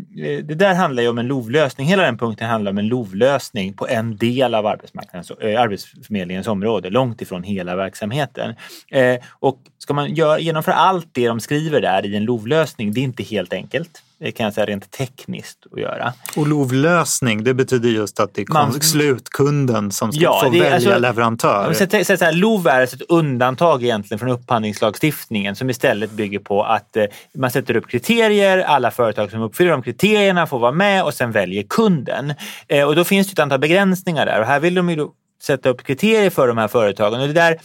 det 0.43 0.55
där 0.55 0.73
handlar 0.73 1.03
ju 1.03 1.09
om 1.09 1.17
en 1.17 1.27
LOV-lösning. 1.27 1.87
Hela 1.87 2.03
den 2.03 2.17
punkten 2.17 2.49
handlar 2.49 2.71
om 2.71 2.77
en 2.77 2.87
LOV-lösning 2.87 3.73
på 3.73 3.87
en 3.87 4.17
del 4.17 4.55
av 4.55 4.65
arbetsmarknadens, 4.65 5.31
eh, 5.31 5.61
Arbetsförmedlingens 5.61 6.47
område, 6.47 6.89
långt 6.89 7.21
ifrån 7.21 7.43
hela 7.43 7.75
verksamheten. 7.75 8.55
Eh, 8.91 9.15
och 9.39 9.57
ska 9.77 9.93
man 9.93 10.15
gör, 10.15 10.37
genomföra 10.37 10.75
allt 10.75 11.07
det 11.11 11.27
de 11.27 11.39
skriver 11.39 11.81
där 11.81 12.05
i 12.05 12.15
en 12.15 12.25
LOV-lösning, 12.25 12.93
det 12.93 12.99
är 12.99 13.03
inte 13.03 13.23
helt 13.23 13.53
enkelt. 13.53 14.03
Det 14.23 14.31
kan 14.31 14.43
jag 14.43 14.53
säga 14.53 14.65
rent 14.65 14.91
tekniskt 14.91 15.57
att 15.71 15.79
göra. 15.79 16.13
Och 16.35 16.47
LOV-lösning, 16.47 17.43
det 17.43 17.53
betyder 17.53 17.89
just 17.89 18.19
att 18.19 18.33
det 18.33 18.41
är 18.41 18.53
Man- 18.53 18.81
slutkunden 18.81 19.91
som 19.91 20.11
ska 20.11 20.21
Ja, 20.21 20.41
få 20.43 20.49
välja 20.49 20.73
alltså- 20.75 20.99
leverantör. 20.99 21.73
Så- 21.73 22.05
så- 22.05 22.17
så 22.17 22.25
här, 22.25 22.33
LOV 22.33 22.67
är 22.67 22.81
alltså 22.81 22.95
ett 22.95 23.01
undantag 23.09 23.83
egentligen 23.83 24.19
från 24.19 24.29
upphandlingslagstiftningen 24.29 25.55
som 25.55 25.69
istället 25.69 26.11
bygger 26.11 26.39
på 26.39 26.63
att 26.63 26.97
eh, 26.97 27.05
man 27.35 27.51
sätter 27.51 27.75
upp 27.75 27.87
kriterier, 27.87 28.57
alla 28.57 28.91
företag 28.91 29.31
som 29.31 29.41
uppfyller 29.41 29.71
de 29.71 29.81
kriterierna 29.83 30.47
får 30.47 30.59
vara 30.59 30.71
med 30.71 31.03
och 31.03 31.13
sen 31.13 31.31
väljer 31.31 31.63
kunden. 31.63 32.33
Eh, 32.67 32.87
och 32.87 32.95
då 32.95 33.03
finns 33.03 33.27
det 33.27 33.31
ett 33.33 33.39
antal 33.39 33.59
begränsningar 33.59 34.25
där 34.25 34.39
och 34.39 34.45
här 34.45 34.59
vill 34.59 34.75
de 34.75 34.89
ju 34.89 34.95
då 34.95 35.11
sätta 35.43 35.69
upp 35.69 35.83
kriterier 35.83 36.29
för 36.29 36.47
de 36.47 36.57
här 36.57 36.67
företagen 36.67 37.21
och 37.21 37.27
det 37.27 37.33
där 37.33 37.57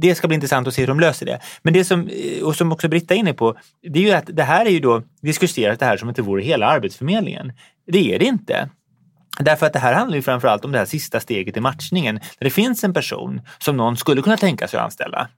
det 0.00 0.14
ska 0.14 0.28
bli 0.28 0.34
intressant 0.34 0.68
att 0.68 0.74
se 0.74 0.82
hur 0.82 0.86
de 0.86 1.00
löser 1.00 1.26
det. 1.26 1.40
Men 1.62 1.72
det 1.74 1.84
som, 1.84 2.08
eh, 2.08 2.42
och 2.42 2.56
som 2.56 2.72
också 2.72 2.88
Britta 2.88 3.14
är 3.14 3.18
inne 3.18 3.32
på, 3.32 3.56
det 3.82 3.98
är 3.98 4.02
ju 4.02 4.12
att 4.12 4.30
det 4.32 4.42
här 4.42 4.66
är 4.66 4.70
ju 4.70 4.80
då 4.80 5.02
diskuterat 5.22 5.80
det 5.80 5.86
här 5.86 5.96
som 5.96 6.08
att 6.08 6.16
det 6.16 6.22
vore 6.22 6.42
hela 6.42 6.66
Arbetsförmedlingen. 6.66 7.52
Det 7.86 8.14
är 8.14 8.18
det 8.18 8.24
inte. 8.24 8.68
Därför 9.40 9.66
att 9.66 9.72
det 9.72 9.78
här 9.78 9.94
handlar 9.94 10.16
ju 10.16 10.22
framförallt 10.22 10.64
om 10.64 10.72
det 10.72 10.78
här 10.78 10.84
sista 10.84 11.20
steget 11.20 11.56
i 11.56 11.60
matchningen. 11.60 12.14
Där 12.14 12.44
det 12.44 12.50
finns 12.50 12.84
en 12.84 12.94
person 12.94 13.40
som 13.58 13.76
någon 13.76 13.96
skulle 13.96 14.22
kunna 14.22 14.36
tänka 14.36 14.68
sig 14.68 14.78
att 14.78 14.84
anställa. 14.84 15.28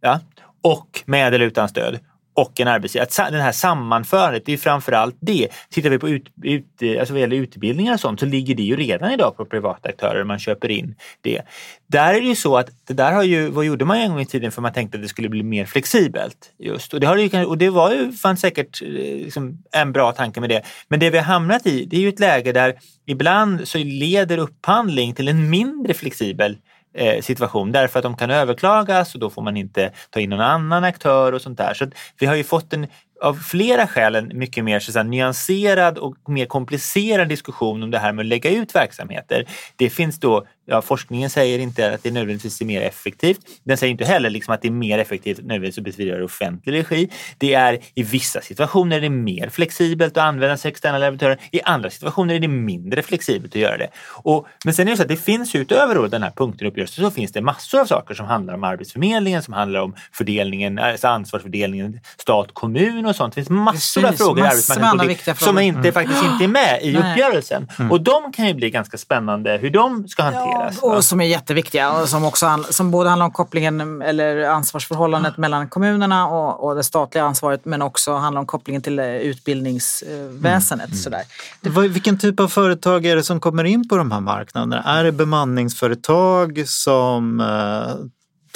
Ja? 0.00 0.20
Och 0.62 1.02
med 1.06 1.34
eller 1.34 1.46
utan 1.46 1.68
stöd. 1.68 1.98
Och 2.34 2.60
en 2.60 2.68
arbetsgivare. 2.68 3.08
Att 3.18 3.32
Den 3.32 3.40
här 3.40 3.52
sammanförandet, 3.52 4.42
det 4.46 4.52
är 4.52 4.56
framförallt 4.56 5.16
det. 5.20 5.48
Tittar 5.70 5.90
vi 5.90 5.98
på 5.98 6.08
ut, 6.08 6.26
ut, 6.42 6.66
alltså 6.98 7.14
vad 7.14 7.20
gäller 7.20 7.36
utbildningar 7.36 7.94
och 7.94 8.00
sånt 8.00 8.20
så 8.20 8.26
ligger 8.26 8.54
det 8.54 8.62
ju 8.62 8.76
redan 8.76 9.12
idag 9.12 9.36
på 9.36 9.44
privata 9.44 9.88
aktörer. 9.88 10.24
Man 10.24 10.38
köper 10.38 10.70
in 10.70 10.94
det. 11.20 11.42
Där 11.86 12.14
är 12.14 12.20
det 12.20 12.26
ju 12.26 12.34
så 12.34 12.56
att 12.56 12.68
det 12.86 12.94
där 12.94 13.12
har 13.12 13.22
ju, 13.22 13.48
vad 13.48 13.64
gjorde 13.64 13.84
man 13.84 13.96
en 13.96 14.10
gång 14.10 14.20
i 14.20 14.26
tiden 14.26 14.52
för 14.52 14.62
man 14.62 14.72
tänkte 14.72 14.98
att 14.98 15.02
det 15.02 15.08
skulle 15.08 15.28
bli 15.28 15.42
mer 15.42 15.64
flexibelt. 15.64 16.52
just. 16.58 16.94
Och 16.94 17.00
det, 17.00 17.06
har 17.06 17.16
ju, 17.16 17.44
och 17.44 17.58
det 17.58 17.70
var 17.70 17.92
ju 17.92 18.12
fanns 18.12 18.40
säkert 18.40 18.82
eh, 18.82 18.88
liksom 19.24 19.62
en 19.72 19.92
bra 19.92 20.12
tanke 20.12 20.40
med 20.40 20.48
det. 20.48 20.62
Men 20.88 21.00
det 21.00 21.10
vi 21.10 21.18
har 21.18 21.24
hamnat 21.24 21.66
i 21.66 21.84
det 21.84 21.96
är 21.96 22.00
ju 22.00 22.08
ett 22.08 22.20
läge 22.20 22.52
där 22.52 22.74
ibland 23.06 23.68
så 23.68 23.78
leder 23.78 24.38
upphandling 24.38 25.14
till 25.14 25.28
en 25.28 25.50
mindre 25.50 25.94
flexibel 25.94 26.52
eh, 26.52 26.56
Eh, 26.96 27.22
situation 27.22 27.72
därför 27.72 27.98
att 27.98 28.02
de 28.02 28.16
kan 28.16 28.30
överklagas 28.30 29.14
och 29.14 29.20
då 29.20 29.30
får 29.30 29.42
man 29.42 29.56
inte 29.56 29.92
ta 30.10 30.20
in 30.20 30.30
någon 30.30 30.40
annan 30.40 30.84
aktör 30.84 31.32
och 31.32 31.42
sånt 31.42 31.58
där. 31.58 31.74
Så 31.74 31.86
vi 32.18 32.26
har 32.26 32.34
ju 32.34 32.44
fått 32.44 32.72
en 32.72 32.86
av 33.20 33.34
flera 33.34 33.86
skäl 33.86 34.14
en 34.14 34.38
mycket 34.38 34.64
mer 34.64 34.80
så 34.80 34.90
att 34.90 34.92
säga, 34.92 35.02
nyanserad 35.02 35.98
och 35.98 36.16
mer 36.28 36.46
komplicerad 36.46 37.28
diskussion 37.28 37.82
om 37.82 37.90
det 37.90 37.98
här 37.98 38.12
med 38.12 38.22
att 38.22 38.26
lägga 38.26 38.50
ut 38.50 38.74
verksamheter. 38.74 39.46
Det 39.76 39.90
finns 39.90 40.20
då, 40.20 40.46
ja, 40.66 40.82
forskningen 40.82 41.30
säger 41.30 41.58
inte 41.58 41.94
att 41.94 42.02
det 42.02 42.10
nödvändigtvis 42.10 42.60
är 42.60 42.64
mer 42.64 42.82
effektivt. 42.82 43.40
Den 43.64 43.76
säger 43.76 43.90
inte 43.90 44.04
heller 44.04 44.30
liksom 44.30 44.54
att 44.54 44.62
det 44.62 44.68
är 44.68 44.72
mer 44.72 44.98
effektivt 44.98 45.38
nödvändigtvis 45.38 45.78
att 45.78 45.84
bedriva 45.84 46.16
det 46.16 46.22
i 46.22 46.24
offentlig 46.24 46.72
regi. 46.72 47.10
Det 47.38 47.54
är 47.54 47.78
i 47.94 48.02
vissa 48.02 48.40
situationer 48.40 48.96
är 48.96 49.00
det 49.00 49.10
mer 49.10 49.48
flexibelt 49.48 50.16
att 50.16 50.24
använda 50.24 50.56
sig 50.56 50.68
av 50.68 50.72
externa 50.72 50.98
leverantörer. 50.98 51.38
I 51.52 51.60
andra 51.62 51.90
situationer 51.90 52.34
är 52.34 52.40
det 52.40 52.48
mindre 52.48 53.02
flexibelt 53.02 53.54
att 53.54 53.60
göra 53.60 53.76
det. 53.76 53.88
Och, 54.06 54.46
men 54.64 54.74
sen 54.74 54.88
är 54.88 54.90
det 54.90 54.96
så 54.96 55.02
att 55.02 55.08
det 55.08 55.16
finns 55.16 55.54
utöver 55.54 56.08
den 56.08 56.22
här 56.22 56.30
punkten 56.30 56.66
i 56.66 56.70
uppgörelsen 56.70 57.04
så 57.04 57.10
finns 57.10 57.32
det 57.32 57.40
massor 57.40 57.80
av 57.80 57.84
saker 57.84 58.14
som 58.14 58.26
handlar 58.26 58.54
om 58.54 58.64
Arbetsförmedlingen, 58.64 59.42
som 59.42 59.54
handlar 59.54 59.80
om 59.80 59.94
fördelningen, 60.12 60.78
alltså 60.78 61.08
ansvarsfördelningen 61.08 62.00
stat-kommun 62.18 63.03
kommuner 63.04 63.10
och 63.10 63.16
sånt. 63.16 63.34
Det 63.34 63.40
finns 63.40 63.50
massor 63.50 64.00
Precis, 64.02 64.20
av 64.20 64.24
frågor 64.26 64.38
i 64.38 64.42
massor 64.42 64.80
med 64.80 64.88
andra 64.90 65.04
viktiga 65.06 65.32
arbetsmarknadspolitik 65.32 65.44
som 65.44 65.58
inte, 65.58 65.92
faktiskt 65.92 66.24
inte 66.32 66.44
är 66.44 66.48
med 66.48 66.78
i 66.82 66.92
Nej. 66.92 67.12
uppgörelsen. 67.12 67.68
Och 67.90 68.00
de 68.00 68.32
kan 68.32 68.46
ju 68.48 68.54
bli 68.54 68.70
ganska 68.70 68.98
spännande 68.98 69.58
hur 69.62 69.70
de 69.70 70.08
ska 70.08 70.22
hanteras. 70.22 70.82
va? 70.82 70.88
Och 70.96 71.04
som 71.04 71.20
är 71.20 71.24
jätteviktiga 71.24 71.92
och 71.92 72.08
som, 72.08 72.24
också 72.24 72.64
som 72.70 72.90
både 72.90 73.08
handlar 73.08 73.26
om 73.26 73.32
kopplingen 73.32 74.02
eller 74.02 74.44
ansvarsförhållandet 74.48 75.36
mellan 75.36 75.68
kommunerna 75.68 76.26
och, 76.28 76.64
och 76.64 76.74
det 76.76 76.84
statliga 76.84 77.24
ansvaret 77.24 77.64
men 77.64 77.82
också 77.82 78.14
handlar 78.14 78.40
om 78.40 78.46
kopplingen 78.46 78.82
till 78.82 78.98
eh, 78.98 79.06
utbildningsväsendet. 79.06 80.96
Sådär. 80.96 81.22
Vad- 81.60 81.84
Vilken 81.84 82.18
typ 82.18 82.40
av 82.40 82.48
företag 82.48 83.06
är 83.06 83.16
det 83.16 83.22
som 83.22 83.40
kommer 83.40 83.64
in 83.64 83.88
på 83.88 83.96
de 83.96 84.10
här 84.12 84.20
marknaderna? 84.20 84.82
Är 84.82 85.04
det 85.04 85.12
bemanningsföretag 85.12 86.62
som 86.68 87.40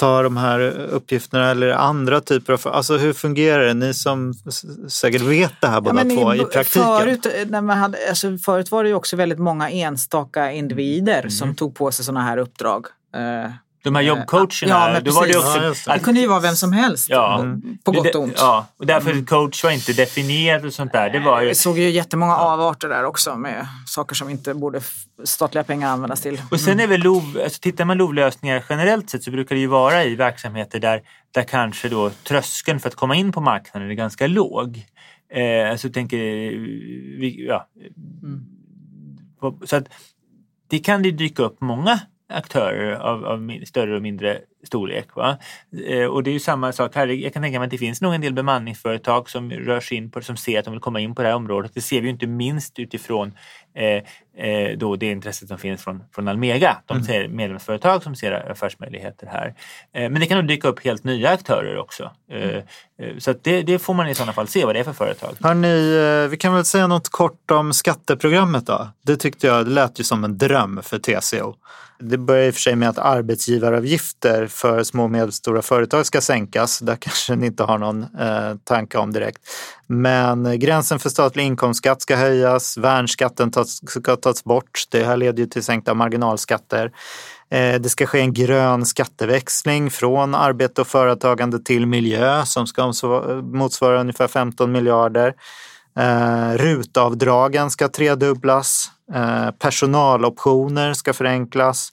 eh, 0.01 0.07
tar 0.07 0.23
de 0.23 0.37
här 0.37 0.59
uppgifterna 0.69 1.51
eller 1.51 1.69
andra 1.69 2.21
typer 2.21 2.53
av... 2.53 2.59
Alltså 2.63 2.97
hur 2.97 3.13
fungerar 3.13 3.65
det? 3.65 3.73
Ni 3.73 3.93
som 3.93 4.33
säkert 4.87 5.21
vet 5.21 5.53
det 5.61 5.67
här 5.67 5.81
båda 5.81 5.93
men 5.93 6.17
två 6.17 6.35
i 6.35 6.39
praktiken. 6.39 6.83
Förut, 6.83 7.25
eh, 7.25 7.31
när 7.47 7.61
man 7.61 7.77
hade, 7.77 7.97
alltså, 8.09 8.37
förut 8.37 8.71
var 8.71 8.83
det 8.83 8.89
ju 8.89 8.95
också 8.95 9.15
väldigt 9.15 9.39
många 9.39 9.69
enstaka 9.69 10.51
individer 10.51 11.19
Mm. 11.19 11.29
som 11.31 11.55
tog 11.55 11.75
på 11.75 11.91
sig 11.91 12.05
sådana 12.05 12.21
här 12.21 12.37
uppdrag. 12.37 12.85
Eh, 13.79 13.83
De 13.83 13.95
här 13.95 14.01
jobbcoacherna, 14.01 14.93
Ja, 14.93 14.99
då 14.99 15.11
var 15.11 15.27
det 15.27 15.37
också... 15.37 15.57
Ja, 15.57 15.93
det. 15.93 15.93
Det 15.93 15.99
kunde 15.99 16.19
ju 16.21 16.27
vara 16.27 16.39
vem 16.39 16.55
som 16.55 16.73
helst, 16.73 17.09
Ja. 17.09 17.45
på 17.83 17.91
gott 17.91 18.03
Det- 18.03 18.13
och 18.15 18.23
ont. 18.23 18.33
Ja, 18.37 18.67
och 18.77 18.85
därför 18.85 19.25
coach 19.25 19.63
var 19.63 19.71
inte 19.71 19.93
definierad 19.93 20.65
och 20.65 20.73
sånt 20.73 20.91
där. 20.91 21.09
Det 21.09 21.19
var 21.19 21.41
ju... 21.41 21.47
Vi 21.47 21.55
såg 21.55 21.79
ju 21.79 21.89
jättemånga 21.89 22.35
avarter 22.37 22.89
där 22.89 23.03
också 23.03 23.35
med 23.35 23.67
saker 23.87 24.15
som 24.15 24.29
inte 24.29 24.53
borde 24.53 24.81
statliga 25.23 25.63
pengar 25.63 25.89
användas 25.89 26.21
till. 26.21 26.41
Och 26.51 26.59
sen 26.59 26.79
är 26.79 26.87
väl 26.87 27.01
LOV, 27.03 27.39
alltså 27.43 27.59
tittar 27.59 27.85
man 27.85 27.97
LOV-lösningar 27.97 28.63
generellt 28.69 29.09
sett 29.09 29.23
så 29.23 29.31
brukar 29.31 29.55
det 29.55 29.61
ju 29.61 29.67
vara 29.67 30.03
i 30.03 30.15
verksamheter 30.15 30.79
där, 30.79 31.01
där 31.31 31.43
kanske 31.43 31.89
då 31.89 32.09
tröskeln 32.09 32.79
för 32.79 32.87
att 32.89 32.95
komma 32.95 33.15
in 33.15 33.31
på 33.31 33.41
marknaden 33.41 33.89
är 33.89 33.93
ganska 33.93 34.27
låg. 34.27 34.85
Eh, 35.33 35.71
alltså 35.71 35.87
jag 35.87 35.93
tänker, 35.93 36.17
vi, 37.19 37.45
ja. 37.47 37.67
På- 39.39 39.59
Så 39.65 39.75
att 39.75 39.85
det 40.69 40.79
kan 40.79 41.01
det 41.03 41.11
dyka 41.11 41.43
upp 41.43 41.61
många 41.61 41.99
aktörer 42.29 42.91
av, 42.91 43.25
av 43.25 43.65
större 43.65 43.95
och 43.95 44.01
mindre 44.01 44.41
storlek. 44.63 45.15
Va? 45.15 45.37
Eh, 45.87 46.05
och 46.05 46.23
det 46.23 46.29
är 46.29 46.33
ju 46.33 46.39
samma 46.39 46.71
sak 46.71 46.95
här. 46.95 47.07
Jag 47.07 47.33
kan 47.33 47.43
tänka 47.43 47.59
mig 47.59 47.65
att 47.65 47.71
det 47.71 47.77
finns 47.77 48.01
nog 48.01 48.13
en 48.13 48.21
del 48.21 48.33
bemanningsföretag 48.33 49.29
som 49.29 49.51
rör 49.51 49.79
sig 49.79 49.97
in 49.97 50.11
på 50.11 50.21
som 50.21 50.37
ser 50.37 50.59
att 50.59 50.65
de 50.65 50.71
vill 50.71 50.81
komma 50.81 50.99
in 50.99 51.15
på 51.15 51.21
det 51.21 51.27
här 51.27 51.35
området. 51.35 51.71
Det 51.73 51.81
ser 51.81 52.01
vi 52.01 52.07
ju 52.07 52.13
inte 52.13 52.27
minst 52.27 52.79
utifrån 52.79 53.33
eh, 53.75 54.03
eh, 54.45 54.77
då 54.77 54.95
det 54.95 55.05
intresset 55.05 55.47
som 55.47 55.57
finns 55.57 55.83
från, 55.83 56.03
från 56.15 56.27
Almega. 56.27 56.77
De 56.85 57.03
ser 57.03 57.27
medlemsföretag 57.27 58.03
som 58.03 58.15
ser 58.15 58.51
affärsmöjligheter 58.51 59.27
här. 59.27 59.47
Eh, 59.93 60.09
men 60.09 60.13
det 60.13 60.25
kan 60.25 60.37
nog 60.37 60.47
dyka 60.47 60.67
upp 60.67 60.85
helt 60.85 61.03
nya 61.03 61.29
aktörer 61.29 61.77
också. 61.77 62.11
Eh, 62.31 62.47
eh, 62.49 62.63
så 63.17 63.33
det, 63.41 63.61
det 63.61 63.79
får 63.79 63.93
man 63.93 64.07
i 64.07 64.15
sådana 64.15 64.33
fall 64.33 64.47
se 64.47 64.65
vad 64.65 64.75
det 64.75 64.79
är 64.79 64.83
för 64.83 64.93
företag. 64.93 65.35
Hörrni, 65.39 66.27
vi 66.27 66.37
kan 66.37 66.53
väl 66.53 66.65
säga 66.65 66.87
något 66.87 67.09
kort 67.09 67.51
om 67.51 67.73
skatteprogrammet 67.73 68.65
då. 68.65 68.87
Det 69.05 69.15
tyckte 69.15 69.47
jag 69.47 69.65
det 69.65 69.71
lät 69.71 69.99
ju 69.99 70.03
som 70.03 70.23
en 70.23 70.37
dröm 70.37 70.79
för 70.83 70.99
TCO. 70.99 71.55
Det 71.99 72.17
börjar 72.17 72.47
i 72.47 72.49
och 72.49 72.53
för 72.53 72.61
sig 72.61 72.75
med 72.75 72.89
att 72.89 72.97
arbetsgivaravgifter 72.97 74.47
för 74.49 74.83
små 74.83 75.03
och 75.03 75.11
medelstora 75.11 75.61
företag 75.61 76.05
ska 76.05 76.21
sänkas. 76.21 76.79
Där 76.79 76.95
kanske 76.99 77.35
ni 77.35 77.45
inte 77.45 77.63
har 77.63 77.77
någon 77.77 78.03
eh, 78.03 78.55
tanke 78.63 78.97
om 78.97 79.13
direkt. 79.13 79.41
Men 79.87 80.59
gränsen 80.59 80.99
för 80.99 81.09
statlig 81.09 81.43
inkomstskatt 81.43 82.01
ska 82.01 82.15
höjas, 82.15 82.77
värnskatten 82.77 83.51
tas, 83.51 83.89
ska 83.89 84.15
tas 84.15 84.43
bort. 84.43 84.83
Det 84.89 85.03
här 85.03 85.17
leder 85.17 85.39
ju 85.39 85.45
till 85.45 85.63
sänkta 85.63 85.93
marginalskatter. 85.93 86.91
Eh, 87.51 87.75
Det 87.79 87.89
ska 87.89 88.05
ske 88.05 88.19
en 88.19 88.33
grön 88.33 88.85
skatteväxling 88.85 89.91
från 89.91 90.35
arbete 90.35 90.81
och 90.81 90.87
företagande 90.87 91.59
till 91.59 91.85
miljö 91.85 92.45
som 92.45 92.67
ska 92.67 92.93
motsvara 93.43 93.99
ungefär 93.99 94.27
15 94.27 94.71
miljarder. 94.71 95.33
Eh, 95.99 96.57
Rutavdragen 96.57 97.71
ska 97.71 97.87
tredubblas. 97.87 98.91
Eh, 99.13 99.51
Personaloptioner 99.51 100.93
ska 100.93 101.13
förenklas. 101.13 101.91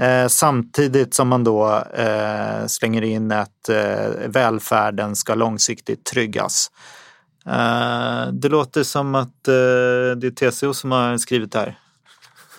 Eh, 0.00 0.28
Samtidigt 0.28 1.14
som 1.14 1.28
man 1.28 1.44
då 1.44 1.84
eh, 1.94 2.66
slänger 2.66 3.02
in 3.02 3.32
att 3.32 3.68
eh, 3.68 4.28
välfärden 4.28 5.16
ska 5.16 5.34
långsiktigt 5.34 6.04
tryggas. 6.04 6.70
Eh, 7.46 8.32
Det 8.32 8.48
låter 8.48 8.82
som 8.82 9.14
att 9.14 9.48
eh, 9.48 9.54
det 10.16 10.26
är 10.26 10.50
TCO 10.50 10.74
som 10.74 10.90
har 10.92 11.18
skrivit 11.18 11.52
det 11.52 11.58
här. 11.58 11.78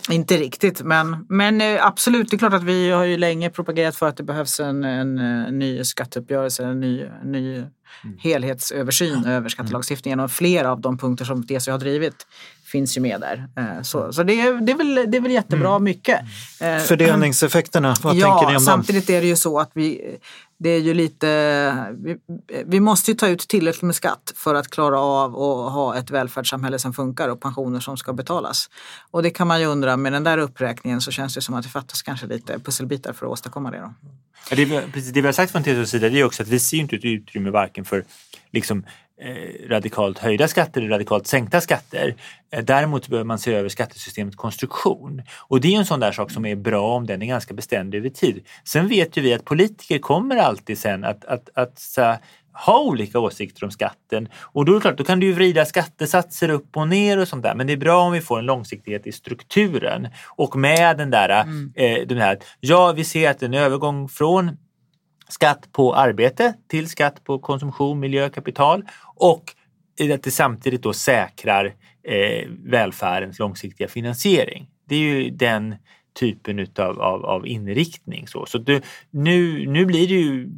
Inte 0.10 0.38
riktigt, 0.38 0.82
men, 0.82 1.26
men 1.30 1.62
eh, 1.62 1.86
absolut. 1.86 2.30
Det 2.30 2.36
är 2.36 2.38
klart 2.38 2.54
att 2.54 2.64
vi 2.64 2.92
har 2.92 3.04
ju 3.04 3.18
länge 3.18 3.50
propagerat 3.50 3.96
för 3.96 4.08
att 4.08 4.18
det 4.18 4.24
behövs 4.24 4.60
en, 4.60 4.84
en, 4.84 5.18
eh, 5.20 5.52
ny 5.52 5.84
skatteuppgörelse, 5.84 6.64
en 6.64 6.80
ny, 6.80 7.02
en 7.22 7.32
ny 7.32 7.64
helhetsöversyn 8.20 9.26
över 9.26 9.50
skattelagstiftningen 9.50 10.20
och 10.20 10.32
flera 10.32 10.72
av 10.72 10.82
de 10.82 10.98
punkter 10.98 11.26
som 11.26 11.44
TCO 11.48 11.72
har 11.72 11.78
drivit 11.80 12.28
finns 12.68 12.98
ju 12.98 13.02
med 13.02 13.22
där. 13.22 13.48
Eh, 13.58 13.82
Så, 13.82 14.14
så 14.14 14.24
det, 14.24 14.42
är, 14.42 14.54
det, 14.54 14.72
är 14.72 14.78
väl, 14.78 15.12
det 15.12 15.18
är 15.18 15.22
väl 15.22 15.32
jättebra 15.32 15.80
mycket. 15.80 16.22
Eh, 16.62 16.78
Fördelningseffekterna, 16.78 17.96
vad 18.02 18.16
ja, 18.16 18.28
tänker 18.28 18.52
ni 18.52 18.58
om 18.58 18.62
samtidigt 18.62 19.10
är 19.10 19.22
det 19.22 19.28
ju 19.28 19.36
så 19.36 19.60
att 19.60 19.72
vi, 19.74 20.18
det 20.58 20.70
är 20.70 20.80
ju 20.80 20.94
lite, 20.94 21.28
vi, 21.98 22.18
vi 22.66 22.80
måste 22.80 23.12
ju 23.12 23.18
ta 23.18 23.28
ut 23.28 23.48
tillräckligt 23.48 23.82
med 23.82 23.96
skatt 23.96 24.34
för 24.36 24.56
att 24.56 24.68
klara 24.68 25.00
av 25.00 25.36
att 25.36 25.74
ha 25.74 25.98
ett 25.98 26.12
välfärdssamhälle 26.12 26.80
som 26.80 26.94
funkar 26.94 27.30
och 27.30 27.42
pensioner 27.42 27.80
som 27.80 27.98
ska 27.98 28.14
betalas. 28.14 28.70
Och 29.12 29.24
det 29.24 29.30
kan 29.30 29.48
man 29.48 29.60
ju 29.60 29.66
undra, 29.66 29.98
med 29.98 30.14
den 30.14 30.24
där 30.24 30.38
uppräkningen 30.38 31.02
så 31.02 31.12
känns 31.12 31.36
det 31.36 31.42
som 31.42 31.56
att 31.56 31.64
det 31.64 31.70
fattas 31.70 32.02
kanske 32.02 32.28
lite 32.28 32.60
pusselbitar 32.60 33.14
för 33.14 33.26
att 33.26 33.32
åstadkomma 33.32 33.72
det. 33.72 33.80
Då. 33.80 33.94
Det, 34.50 34.66
det 35.14 35.22
vi 35.22 35.28
har 35.28 35.32
sagt 35.32 35.52
från 35.52 35.64
TCOs 35.64 35.90
sida 35.90 36.10
det 36.10 36.20
är 36.20 36.24
också 36.24 36.44
att 36.44 36.50
vi 36.50 36.60
ser 36.60 36.78
inte 36.78 36.96
ett 36.96 37.06
utrymme 37.06 37.50
varken 37.50 37.86
för 37.86 38.06
liksom, 38.52 38.86
radikalt 39.68 40.20
höjda 40.20 40.48
skatter 40.48 40.82
eller 40.82 40.90
radikalt 40.90 41.28
sänkta 41.28 41.62
skatter. 41.62 42.16
Eh, 42.52 42.64
däremot 42.64 43.08
behöver 43.08 43.26
man 43.26 43.40
se 43.40 43.54
över 43.54 43.70
skattesystemets 43.70 44.38
konstruktion. 44.38 45.22
Och 45.38 45.62
det 45.62 45.74
är 45.74 45.78
en 45.78 45.86
sån 45.86 46.00
där 46.00 46.12
sak 46.12 46.32
som 46.32 46.46
är 46.46 46.56
bra 46.56 46.96
om 46.96 47.06
den 47.06 47.22
är 47.22 47.26
ganska 47.26 47.54
bestämd 47.54 47.96
över 47.96 48.10
tid. 48.10 48.46
Sen 48.64 48.88
vet 48.88 49.18
ju 49.18 49.22
vi 49.22 49.34
att 49.34 49.46
politiker 49.46 50.00
kommer 50.00 50.36
alltid 50.36 50.78
sen 50.78 51.04
att, 51.04 51.26
att, 51.26 51.50
att 51.54 51.80
så, 51.80 52.16
ha 52.66 52.80
olika 52.80 53.20
åsikter 53.20 53.64
om 53.64 53.72
skatten 53.72 54.30
och 54.42 54.66
då 54.66 54.72
är 54.72 54.76
det 54.76 54.82
klart, 54.82 54.98
då 54.98 55.04
kan 55.04 55.20
du 55.20 55.26
ju 55.26 55.34
vrida 55.34 55.66
skattesatser 55.66 56.50
upp 56.50 56.78
och 56.78 56.88
ner 56.88 57.18
och 57.18 57.28
sånt 57.28 57.44
där. 57.44 57.56
Men 57.56 57.68
det 57.68 57.74
är 57.74 57.78
bra 57.78 58.02
om 58.02 58.12
vi 58.12 58.22
får 58.22 58.40
en 58.40 58.46
långsiktighet 58.46 59.08
i 59.08 59.12
strukturen 59.12 60.08
och 60.26 60.56
med 60.56 60.98
den 60.98 61.10
där, 61.10 61.30
eh, 61.76 62.08
den 62.08 62.18
här, 62.18 62.38
ja 62.60 62.92
vi 62.92 63.04
ser 63.04 63.30
att 63.30 63.44
en 63.44 63.54
övergång 63.54 64.10
från 64.10 64.58
skatt 65.30 65.72
på 65.72 65.96
arbete 65.96 66.54
till 66.68 66.90
skatt 66.90 67.24
på 67.24 67.40
konsumtion, 67.40 68.00
miljö, 68.00 68.30
kapital 68.30 68.84
och 69.16 69.44
att 70.14 70.24
det 70.24 70.32
samtidigt 70.32 70.84
då 70.84 70.94
säkrar 70.94 71.66
eh, 72.04 72.48
välfärdens 72.64 73.40
långsiktiga 73.40 73.88
finansiering. 73.88 74.68
Det 74.90 74.96
är 74.96 75.00
ju 75.00 75.30
den 75.30 75.76
typen 76.20 76.60
utav, 76.60 77.02
av, 77.02 77.26
av 77.26 77.48
inriktning. 77.48 78.28
Så, 78.28 78.46
så 78.46 78.58
det, 78.58 78.84
nu, 79.12 79.68
nu 79.68 79.86
blir 79.86 80.08
det 80.08 80.14
ju 80.14 80.50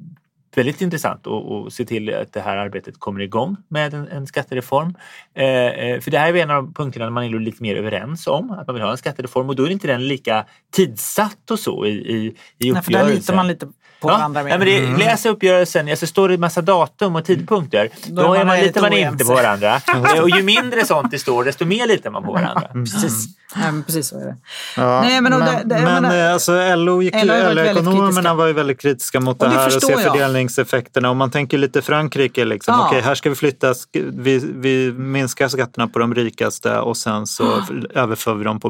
väldigt 0.55 0.81
intressant 0.81 1.27
att, 1.27 1.73
se 1.73 1.85
till 1.85 2.13
att 2.13 2.33
det 2.33 2.41
här 2.41 2.57
arbetet 2.57 2.99
kommer 2.99 3.19
igång 3.21 3.55
med 3.67 3.93
en, 3.93 4.07
en 4.07 4.27
skattereform. 4.27 4.95
Eh, 5.33 5.45
eh, 5.45 5.99
för 5.99 6.11
det 6.11 6.19
här 6.19 6.33
är 6.33 6.43
en 6.43 6.51
av 6.51 6.73
punkterna 6.73 7.09
man 7.09 7.23
är 7.23 7.39
lite 7.39 7.63
mer 7.63 7.75
överens 7.75 8.27
om 8.27 8.51
att 8.51 8.67
man 8.67 8.73
vill 8.73 8.83
ha 8.83 8.91
en 8.91 8.97
skattereform 8.97 9.49
och 9.49 9.55
då 9.55 9.63
är 9.63 9.69
inte 9.69 9.87
den 9.87 10.07
lika 10.07 10.45
tidsatt 10.71 11.51
och 11.51 11.59
så 11.59 11.85
i, 11.85 11.91
i, 11.91 12.35
i 12.57 12.71
uppgörelsen. 12.71 12.73
Nej, 12.73 12.83
för 12.83 12.91
där 12.91 13.15
litar 13.15 13.35
man 13.35 13.47
lite 13.47 13.67
på. 14.01 14.09
Ja, 14.09 14.27
men 14.27 14.59
det, 14.59 14.97
Läs 14.97 15.25
uppgörelsen, 15.25 15.89
alltså 15.89 16.07
står 16.07 16.27
det 16.27 16.33
en 16.33 16.39
massa 16.39 16.61
datum 16.61 17.15
och 17.15 17.25
tidpunkter, 17.25 17.89
då, 18.07 18.21
Då 18.23 18.33
är 18.33 18.37
man 18.37 18.47
man, 18.47 18.59
lite 18.59 18.81
man 18.81 18.93
inte 18.93 19.25
på 19.25 19.33
varandra. 19.33 19.81
Eh, 20.15 20.21
och 20.21 20.29
ju 20.29 20.43
mindre 20.43 20.85
sånt 20.85 21.11
det 21.11 21.19
står, 21.19 21.43
desto 21.43 21.65
mer 21.65 21.87
litar 21.87 22.09
man 22.09 22.23
på 22.23 22.31
varandra. 22.33 22.67
Precis. 22.73 23.25
Ja, 23.55 23.59
men 23.71 23.83
precis 23.83 24.07
så 24.07 24.19
är 24.19 24.25
det. 24.25 24.35
Ja, 24.77 25.01
Nej, 25.01 25.21
men 25.21 25.31
men 25.31 25.39
det- 25.39 25.61
det- 25.65 25.75
jag 25.75 25.83
men 25.83 26.03
menar- 26.03 26.27
eh, 26.27 26.33
alltså, 26.33 26.75
LO 26.75 27.01
gick, 27.01 27.13
LO 27.15 27.19
LO-ekonomerna 27.53 28.07
kritiska. 28.07 28.33
var 28.33 28.47
ju 28.47 28.53
väldigt 28.53 28.81
kritiska 28.81 29.19
mot 29.19 29.39
det, 29.39 29.45
Och 29.45 29.51
det 29.51 29.57
här 29.59 29.67
och 29.67 29.91
jag. 29.91 30.01
fördelningseffekterna. 30.01 31.09
Om 31.09 31.17
man 31.17 31.31
tänker 31.31 31.57
lite 31.57 31.81
Frankrike, 31.81 32.45
liksom, 32.45 32.75
Ja. 32.77 32.87
okej 32.87 33.01
här 33.01 33.15
ska 33.15 33.29
vi 33.29 33.35
flytta, 33.35 33.73
vi, 34.13 34.41
vi 34.55 34.91
minskar 34.91 35.47
skatterna 35.47 35.87
på 35.87 35.99
de 35.99 36.15
rikaste 36.15 36.77
och 36.79 36.97
sen 36.97 37.27
så 37.27 37.63
överför 37.95 38.33
vi 38.33 38.43
dem 38.43 38.59
på 38.59 38.69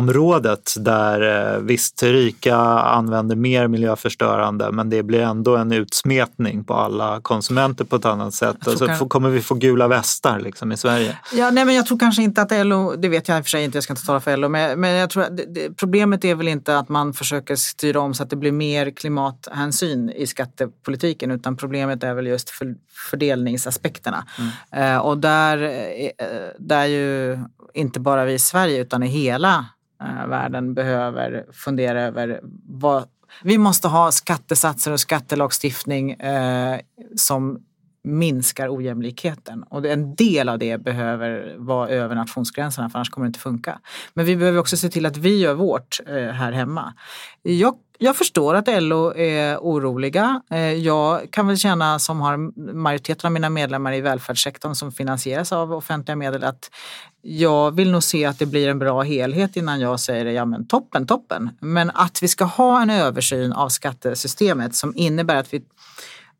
miljöområdet 0.00 0.74
där 0.78 1.54
eh, 1.54 1.60
visst 1.60 2.02
rika 2.02 2.56
använder 2.56 3.36
mer 3.36 3.68
miljöförstörande 3.68 4.72
men 4.72 4.90
det 4.90 5.02
blir 5.02 5.20
ändå 5.20 5.56
en 5.56 5.72
utsmetning 5.72 6.64
på 6.64 6.74
alla 6.74 7.20
konsumenter 7.20 7.84
på 7.84 7.96
ett 7.96 8.04
annat 8.04 8.34
sätt. 8.34 8.56
så 8.64 8.86
kan- 8.86 8.98
får- 8.98 9.08
kommer 9.08 9.28
vi 9.30 9.40
få 9.40 9.54
gula 9.54 9.88
västar 9.88 10.40
liksom, 10.40 10.72
i 10.72 10.76
Sverige. 10.76 11.18
Ja, 11.32 11.50
nej, 11.50 11.64
men 11.64 11.74
jag 11.74 11.86
tror 11.86 11.98
kanske 11.98 12.22
inte 12.22 12.42
att 12.42 12.66
LO, 12.66 12.96
det 12.96 13.08
vet 13.08 13.28
jag 13.28 13.38
i 13.38 13.40
och 13.40 13.44
för 13.44 13.50
sig 13.50 13.64
inte, 13.64 13.76
jag 13.76 13.84
ska 13.84 13.92
inte 13.92 14.06
tala 14.06 14.20
för 14.20 14.36
LO, 14.36 14.48
men, 14.48 14.80
men 14.80 14.90
jag 14.90 15.10
tror 15.10 15.22
att 15.22 15.36
det, 15.36 15.76
problemet 15.76 16.24
är 16.24 16.34
väl 16.34 16.48
inte 16.48 16.78
att 16.78 16.88
man 16.88 17.12
försöker 17.14 17.56
styra 17.56 18.00
om 18.00 18.14
så 18.14 18.22
att 18.22 18.30
det 18.30 18.36
blir 18.36 18.52
mer 18.52 18.90
klimathänsyn 18.90 20.10
i 20.10 20.26
skattepolitiken 20.26 21.30
utan 21.30 21.56
problemet 21.56 22.02
är 22.04 22.14
väl 22.14 22.26
just 22.26 22.50
för, 22.50 22.74
fördelningsaspekterna. 23.10 24.24
Eh, 24.72 24.96
och 24.98 25.18
där, 25.18 25.62
eh, 25.62 26.26
där 26.58 26.84
ju 26.86 27.38
inte 27.74 28.00
bara 28.00 28.24
vi 28.24 28.32
i 28.32 28.38
Sverige 28.38 28.80
utan 28.80 29.02
i 29.02 29.06
hela 29.08 29.64
eh, 30.02 30.26
världen 30.26 30.74
behöver 30.74 31.46
fundera 31.52 32.02
över 32.02 32.40
vad 32.64 33.04
vi 33.42 33.58
måste 33.58 33.88
ha 33.88 34.12
skattesatser 34.12 34.92
och 34.92 35.00
skattelagstiftning 35.00 36.10
eh, 36.10 36.80
som 37.16 37.58
minskar 38.06 38.76
ojämlikheten. 38.76 39.62
Och 39.62 39.86
en 39.86 40.14
del 40.14 40.48
av 40.48 40.58
det 40.58 40.78
behöver 40.78 41.54
vara 41.58 41.88
över 41.88 42.14
nationsgränserna 42.14 42.90
för 42.90 42.98
annars 42.98 43.10
kommer 43.10 43.24
det 43.24 43.28
inte 43.28 43.38
funka. 43.38 43.80
Men 44.14 44.26
vi 44.26 44.36
behöver 44.36 44.58
också 44.58 44.76
se 44.76 44.88
till 44.88 45.06
att 45.06 45.16
vi 45.16 45.40
gör 45.40 45.54
vårt 45.54 46.00
eh, 46.06 46.14
här 46.14 46.52
hemma. 46.52 46.94
Jag 47.42 47.74
jag 47.98 48.16
förstår 48.16 48.54
att 48.54 48.82
LO 48.82 49.14
är 49.14 49.58
oroliga. 49.58 50.42
Eh, 50.50 50.58
jag 50.58 51.30
kan 51.30 51.46
väl 51.46 51.58
känna 51.58 51.98
som 51.98 52.20
har 52.20 52.36
majoriteten 52.72 53.28
av 53.28 53.32
mina 53.32 53.50
medlemmar 53.50 53.92
i 53.92 54.00
välfärdssektorn 54.00 54.74
som 54.74 54.92
finansieras 54.92 55.52
av 55.52 55.72
offentliga 55.72 56.16
medel 56.16 56.44
att 56.44 56.70
jag 57.22 57.70
vill 57.76 57.90
nog 57.90 58.02
se 58.02 58.24
att 58.24 58.38
det 58.38 58.46
blir 58.46 58.68
en 58.68 58.78
bra 58.78 59.02
helhet 59.02 59.56
innan 59.56 59.80
jag 59.80 60.00
säger 60.00 60.26
ja 60.26 60.44
men 60.44 60.66
toppen, 60.66 61.06
toppen. 61.06 61.50
Men 61.60 61.90
att 61.90 62.22
vi 62.22 62.28
ska 62.28 62.44
ha 62.44 62.82
en 62.82 62.90
översyn 62.90 63.52
av 63.52 63.68
skattesystemet 63.68 64.74
som 64.74 64.92
innebär 64.96 65.36
att 65.36 65.54
vi 65.54 65.62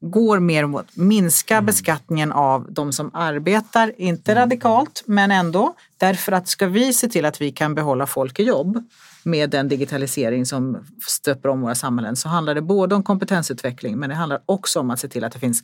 går 0.00 0.40
mer 0.40 0.66
mot 0.66 0.96
minska 0.96 1.54
mm. 1.54 1.66
beskattningen 1.66 2.32
av 2.32 2.72
de 2.72 2.92
som 2.92 3.10
arbetar, 3.14 3.92
inte 4.00 4.32
mm. 4.32 4.42
radikalt 4.42 5.02
men 5.06 5.30
ändå. 5.30 5.74
Därför 5.96 6.32
att 6.32 6.48
ska 6.48 6.66
vi 6.66 6.92
se 6.92 7.08
till 7.08 7.24
att 7.24 7.40
vi 7.40 7.52
kan 7.52 7.74
behålla 7.74 8.06
folk 8.06 8.38
i 8.38 8.42
jobb 8.42 8.84
med 9.26 9.50
den 9.50 9.68
digitalisering 9.68 10.46
som 10.46 10.84
stöper 11.08 11.48
om 11.48 11.60
våra 11.60 11.74
samhällen 11.74 12.16
så 12.16 12.28
handlar 12.28 12.54
det 12.54 12.62
både 12.62 12.94
om 12.94 13.02
kompetensutveckling 13.02 13.98
men 13.98 14.08
det 14.08 14.14
handlar 14.14 14.42
också 14.46 14.80
om 14.80 14.90
att 14.90 15.00
se 15.00 15.08
till 15.08 15.24
att 15.24 15.32
det 15.32 15.38
finns 15.38 15.62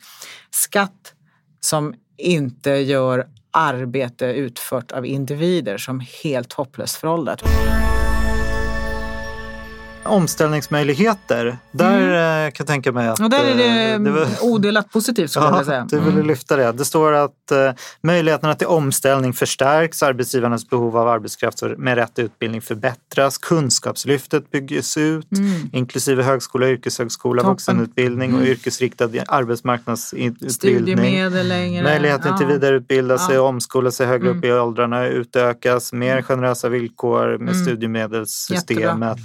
skatt 0.51 1.15
som 1.61 1.95
inte 2.17 2.71
gör 2.71 3.27
arbete 3.51 4.27
utfört 4.27 4.93
av 4.93 5.07
individer 5.07 5.79
som 5.79 6.03
helt 6.25 6.53
hopplöst 6.53 6.97
föråldrat 6.97 7.43
omställningsmöjligheter. 10.05 11.59
Där 11.73 11.99
mm. 11.99 12.47
Eh, 12.47 12.51
kan 12.51 12.65
jag 12.65 12.67
tänka 12.67 12.93
mig 12.93 13.09
att... 13.09 13.21
Och 13.21 13.31
där 13.31 13.45
är 13.45 13.57
det, 13.57 13.93
eh, 13.93 14.01
det 14.01 14.11
var... 14.11 14.27
odelat 14.41 14.93
positivt 14.93 15.31
skulle 15.31 15.47
ja, 15.51 15.57
jag 15.57 15.67
säga. 15.67 15.87
Du 15.91 15.99
ville 15.99 16.13
mm. 16.13 16.27
lyfta 16.27 16.57
det. 16.57 16.73
Det 16.73 16.85
står 16.85 17.13
att 17.13 17.31
uh, 17.53 17.59
möjligheterna 18.03 18.55
till 18.55 18.67
omställning 18.67 19.33
förstärks, 19.33 20.03
arbetsgivarnas 20.03 20.71
behov 20.71 20.97
av 20.97 21.09
arbetskraft 21.09 21.63
med 21.77 21.95
rätt 21.95 22.19
utbildning 22.19 22.63
förbättras, 22.63 23.39
kunskapslyftet 23.39 24.51
byggs 24.51 24.97
ut, 24.97 25.33
mm. 25.33 25.71
inklusive 25.73 26.23
högskola, 26.23 26.69
yrkeshögskola, 26.69 27.43
Toppen. 27.43 27.53
vuxenutbildning 27.53 28.31
mm. 28.31 28.43
och 28.43 28.47
yrkesriktad 28.47 29.09
arbetsmarknadsutbildning. 29.27 30.51
Studiemedel 30.51 31.49
längre. 31.49 31.83
Möjligheten 31.83 32.31
ja. 32.31 32.39
till 32.39 32.47
vidareutbilda 32.47 33.19
sig 33.19 33.39
och 33.39 33.47
omskola 33.47 33.91
sig 33.91 34.07
högre 34.07 34.29
upp 34.29 34.45
i 34.45 34.49
mm. 34.49 34.63
åldrarna 34.63 35.07
utökas, 35.07 35.93
mer 35.93 36.13
mm. 36.13 36.23
generösa 36.23 36.69
villkor 36.69 37.39
med 37.39 37.57
studiemedelssystemet. 37.57 38.81
Jättebra. 38.81 39.17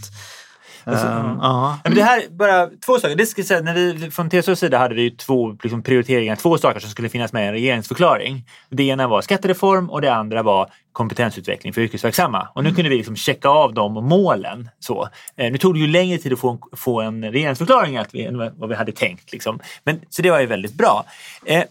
Alltså, 0.87 1.07
um, 1.07 1.39
ja. 1.41 1.79
Men 1.83 1.95
det 1.95 2.03
här, 2.03 2.23
bara 2.29 2.67
två 2.85 2.99
saker. 2.99 3.15
Det 3.15 3.25
ska 3.25 3.43
säga, 3.43 3.61
när 3.61 3.73
vi, 3.73 4.11
från 4.11 4.29
TCOs 4.29 4.59
sida 4.59 4.77
hade 4.77 4.95
vi 4.95 5.11
två 5.11 5.51
liksom, 5.63 5.83
prioriteringar, 5.83 6.35
två 6.35 6.57
saker 6.57 6.79
som 6.79 6.89
skulle 6.89 7.09
finnas 7.09 7.33
med 7.33 7.43
i 7.43 7.47
en 7.47 7.53
regeringsförklaring. 7.53 8.43
Det 8.69 8.83
ena 8.83 9.07
var 9.07 9.21
skattereform 9.21 9.89
och 9.89 10.01
det 10.01 10.13
andra 10.13 10.43
var 10.43 10.69
kompetensutveckling 10.91 11.73
för 11.73 11.81
yrkesverksamma. 11.81 12.47
Och 12.53 12.63
nu 12.63 12.69
mm. 12.69 12.75
kunde 12.75 12.89
vi 12.89 12.97
liksom 12.97 13.15
checka 13.15 13.49
av 13.49 13.73
de 13.73 13.93
målen. 13.93 14.69
Så. 14.79 15.09
Eh, 15.37 15.51
nu 15.51 15.57
tog 15.57 15.73
det 15.73 15.79
ju 15.79 15.87
längre 15.87 16.17
tid 16.17 16.33
att 16.33 16.39
få 16.39 16.49
en, 16.49 16.59
få 16.77 17.01
en 17.01 17.31
regeringsförklaring 17.31 17.95
än 17.95 18.37
vad 18.37 18.69
vi 18.69 18.75
hade 18.75 18.91
tänkt. 18.91 19.31
Liksom. 19.31 19.59
Men, 19.83 20.01
så 20.09 20.21
det 20.21 20.31
var 20.31 20.39
ju 20.39 20.45
väldigt 20.45 20.73
bra. 20.73 21.05
Eh, 21.45 21.63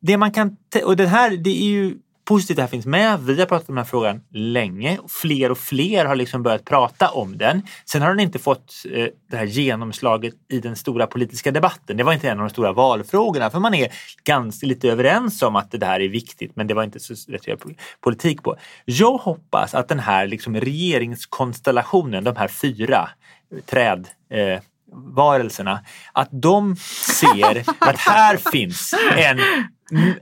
det 0.00 0.16
man 0.16 0.32
kan, 0.32 0.56
och 0.84 0.96
det 0.96 1.06
här 1.06 1.30
det 1.30 1.50
är 1.50 1.66
ju 1.66 1.94
positivt 2.24 2.50
att 2.50 2.56
det 2.56 2.62
här 2.62 2.68
finns 2.68 2.86
med. 2.86 3.20
Vi 3.20 3.40
har 3.40 3.46
pratat 3.46 3.68
om 3.68 3.74
den 3.74 3.84
här 3.84 3.90
frågan 3.90 4.20
länge. 4.32 4.98
Fler 5.08 5.50
och 5.50 5.58
fler 5.58 6.04
har 6.04 6.14
liksom 6.14 6.42
börjat 6.42 6.64
prata 6.64 7.08
om 7.08 7.38
den. 7.38 7.62
Sen 7.84 8.02
har 8.02 8.08
den 8.08 8.20
inte 8.20 8.38
fått 8.38 8.74
eh, 8.92 9.06
det 9.30 9.36
här 9.36 9.44
genomslaget 9.44 10.34
i 10.48 10.60
den 10.60 10.76
stora 10.76 11.06
politiska 11.06 11.50
debatten. 11.50 11.96
Det 11.96 12.04
var 12.04 12.12
inte 12.12 12.28
en 12.28 12.38
av 12.38 12.46
de 12.46 12.50
stora 12.50 12.72
valfrågorna 12.72 13.50
för 13.50 13.58
man 13.58 13.74
är 13.74 13.92
ganska 14.24 14.66
lite 14.66 14.88
överens 14.88 15.42
om 15.42 15.56
att 15.56 15.70
det 15.70 15.86
här 15.86 16.00
är 16.00 16.08
viktigt 16.08 16.56
men 16.56 16.66
det 16.66 16.74
var 16.74 16.84
inte 16.84 17.00
så 17.00 17.14
lätt 17.28 17.40
att 17.40 17.46
göra 17.46 17.58
politik 18.00 18.42
på. 18.42 18.56
Jag 18.84 19.16
hoppas 19.16 19.74
att 19.74 19.88
den 19.88 19.98
här 19.98 20.26
liksom 20.26 20.56
regeringskonstellationen, 20.56 22.24
de 22.24 22.36
här 22.36 22.48
fyra 22.48 23.08
träd 23.66 24.08
eh, 24.30 24.60
varelserna, 24.94 25.80
att 26.12 26.28
de 26.30 26.76
ser 27.20 27.64
att 27.78 27.98
här 27.98 28.36
finns 28.36 28.94
en 29.16 29.40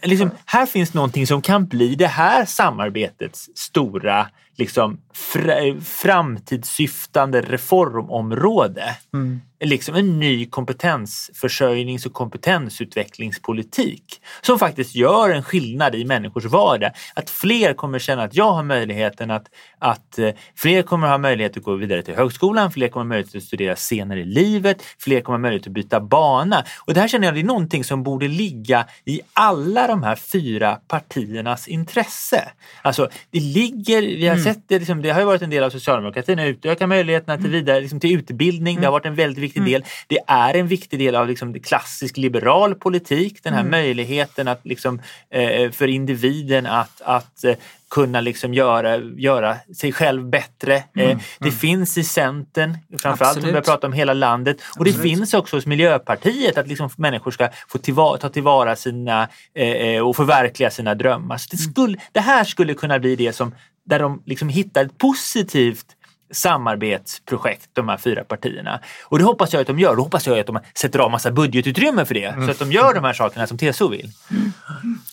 liksom, 0.03 0.31
här 0.47 0.67
finns 0.67 0.95
någonting 0.95 1.27
som 1.27 1.43
kan 1.43 1.67
bli 1.67 1.95
det 1.95 2.07
här 2.07 2.45
samarbetets 2.45 3.51
stora 3.55 4.27
liksom, 4.57 5.01
fr 5.15 5.81
framtidssyftande 5.81 7.41
reformområde. 7.41 8.97
Mm 9.15 9.41
liksom 9.65 9.95
en 9.95 10.21
ny 10.21 10.47
kompetensförsörjnings 10.47 12.07
och 12.07 12.13
kompetensutvecklingspolitik 12.13 14.23
som 14.41 14.59
faktiskt 14.59 14.95
gör 14.95 15.31
en 15.31 15.43
skillnad 15.43 15.95
i 15.95 16.05
människors 16.05 16.45
vardag. 16.45 16.91
Att 17.15 17.31
fler 17.31 17.75
kommer 17.75 17.99
känna 17.99 18.23
att 18.23 18.35
jag 18.35 18.53
har 18.53 18.63
möjligheten 18.63 19.31
att, 19.31 19.47
att 19.79 20.19
eh, 20.19 20.31
fler 20.57 20.83
kommer 20.83 21.09
ha 21.09 21.19
möjlighet 21.19 21.57
att 21.57 21.63
gå 21.63 21.75
vidare 21.75 22.03
till 22.03 22.15
högskolan, 22.15 22.73
fler 22.73 22.89
kommer 22.89 23.05
ha 23.05 23.09
möjlighet 23.09 23.37
att 23.37 23.43
studera 23.43 23.77
senare 23.77 24.21
i 24.21 24.25
livet, 24.25 24.83
fler 24.99 25.21
kommer 25.21 25.39
ha 25.39 25.43
möjlighet 25.43 25.67
att 25.67 25.73
byta 25.73 26.01
bana. 26.01 26.65
Och 26.87 26.95
det 26.95 27.01
här 27.01 27.09
känner 27.09 27.27
jag 27.27 27.39
är 27.39 27.45
någonting 27.45 27.85
som 27.85 28.03
borde 28.03 28.29
ligga 28.29 28.87
i 29.05 29.21
alla 29.33 29.52
de 29.87 30.03
här 30.03 30.17
fyra 30.17 30.79
partiernas 30.89 31.69
intresse. 31.69 32.53
Alltså 32.83 33.09
det 33.31 33.41
ligger, 33.41 34.03
vi 34.03 34.27
har 34.27 34.35
mm. 34.35 34.45
sett 34.45 34.69
det, 34.69 34.79
liksom, 34.79 35.03
det 35.03 35.11
har 35.11 35.21
ju 35.21 35.27
varit 35.27 35.43
en 35.43 35.51
del 35.51 35.65
av 35.65 35.71
socialdemokratin 35.71 36.39
att 36.39 36.47
utöka 36.47 36.87
möjligheterna 36.87 37.39
till, 37.39 37.51
vidare, 37.51 37.81
liksom, 37.81 38.01
till 38.01 38.19
utbildning. 38.19 38.81
Det 38.81 38.87
har 38.87 38.93
varit 38.93 39.07
en 39.07 39.15
väldigt 39.15 39.43
viktig 39.43 39.61
mm. 39.61 39.73
del. 39.73 39.85
Det 40.07 40.19
är 40.27 40.55
en 40.55 40.67
viktig 40.67 40.99
del 40.99 41.15
av 41.15 41.29
liksom 41.29 41.61
klassisk 41.61 42.17
liberal 42.17 42.75
politik, 42.75 43.43
den 43.43 43.53
här 43.53 43.61
mm. 43.61 43.71
möjligheten 43.71 44.49
att 44.49 44.61
liksom, 44.67 45.01
eh, 45.31 45.71
för 45.71 45.87
individen 45.89 46.67
att, 46.67 47.01
att 47.01 47.45
eh, 47.45 47.55
kunna 47.93 48.21
liksom 48.21 48.55
göra, 48.55 48.97
göra 48.97 49.57
sig 49.77 49.93
själv 49.93 50.31
bättre. 50.31 50.77
Eh, 50.77 50.83
mm, 50.95 51.19
det 51.39 51.49
mm. 51.49 51.59
finns 51.59 51.99
i 51.99 52.05
Centern, 52.05 52.79
framförallt 52.99 53.45
om 53.45 53.55
vi 53.55 53.61
pratar 53.61 53.89
om 53.89 53.93
hela 53.93 54.13
landet. 54.13 54.57
Och 54.79 54.85
det 54.85 54.93
finns 54.93 55.35
också 55.35 55.57
hos 55.57 55.67
Miljöpartiet 55.67 56.59
att 56.59 56.69
liksom 56.69 56.91
människor 56.97 57.31
ska 57.31 57.49
få 57.69 57.79
tillvara, 57.79 58.19
ta 58.19 58.29
tillvara 58.29 58.77
sina 58.77 59.29
eh, 59.55 59.69
eh, 59.69 60.03
och 60.03 60.17
förverkliga 60.17 60.71
sina 60.71 60.95
drömmar. 60.95 61.37
Så 61.39 61.49
det, 61.51 61.61
mm. 61.61 61.73
skulle, 61.73 61.99
det 62.13 62.21
här 62.21 62.45
skulle 62.45 62.75
kunna 62.75 62.99
bli 62.99 63.17
det 63.17 63.33
som 63.33 63.55
där 63.85 63.99
de 63.99 64.23
liksom 64.27 64.49
hittar 64.49 64.85
ett 64.85 64.99
positivt 64.99 65.87
samarbetsprojekt, 66.31 67.69
de 67.73 67.89
här 67.89 67.97
fyra 67.97 68.25
partierna. 68.25 68.81
Och 69.05 69.19
det 69.19 69.25
hoppas 69.25 69.53
jag 69.53 69.61
att 69.61 69.67
de 69.67 69.79
gör. 69.79 69.97
Då 69.97 70.03
hoppas 70.03 70.27
jag 70.27 70.39
att 70.39 70.47
de 70.47 70.59
sätter 70.75 70.99
av 70.99 71.11
massa 71.11 71.31
budgetutrymme 71.31 72.05
för 72.05 72.15
det 72.15 72.25
mm. 72.25 72.47
så 72.47 72.51
att 72.51 72.59
de 72.59 72.73
gör 72.73 72.95
de 72.95 73.05
här 73.05 73.13
sakerna 73.13 73.47
som 73.47 73.59
TSO 73.59 73.89
vill. 73.89 74.11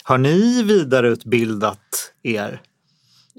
Har 0.04 0.18
ni 0.18 0.64
vidareutbildat 0.64 2.14
er? 2.24 2.62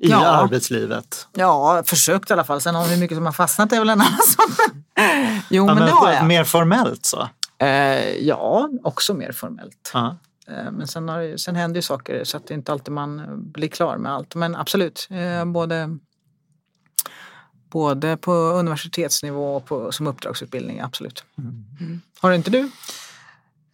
I 0.01 0.11
ja. 0.11 0.27
arbetslivet? 0.27 1.27
Ja, 1.33 1.83
försökt 1.87 2.31
i 2.31 2.33
alla 2.33 2.45
fall. 2.45 2.61
Sen 2.61 2.77
om 2.77 2.85
hur 2.85 2.97
mycket 2.97 3.17
som 3.17 3.27
har 3.27 3.33
fastnat 3.33 3.73
är 3.73 3.79
väl 3.79 3.89
en 3.89 4.01
annan 4.01 4.19
sak. 4.27 4.51
jo, 5.49 5.67
ja, 5.67 5.67
men, 5.67 5.75
men 5.75 5.87
det 5.87 5.93
har 5.93 6.13
jag. 6.13 6.27
Mer 6.27 6.45
formellt 6.45 7.07
så? 7.07 7.29
Eh, 7.59 8.17
ja, 8.19 8.69
också 8.83 9.15
mer 9.15 9.33
formellt. 9.33 9.93
Uh 9.95 10.01
-huh. 10.01 10.17
eh, 10.67 10.71
men 10.71 10.87
sen, 10.87 11.09
har, 11.09 11.37
sen 11.37 11.57
händer 11.57 11.79
ju 11.79 11.83
saker 11.83 12.25
så 12.25 12.37
att 12.37 12.47
det 12.47 12.55
inte 12.55 12.73
alltid 12.73 12.93
man 12.93 13.23
blir 13.53 13.69
klar 13.69 13.97
med 13.97 14.13
allt. 14.13 14.35
Men 14.35 14.57
absolut, 14.57 15.09
eh, 15.11 15.45
både 15.45 15.99
Både 17.71 18.17
på 18.17 18.33
universitetsnivå 18.33 19.57
och 19.57 19.67
på, 19.67 19.93
som 19.93 20.07
uppdragsutbildning, 20.07 20.81
absolut. 20.81 21.25
Mm. 21.39 21.65
mm. 21.81 22.01
Har 22.21 22.33
inte 22.33 22.51
du? 22.51 22.71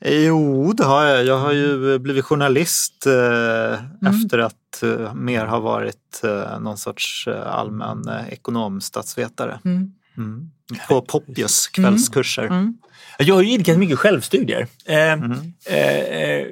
Jo, 0.08 0.72
det 0.72 0.84
har 0.84 1.04
jag. 1.04 1.24
Jag 1.24 1.38
har 1.38 1.52
ju 1.52 1.98
blivit 1.98 2.24
journalist 2.24 3.06
eh, 3.06 3.12
mm. 3.12 4.14
efter 4.14 4.38
att 4.38 4.82
eh, 4.82 5.14
mer 5.14 5.46
ha 5.46 5.60
varit 5.60 6.20
eh, 6.24 6.60
någon 6.60 6.78
sorts 6.78 7.28
eh, 7.28 7.46
allmän 7.46 8.08
eh, 8.08 8.28
ekonomstatsvetare. 8.28 9.60
Mm. 9.64 9.92
Mm. 10.16 10.50
På 10.88 11.00
Poppius 11.00 11.68
kvällskurser. 11.68 12.72
Jag 13.18 13.34
har 13.34 13.42
ju 13.42 13.50
idkat 13.50 13.78
mycket 13.78 13.98
självstudier. 13.98 14.66
Eh, 14.86 15.12
mm. 15.12 15.52
eh, 15.66 16.46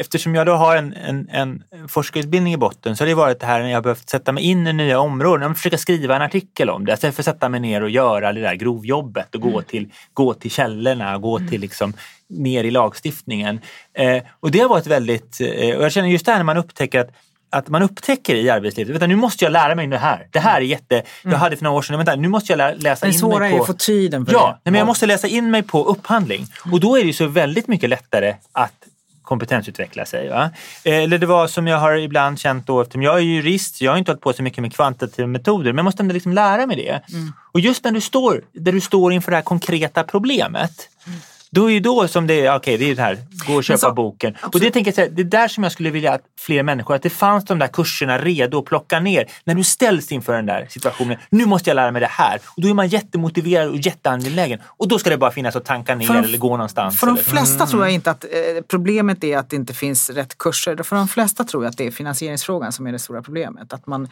eftersom 0.00 0.34
jag 0.34 0.46
då 0.46 0.52
har 0.52 0.76
en, 0.76 0.92
en, 0.92 1.28
en 1.32 1.62
forskarutbildning 1.88 2.52
i 2.52 2.56
botten 2.56 2.96
så 2.96 3.04
har 3.04 3.08
det 3.08 3.14
varit 3.14 3.40
det 3.40 3.46
här 3.46 3.60
när 3.60 3.70
jag 3.70 3.82
behövt 3.82 4.08
sätta 4.08 4.32
mig 4.32 4.44
in 4.44 4.66
i 4.66 4.72
nya 4.72 5.00
områden. 5.00 5.48
Jag 5.48 5.56
försöka 5.56 5.78
skriva 5.78 6.16
en 6.16 6.22
artikel 6.22 6.70
om 6.70 6.84
det. 6.84 6.92
Istället 6.92 7.14
för 7.14 7.22
att 7.22 7.24
sätta 7.24 7.48
mig 7.48 7.60
ner 7.60 7.82
och 7.82 7.90
göra 7.90 8.32
det 8.32 8.40
där 8.40 8.54
grovjobbet 8.54 9.34
och 9.34 9.40
gå, 9.40 9.48
mm. 9.48 9.64
till, 9.64 9.92
gå 10.12 10.34
till 10.34 10.50
källorna, 10.50 11.18
gå 11.18 11.38
till 11.38 11.48
mm. 11.48 11.60
liksom 11.60 11.92
ner 12.28 12.64
i 12.64 12.70
lagstiftningen. 12.70 13.60
Eh, 13.94 14.22
och 14.40 14.50
det 14.50 14.58
har 14.58 14.68
varit 14.68 14.86
väldigt, 14.86 15.40
eh, 15.40 15.76
och 15.76 15.84
jag 15.84 15.92
känner 15.92 16.08
just 16.08 16.26
det 16.26 16.32
här 16.32 16.38
när 16.38 16.44
man 16.44 16.56
upptäcker 16.56 17.00
att 17.00 17.10
att 17.50 17.68
man 17.68 17.82
upptäcker 17.82 18.34
i 18.34 18.50
arbetslivet, 18.50 18.92
vänta 18.92 19.06
nu 19.06 19.16
måste 19.16 19.44
jag 19.44 19.52
lära 19.52 19.74
mig 19.74 19.86
det 19.86 19.98
här. 19.98 20.26
Det 20.30 20.38
här 20.38 20.56
är 20.56 20.64
jätte... 20.64 20.94
Mm. 20.94 21.32
Jag 21.32 21.38
hade 21.38 21.56
för 21.56 21.64
några 21.64 21.76
år 21.76 21.82
sedan, 21.82 21.96
vänta 21.96 22.16
nu 22.16 22.28
måste 22.28 22.52
jag 22.52 22.82
läsa 22.82 23.06
in 23.06 23.12
mig 23.12 23.20
på... 23.20 23.28
Det 23.28 23.34
svåra 23.34 23.48
är 23.48 23.60
att 23.60 23.66
få 23.66 23.72
tiden 23.72 24.26
för 24.26 24.32
ja, 24.32 24.46
det. 24.46 24.60
Ja, 24.62 24.70
men 24.70 24.78
jag 24.78 24.86
måste 24.86 25.06
läsa 25.06 25.28
in 25.28 25.50
mig 25.50 25.62
på 25.62 25.84
upphandling. 25.84 26.46
Och 26.72 26.80
då 26.80 26.96
är 26.96 27.00
det 27.00 27.06
ju 27.06 27.12
så 27.12 27.26
väldigt 27.26 27.68
mycket 27.68 27.90
lättare 27.90 28.34
att 28.52 28.74
kompetensutveckla 29.22 30.04
sig. 30.04 30.28
Va? 30.28 30.50
Eller 30.84 31.18
det 31.18 31.26
var 31.26 31.46
som 31.46 31.66
jag 31.66 31.78
har 31.78 31.96
ibland 31.96 32.38
känt 32.38 32.66
då, 32.66 32.80
eftersom 32.80 33.02
jag 33.02 33.16
är 33.16 33.20
jurist, 33.20 33.80
jag 33.80 33.92
har 33.92 33.98
inte 33.98 34.10
hållit 34.10 34.22
på 34.22 34.32
så 34.32 34.42
mycket 34.42 34.62
med 34.62 34.74
kvantitativa 34.74 35.26
metoder, 35.26 35.72
men 35.72 35.76
jag 35.76 35.84
måste 35.84 36.02
ändå 36.02 36.12
liksom 36.12 36.32
lära 36.32 36.66
mig 36.66 36.76
det. 36.76 37.14
Mm. 37.14 37.32
Och 37.52 37.60
just 37.60 37.84
när 37.84 37.92
du 37.92 38.00
står, 38.00 38.42
där 38.52 38.72
du 38.72 38.80
står 38.80 39.12
inför 39.12 39.30
det 39.30 39.36
här 39.36 39.42
konkreta 39.42 40.04
problemet, 40.04 40.88
mm 41.06 41.18
Då 41.52 41.70
är 41.70 41.74
ju 41.74 41.80
då 41.80 42.08
som 42.08 42.26
det 42.26 42.46
är, 42.46 42.56
okej 42.56 42.76
det 42.78 42.90
är 42.90 42.94
det 42.96 43.02
här, 43.02 43.18
gå 43.46 43.54
och 43.54 43.64
köpa 43.64 43.78
så- 43.78 43.92
boken. 43.92 44.36
Och 44.52 44.60
det 44.60 44.70
tänker 44.70 44.88
jag 44.88 44.94
säga, 44.94 45.08
det 45.10 45.22
är 45.22 45.24
där 45.24 45.48
som 45.48 45.62
jag 45.62 45.72
skulle 45.72 45.90
vilja 45.90 46.12
att 46.12 46.22
fler 46.38 46.62
människor, 46.62 46.94
att 46.94 47.02
det 47.02 47.10
fanns 47.10 47.44
de 47.44 47.58
där 47.58 47.66
kurserna 47.66 48.18
redo 48.18 48.58
att 48.58 48.64
plocka 48.64 49.00
ner. 49.00 49.24
När 49.44 49.54
du 49.54 49.64
ställs 49.64 50.12
inför 50.12 50.32
den 50.32 50.46
där 50.46 50.66
situationen, 50.70 51.18
nu 51.30 51.46
måste 51.46 51.70
jag 51.70 51.74
lära 51.74 51.90
mig 51.90 52.00
det 52.00 52.06
här. 52.10 52.40
Och 52.56 52.62
då 52.62 52.68
är 52.68 52.74
man 52.74 52.88
jättemotiverad 52.88 53.68
och 53.68 53.76
jätteangelägen. 53.76 54.60
Och 54.66 54.88
då 54.88 54.98
ska 54.98 55.10
det 55.10 55.18
bara 55.18 55.30
finnas 55.30 55.56
att 55.56 55.64
tanka 55.64 55.94
ner 55.94 56.06
de- 56.08 56.16
eller 56.16 56.38
gå 56.38 56.50
någonstans. 56.56 57.00
För 57.00 57.06
de 57.06 57.16
flesta 57.16 57.66
tror 57.66 57.82
jag 57.84 57.92
inte 57.94 58.10
att 58.10 58.24
eh, 58.24 58.30
problemet 58.68 59.24
är 59.24 59.38
att 59.38 59.50
det 59.50 59.56
inte 59.56 59.74
finns 59.74 60.10
rätt 60.10 60.38
kurser. 60.38 60.82
För 60.82 60.96
de 60.96 61.08
flesta 61.08 61.44
tror 61.44 61.64
jag 61.64 61.70
att 61.70 61.76
det 61.76 61.86
är 61.86 61.90
finansieringsfrågan 61.90 62.72
som 62.72 62.86
är 62.86 62.92
det 62.92 62.98
stora 62.98 63.22
problemet. 63.22 63.72
Att 63.72 63.86
man 63.86 64.08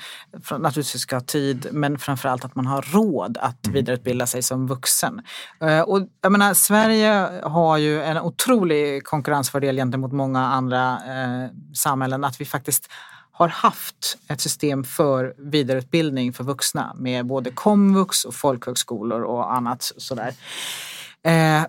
naturligtvis 0.59 1.03
ska 1.03 1.17
ha 1.17 1.21
tid 1.21 1.67
men 1.73 1.99
framförallt 1.99 2.45
att 2.45 2.55
man 2.55 2.67
har 2.67 2.83
råd 2.83 3.39
att 3.41 3.67
vidareutbilda 3.69 4.27
sig 4.27 4.43
som 4.43 4.67
vuxen. 4.67 5.21
Eh, 5.61 5.81
och 5.81 6.09
jag 6.23 6.33
menar, 6.33 6.55
Sverige 6.55 7.28
har 7.43 7.79
ju 7.79 8.03
en 8.03 8.19
otrolig 8.19 9.05
konkurrensfördel 9.05 9.77
gentemot 9.77 10.13
många 10.13 10.41
andra 10.41 10.93
eh, 10.93 11.51
samhällen. 11.75 12.25
Att 12.25 12.41
vi 12.41 12.45
faktiskt 12.45 12.91
har 13.33 13.49
haft 13.49 14.19
ett 14.29 14.41
system 14.41 14.85
för 14.85 15.35
vidareutbildning 15.39 16.33
för 16.33 16.45
vuxna 16.45 16.95
med 16.97 17.27
både 17.27 17.51
komvux 17.51 18.25
och 18.25 18.35
folkhögskolor 18.35 19.23
och 19.23 19.55
annat 19.55 19.93
sådär. 19.97 20.33
Eh, 21.23 21.63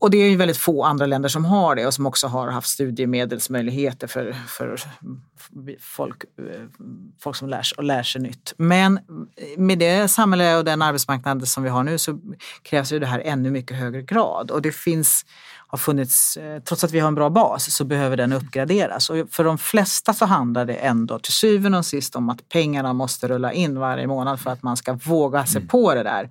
och 0.00 0.10
det 0.10 0.18
är 0.18 0.30
ju 0.30 0.36
väldigt 0.36 0.56
få 0.56 0.84
andra 0.84 1.06
länder 1.06 1.28
som 1.28 1.44
har 1.44 1.74
det 1.74 1.86
och 1.86 1.94
som 1.94 2.06
också 2.06 2.26
har 2.26 2.48
haft 2.50 2.68
studiemedelsmöjligheter 2.68 4.06
för, 4.06 4.32
för 4.48 4.76
folk, 5.80 6.24
eh, 6.24 6.60
folk 7.22 7.36
som 7.36 7.48
lär, 7.48 7.62
sig- 7.62 7.76
och 7.76 7.84
lär 7.84 8.02
sig 8.02 8.22
nytt. 8.22 8.54
Men 8.56 9.00
med 9.56 9.78
det 9.78 10.08
samhälle 10.08 10.56
och 10.56 10.64
den 10.64 10.82
arbetsmarknad 10.82 11.48
som 11.48 11.62
vi 11.62 11.68
har 11.68 11.82
nu 11.82 11.98
så 11.98 12.18
krävs 12.62 12.92
ju 12.92 12.98
det 12.98 13.06
här 13.06 13.20
ännu 13.20 13.50
mycket 13.50 13.76
högre 13.76 14.02
grad. 14.02 14.50
Och 14.50 14.62
det 14.62 14.72
finns, 14.74 15.26
har 15.70 15.78
funnits, 15.78 16.36
eh, 16.36 16.60
trots 16.62 16.84
att 16.84 16.92
vi 16.92 17.00
har 17.00 17.08
en 17.08 17.14
bra 17.14 17.30
bas 17.30 17.74
så 17.74 17.84
behöver 17.84 18.16
den 18.16 18.32
uppgraderas. 18.32 19.10
Och 19.10 19.16
för 19.30 19.44
de 19.44 19.58
flesta 19.58 20.14
så 20.14 20.24
handlar 20.24 20.64
det 20.64 20.74
ändå 20.74 21.18
till 21.18 21.32
syvende 21.32 21.78
och 21.78 21.86
sist 21.86 22.16
om 22.16 22.28
att 22.30 22.48
pengarna 22.48 22.92
måste 22.92 23.28
rulla 23.28 23.52
in 23.52 23.78
varje 23.78 24.06
månad 24.06 24.40
för 24.40 24.50
att 24.50 24.62
man 24.62 24.76
ska 24.76 24.92
våga 24.92 25.46
sig 25.46 25.66
på 25.66 25.94
det 25.94 26.02
där. 26.02 26.30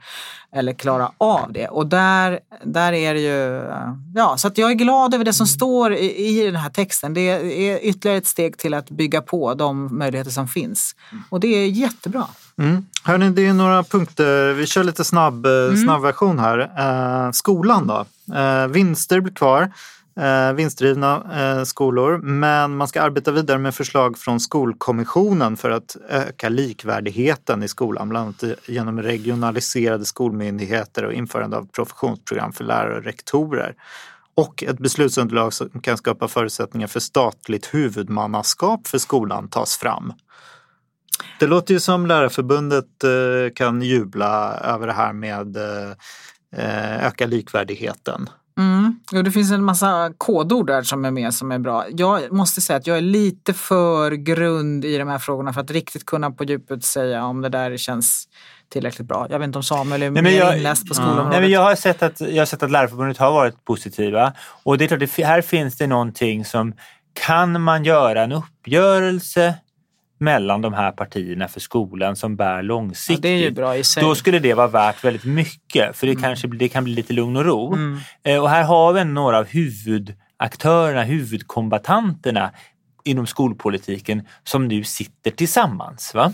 Eller 0.52 0.74
klara 0.74 1.12
av 1.18 1.54
det. 1.54 1.68
Och 1.68 1.88
där, 1.88 2.40
där 2.64 2.94
är 2.94 3.14
det 3.14 3.20
ju, 3.20 3.58
eh, 3.58 3.94
ja 4.16 4.38
så 4.38 4.48
att 4.48 4.58
jag 4.58 4.72
är 4.72 4.76
glad 4.76 5.14
över 5.14 5.26
det 5.26 5.34
som 5.34 5.48
står 5.48 5.94
i, 5.94 6.40
i 6.40 6.46
den 6.46 6.56
här 6.56 6.70
texten. 6.70 7.14
Det 7.14 7.22
är 7.22 7.80
ytterligare 7.84 8.18
ett 8.18 8.28
steg 8.28 8.58
till 8.58 8.74
att 8.74 8.90
bygga 8.90 9.22
på 9.22 9.54
de 9.54 9.98
möjligheter 9.98 10.32
som 10.32 10.48
finns. 10.48 10.96
Och 11.30 11.40
det 11.40 11.48
är 11.48 11.68
jättebra. 11.68 12.28
Mm. 12.60 12.86
Hörni, 13.04 13.30
det 13.30 13.48
är 13.48 13.54
några 13.54 13.84
punkter. 13.84 14.54
Vi 14.54 14.66
kör 14.66 14.84
lite 14.84 15.04
snabb, 15.04 15.46
mm. 15.46 15.78
snabb 15.78 16.02
version 16.02 16.40
här. 16.40 16.60
Eh, 16.60 17.32
skolan 17.32 17.88
då? 17.88 18.06
Eh, 18.36 18.68
vinster 18.68 19.22
blir 19.22 19.34
kvar. 19.34 19.72
Eh, 20.20 20.54
vinstdrivna 20.54 21.24
eh, 21.40 21.64
skolor. 21.64 22.18
Men 22.18 22.78
man 22.78 22.88
ska 22.88 23.02
arbeta 23.02 23.32
vidare 23.32 23.58
med 23.58 23.76
förslag 23.76 24.18
från 24.18 24.40
Skolkommissionen 24.40 25.58
för 25.58 25.70
att 25.70 25.98
öka 26.10 26.50
likvärdigheten 26.50 27.64
i 27.64 27.68
skolan. 27.68 28.10
Bland 28.10 28.26
annat 28.26 28.58
genom 28.68 29.02
regionaliserade 29.02 30.06
skolmyndigheter 30.06 31.06
och 31.06 31.14
införande 31.14 31.58
av 31.58 31.68
professionsprogram 31.68 32.54
för 32.54 32.64
lärare 32.64 32.98
och 32.98 33.04
rektorer. 33.04 33.74
Och 34.36 34.64
ett 34.64 34.78
beslutsunderlag 34.78 35.54
som 35.54 35.70
kan 35.70 35.98
skapa 35.98 36.28
förutsättningar 36.28 36.88
för 36.88 37.00
statligt 37.00 37.74
huvudmannaskap 37.74 38.88
för 38.88 38.98
skolan 38.98 39.48
tas 39.48 39.78
fram. 39.78 40.14
Det 41.40 41.48
låter 41.48 41.74
ju 41.74 41.80
som 41.80 42.06
Lärarförbundet 42.06 43.04
eh, 43.04 43.54
kan 43.56 43.82
jubla 43.82 44.54
över 44.54 44.88
det 44.88 44.94
här 44.94 45.14
med 45.14 45.58
eh, 45.58 47.06
öka 47.08 47.26
likvärdigheten. 47.28 48.30
Mm. 48.60 49.00
Jo, 49.12 49.22
det 49.22 49.32
finns 49.32 49.52
en 49.52 49.64
massa 49.64 50.14
kodord 50.18 50.68
där 50.68 50.82
som 50.82 51.06
är 51.06 51.12
med 51.12 51.34
som 51.34 51.52
är 51.52 51.60
bra. 51.60 51.86
Jag 51.90 52.32
måste 52.32 52.62
säga 52.62 52.78
att 52.78 52.88
jag 52.88 52.98
är 52.98 53.02
lite 53.02 53.54
för 53.54 54.12
grund 54.12 54.86
i 54.86 54.98
de 54.98 55.08
här 55.08 55.20
frågorna 55.20 55.54
för 55.54 55.62
att 55.62 55.72
riktigt 55.72 56.06
kunna 56.06 56.32
på 56.32 56.44
djupet 56.44 56.84
säga 56.84 57.26
om 57.26 57.42
det 57.42 57.50
där 57.50 57.78
känns 57.78 58.28
tillräckligt 58.70 59.08
bra. 59.08 59.28
Jag 59.30 59.40
vet 59.40 59.46
inte 59.46 59.60
om 59.60 59.64
Samuel 59.64 60.04
är 60.04 60.10
Nej, 60.12 60.24
men 60.24 60.34
mer 60.34 60.40
jag- 60.40 60.58
inläst 60.58 60.88
på 60.88 60.94
skolområdet. 60.94 61.32
Nej, 61.32 61.42
men 61.42 61.50
jag, 61.50 61.62
har 61.62 61.76
sett 61.76 62.04
att, 62.04 62.22
jag 62.22 62.42
har 62.42 62.46
sett 62.46 62.64
att 62.64 62.72
Lärarförbundet 62.72 63.18
har 63.18 63.32
varit 63.32 63.66
positiva. 63.66 64.34
Och 64.64 64.78
det 64.78 64.86
är 64.86 64.88
klart, 64.88 65.00
det, 65.00 65.24
här 65.24 65.42
finns 65.42 65.78
det 65.78 65.88
någonting 65.88 66.46
som... 66.46 66.74
Kan 67.26 67.62
man 67.62 67.84
göra 67.84 68.24
en 68.24 68.32
uppgörelse 68.32 69.54
mellan 70.20 70.62
de 70.62 70.74
här 70.74 70.92
partierna 70.92 71.48
för 71.48 71.60
skolan 71.60 72.16
som 72.16 72.36
bär 72.36 72.56
ja, 72.56 72.62
långsiktigt? 72.62 73.22
det 73.22 73.30
är 73.30 73.38
ju 73.38 73.52
bra 73.52 73.78
i 73.78 73.84
sig. 73.84 74.04
Då 74.04 74.16
skulle 74.16 74.40
det 74.40 74.54
vara 74.54 74.68
värt 74.68 75.04
väldigt 75.04 75.26
mycket 75.26 75.96
för 75.98 76.08
det, 76.08 76.16
kanske, 76.16 76.48
blir- 76.48 76.60
det 76.60 76.70
kan 76.70 76.84
bli 76.84 76.94
lite 76.94 77.14
lugn 77.14 77.38
och 77.38 77.46
ro. 77.46 77.74
Mm. 77.74 77.98
Eh, 78.24 78.38
Och 78.44 78.50
här 78.50 78.64
har 78.64 78.94
vi 78.94 79.04
några 79.06 79.38
av 79.38 79.46
huvudaktörerna, 79.46 81.04
huvudkombatanterna 81.04 82.52
inom 83.04 83.28
skolpolitiken 83.28 84.28
som 84.44 84.68
nu 84.68 84.84
sitter 84.84 85.32
tillsammans. 85.32 86.14
Va? 86.14 86.34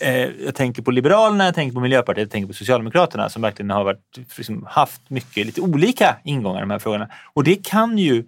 Eh, 0.00 0.08
eh, 0.08 0.28
Jag 0.44 0.54
tänker 0.54 0.82
på 0.82 0.90
Liberalerna, 0.90 1.44
jag 1.44 1.54
tänker 1.54 1.74
på 1.74 1.80
Miljöpartiet, 1.80 2.22
jag 2.22 2.30
tänker 2.30 2.46
på 2.48 2.52
Socialdemokraterna 2.54 3.28
som 3.28 3.42
verkligen 3.42 3.70
har 3.70 3.84
varit, 3.84 4.18
liksom, 4.36 4.66
haft 4.70 5.10
mycket 5.10 5.46
lite 5.46 5.60
olika 5.60 6.16
ingångar 6.24 6.58
i 6.58 6.60
de 6.60 6.70
här 6.70 6.78
frågorna. 6.78 7.08
Och 7.32 7.44
det 7.44 7.64
kan 7.66 7.98
ju 7.98 8.24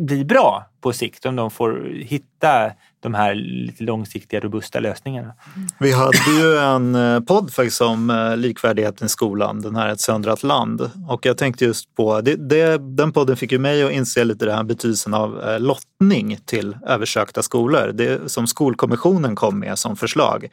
bli 0.00 0.24
bra 0.24 0.66
på 0.80 0.92
sikt 0.92 1.26
om 1.26 1.36
de 1.36 1.50
får 1.50 1.90
hitta 1.94 2.70
de 3.00 3.14
här 3.14 3.34
lite 3.34 3.84
långsiktiga, 3.84 4.40
robusta 4.40 4.80
lösningarna. 4.80 5.34
Vi 5.80 5.92
hade 5.92 6.30
ju 6.40 6.58
en 6.58 6.94
eh, 6.94 7.20
podd 7.20 7.52
faktiskt 7.52 7.80
om 7.80 8.10
eh, 8.10 8.36
likvärdigheten 8.36 9.06
i 9.06 9.08
skolan, 9.08 9.62
den 9.62 9.76
här 9.76 9.88
Ett 9.88 10.00
söndrat 10.00 10.42
land. 10.42 10.90
Och 11.08 11.26
jag 11.26 11.38
tänkte 11.38 11.64
just 11.64 11.94
på, 11.94 12.20
det, 12.20 12.36
det, 12.36 12.78
den 12.78 13.12
podden 13.12 13.36
fick 13.36 13.52
ju 13.52 13.58
mig 13.58 13.82
att 13.82 13.92
inse 13.92 14.24
lite 14.24 14.44
den 14.44 14.56
här 14.56 14.64
betydelsen 14.64 15.14
av 15.14 15.42
eh, 15.48 15.60
lottning 15.60 16.38
till 16.44 16.76
översökta 16.86 17.42
skolor. 17.42 17.92
Det 17.94 18.30
som 18.30 18.46
Skolkommissionen 18.46 19.34
kom 19.34 19.58
med 19.58 19.78
som 19.78 19.96
förslag. 19.96 20.48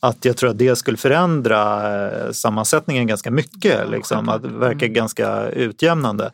Att 0.00 0.24
jag 0.24 0.36
tror 0.36 0.50
att 0.50 0.58
det 0.58 0.76
skulle 0.76 0.96
förändra 0.96 1.82
eh, 2.08 2.32
sammansättningen 2.32 3.06
ganska 3.06 3.30
mycket, 3.30 3.90
liksom, 3.90 4.28
att 4.28 4.44
verka 4.44 4.86
ganska 4.86 5.48
utjämnande. 5.48 6.30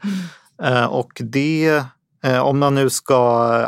Eh, 0.62 0.84
Och 0.84 1.12
det, 1.24 1.66
eh, 1.66 1.84
om 2.42 2.58
man 2.58 2.74
nu 2.74 2.90
ska 2.90 3.16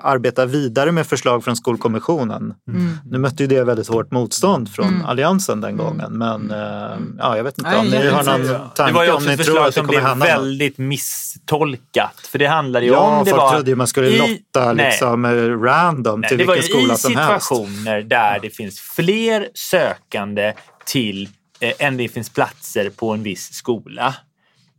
arbeta 0.03 0.47
vidare 0.47 0.93
med 0.93 1.07
förslag 1.07 1.45
från 1.45 1.57
Skolkommissionen. 1.57 2.55
Mm. 2.69 2.99
Nu 3.05 3.19
mötte 3.19 3.43
ju 3.43 3.47
det 3.47 3.65
väldigt 3.65 3.89
hårt 3.89 4.11
motstånd 4.11 4.71
från 4.73 5.05
Alliansen 5.05 5.61
den 5.61 5.77
gången. 5.77 6.19
Men 6.19 6.51
eh, 6.51 6.97
ja, 7.19 7.37
jag 7.37 7.45
vet 7.45 7.59
inte 7.59 7.71
Nej, 7.71 7.79
om 7.81 7.87
ni 7.87 7.97
jag 8.05 8.13
har 8.13 8.25
någon. 8.25 8.43
Det 8.43 8.61
tanke 8.75 8.93
var 8.93 9.05
ju 9.05 9.11
om 9.11 9.17
också 9.17 9.29
ni 9.29 9.35
ett 9.35 9.45
tror 9.45 9.45
förslag 9.45 9.63
att 9.63 9.67
det 9.67 9.73
som 9.73 9.87
kommer 9.87 9.99
blev 9.99 10.09
hända 10.09 10.27
något. 10.27 10.35
väldigt 10.35 10.79
misstolkat. 10.79 12.21
För 12.31 12.39
det 12.39 12.47
handlade 12.47 12.87
ju 12.87 12.93
Ja, 12.93 12.99
om 13.19 13.25
det 13.25 13.31
folk 13.31 13.43
var... 13.43 13.53
trodde 13.55 13.71
ju 13.71 13.77
man 13.77 13.87
skulle 13.87 14.07
i- 14.09 14.19
lotta 14.19 14.73
Nej. 14.73 14.87
liksom, 14.91 15.25
eh, 15.25 15.31
random 15.61 16.21
Nej, 16.21 16.29
till 16.29 16.39
det 16.39 16.45
var 16.45 16.55
vilken 16.55 16.71
skola 16.79 16.95
i 16.95 16.97
som 16.99 17.17
helst. 17.17 17.47
situationer 17.47 18.03
där 18.03 18.39
det 18.43 18.51
finns 18.51 18.81
fler 18.81 19.49
sökande 19.55 20.53
till 20.87 21.29
eh, 21.61 21.73
än 21.79 21.97
det 21.97 22.09
finns 22.09 22.31
platser 22.31 22.91
på 22.91 23.11
en 23.13 23.23
viss 23.23 23.53
skola. 23.55 24.15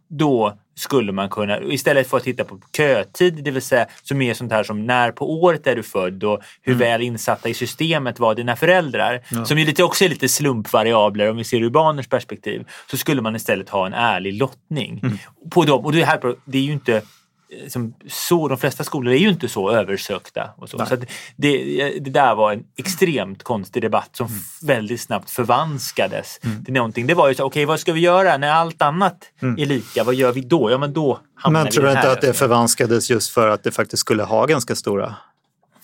Då 0.08 0.58
skulle 0.76 1.12
man 1.12 1.30
kunna, 1.30 1.62
istället 1.62 2.10
för 2.10 2.18
att 2.18 2.24
titta 2.24 2.43
på 2.43 2.60
kötid, 2.78 3.43
det 3.43 3.51
vill 3.51 3.62
säga 3.62 3.86
som 4.03 4.22
är 4.22 4.34
sånt 4.34 4.51
här 4.51 4.64
som 4.64 4.86
när 4.86 5.12
på 5.12 5.41
året 5.41 5.68
är 5.68 5.76
du 5.76 5.84
född 5.84 6.24
och 6.24 6.41
hur 6.62 6.74
Mm. 6.74 6.88
väl 6.88 7.01
insatta 7.01 7.49
i 7.49 7.53
systemet 7.53 8.20
var 8.20 8.36
dina 8.36 8.55
föräldrar, 8.55 9.45
som 9.45 9.60
ju 9.60 9.66
lite, 9.66 9.84
också 9.84 10.05
är 10.05 10.10
lite 10.10 10.30
slumpvariabler 10.30 11.30
om 11.30 11.38
vi 11.38 11.43
ser 11.43 11.62
ur 11.62 11.70
barnens 11.70 12.08
perspektiv, 12.08 12.68
så 12.91 12.97
skulle 12.97 13.22
man 13.22 13.36
istället 13.36 13.70
ha 13.70 13.88
en 13.88 13.93
ärlig 13.93 14.34
lottning. 14.34 14.99
Mm. 15.03 15.18
På 15.51 15.64
dem. 15.64 15.86
Och 15.86 15.91
det, 15.91 16.05
här, 16.05 16.36
det 16.45 16.58
är 16.58 16.62
ju 16.62 16.72
inte 16.72 17.01
eh, 17.50 17.70
som 17.70 17.93
så, 18.08 18.48
de 18.48 18.58
flesta 18.58 18.84
skolor 18.84 19.14
är 19.14 19.18
ju 19.18 19.30
inte 19.30 19.48
så 19.50 19.72
översökta. 19.72 20.50
Och 20.58 20.70
så. 20.70 20.78
så 20.78 20.93
att 20.93 21.04
det, 21.36 21.89
det 22.00 22.10
där 22.10 22.36
var 22.36 22.54
en 22.54 22.64
extremt 22.78 23.43
konstig 23.43 23.82
debatt 23.82 24.10
som 24.16 24.28
Mm. 24.28 24.39
väldigt 24.62 25.02
snabbt 25.02 25.30
förvanskades 25.30 26.39
till 26.66 26.74
någonting. 26.74 27.08
Det 27.08 27.14
var 27.14 27.28
ju 27.30 27.36
så, 27.36 27.43
okej 27.43 27.66
vad 27.66 27.80
ska 27.80 27.93
vi 27.93 28.00
göra 28.00 28.38
när 28.38 28.50
allt 28.52 28.82
annat 28.82 29.18
är 29.41 29.66
lika? 29.66 30.04
Vad 30.04 30.16
gör 30.16 30.32
vi 30.32 30.41
då? 30.41 30.72
Ja 30.72 30.78
men 30.78 30.93
då 30.93 31.20
hamnar 31.36 31.60
Mm. 31.60 31.64
Men 31.64 31.72
vi 31.72 31.72
tror 31.72 31.86
du 31.86 31.91
inte 31.91 32.12
att 32.12 32.22
det 32.22 32.34
förvanskades 32.34 33.10
just 33.10 33.32
för 33.32 33.50
att 33.50 33.64
det 33.64 33.72
faktiskt 33.72 34.02
skulle 34.02 34.24
ha 34.24 34.45
ganska 34.45 34.76
stora 34.76 35.16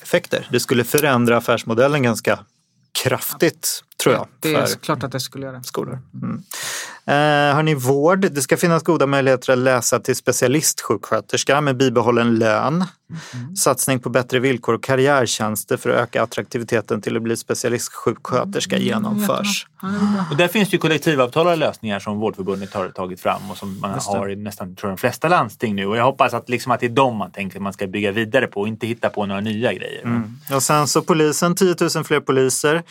effekter? 0.01 0.47
Det 0.51 0.59
skulle 0.59 0.83
förändra 0.83 1.37
affärsmodellen 1.37 2.03
ganska 2.03 2.39
kraftigt, 3.03 3.83
tror 4.03 4.15
jag. 4.15 4.27
Det 4.39 4.53
är 4.53 4.65
klart 4.65 5.03
att 5.03 5.11
det 5.11 5.19
skulle 5.19 5.45
göra. 5.45 5.63
skolor. 5.63 5.99
Mm. 6.13 6.43
Eh, 7.05 7.55
hörni, 7.55 7.73
vård. 7.73 8.19
Det 8.19 8.41
ska 8.41 8.57
finnas 8.57 8.83
goda 8.83 9.05
möjligheter 9.05 9.53
att 9.53 9.59
läsa 9.59 9.99
till 9.99 10.15
specialistsjuksköterska 10.15 11.61
med 11.61 11.77
bibehållen 11.77 12.35
lön. 12.35 12.85
Satsning 13.55 13.99
på 13.99 14.09
bättre 14.09 14.39
villkor 14.39 14.73
och 14.73 14.83
karriärtjänster 14.83 15.77
för 15.77 15.89
att 15.89 15.99
öka 15.99 16.23
attraktiviteten 16.23 17.01
till 17.01 17.15
att 17.17 17.23
bli 17.23 17.37
specialistsjuksköterska 17.37 18.77
genomförs. 18.77 19.67
Och 20.31 20.37
där 20.37 20.47
finns 20.47 20.69
det 20.69 20.73
ju 20.73 20.79
kollektivavtalade 20.79 21.55
lösningar 21.55 21.99
som 21.99 22.19
Vårdförbundet 22.19 22.73
har 22.73 22.89
tagit 22.89 23.21
fram 23.21 23.51
och 23.51 23.57
som 23.57 23.79
man 23.79 23.99
har 24.05 24.29
i 24.29 24.35
nästan 24.35 24.75
tror 24.75 24.89
de 24.89 24.97
flesta 24.97 25.27
landsting 25.27 25.75
nu. 25.75 25.85
Och 25.85 25.97
jag 25.97 26.03
hoppas 26.03 26.33
att, 26.33 26.49
liksom, 26.49 26.71
att 26.71 26.79
det 26.79 26.85
är 26.85 26.89
de 26.89 27.17
man 27.17 27.31
tänker 27.31 27.57
att 27.57 27.63
man 27.63 27.73
ska 27.73 27.87
bygga 27.87 28.11
vidare 28.11 28.47
på 28.47 28.61
och 28.61 28.67
inte 28.67 28.87
hitta 28.87 29.09
på 29.09 29.25
några 29.25 29.41
nya 29.41 29.73
grejer. 29.73 30.03
Mm. 30.03 30.37
Och 30.53 30.63
sen 30.63 30.87
så 30.87 31.01
polisen, 31.01 31.55
10 31.55 31.75
000 31.95 32.03
fler 32.03 32.19
poliser. 32.19 32.83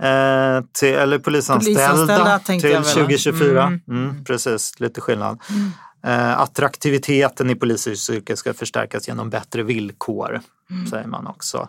Eh, 0.00 0.64
till, 0.72 0.94
eller 0.94 1.18
polisanställda, 1.18 1.80
Polisanställda 1.90 2.38
till 2.38 2.70
jag 2.70 2.80
väl. 2.80 2.92
2024. 2.94 3.62
Mm. 3.62 3.80
Mm. 3.88 4.24
precis, 4.24 4.80
lite 4.80 5.00
skillnad. 5.00 5.38
Eh, 6.06 6.40
attraktiviteten 6.40 7.50
i 7.50 7.54
polisyrket 7.54 8.38
ska 8.38 8.54
förstärkas 8.54 9.08
genom 9.08 9.30
bättre 9.30 9.62
villkor, 9.62 10.40
säger 10.90 11.06
man 11.06 11.26
också. 11.26 11.68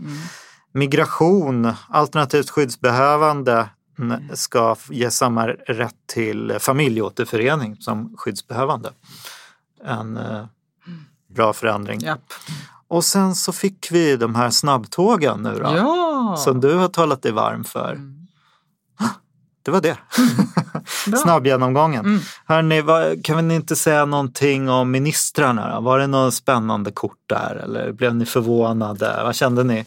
Migration, 0.74 1.74
alternativt 1.90 2.50
skyddsbehövande 2.50 3.70
n- 4.00 4.30
ska 4.34 4.76
ge 4.90 5.12
samma 5.12 5.48
rätt 5.48 5.96
till 6.14 6.56
familjeåterförening 6.60 7.76
som 7.80 8.16
skyddsbehövande. 8.18 8.90
En 9.86 10.18
eh, 10.18 10.46
bra 11.36 11.54
förändring. 11.54 12.00
Japp. 12.00 12.34
Och 12.88 13.04
sen 13.06 13.36
så 13.36 13.52
fick 13.54 13.88
vi 13.92 14.16
de 14.18 14.36
här 14.36 14.50
snabbtågen 14.50 15.40
nu 15.44 15.60
då, 15.60 15.74
Ja! 15.78 16.36
som 16.38 16.62
du 16.62 16.74
har 16.74 16.88
talat 16.88 17.22
dig 17.22 17.32
varm 17.32 17.64
för. 17.64 18.00
Det 19.68 19.72
var 19.72 19.82
det. 19.82 19.98
Bra. 21.12 21.18
Snabbgenomgången. 21.18 22.06
Mm. 22.06 22.20
Hörrni, 22.46 22.82
vad, 22.82 23.26
kan 23.26 23.48
ni 23.48 23.56
inte 23.56 23.76
säga 23.76 24.06
någonting 24.06 24.70
om 24.70 24.92
ministrarna? 24.92 25.76
Då? 25.76 25.82
Var 25.82 26.00
det 26.00 26.08
något 26.08 26.34
spännande 26.34 26.92
kort 26.92 27.18
där 27.30 27.62
eller 27.64 27.92
blev 27.92 28.16
ni 28.16 28.26
förvånade? 28.26 29.20
Vad 29.24 29.36
kände 29.36 29.64
ni? 29.64 29.86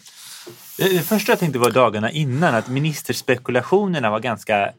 Det 0.78 1.06
första 1.06 1.32
jag 1.32 1.38
tänkte 1.38 1.58
var 1.58 1.70
dagarna 1.70 2.10
innan 2.10 2.54
att 2.54 2.68
ministerspekulationerna 2.68 4.10
var 4.10 4.20
ganska 4.20 4.70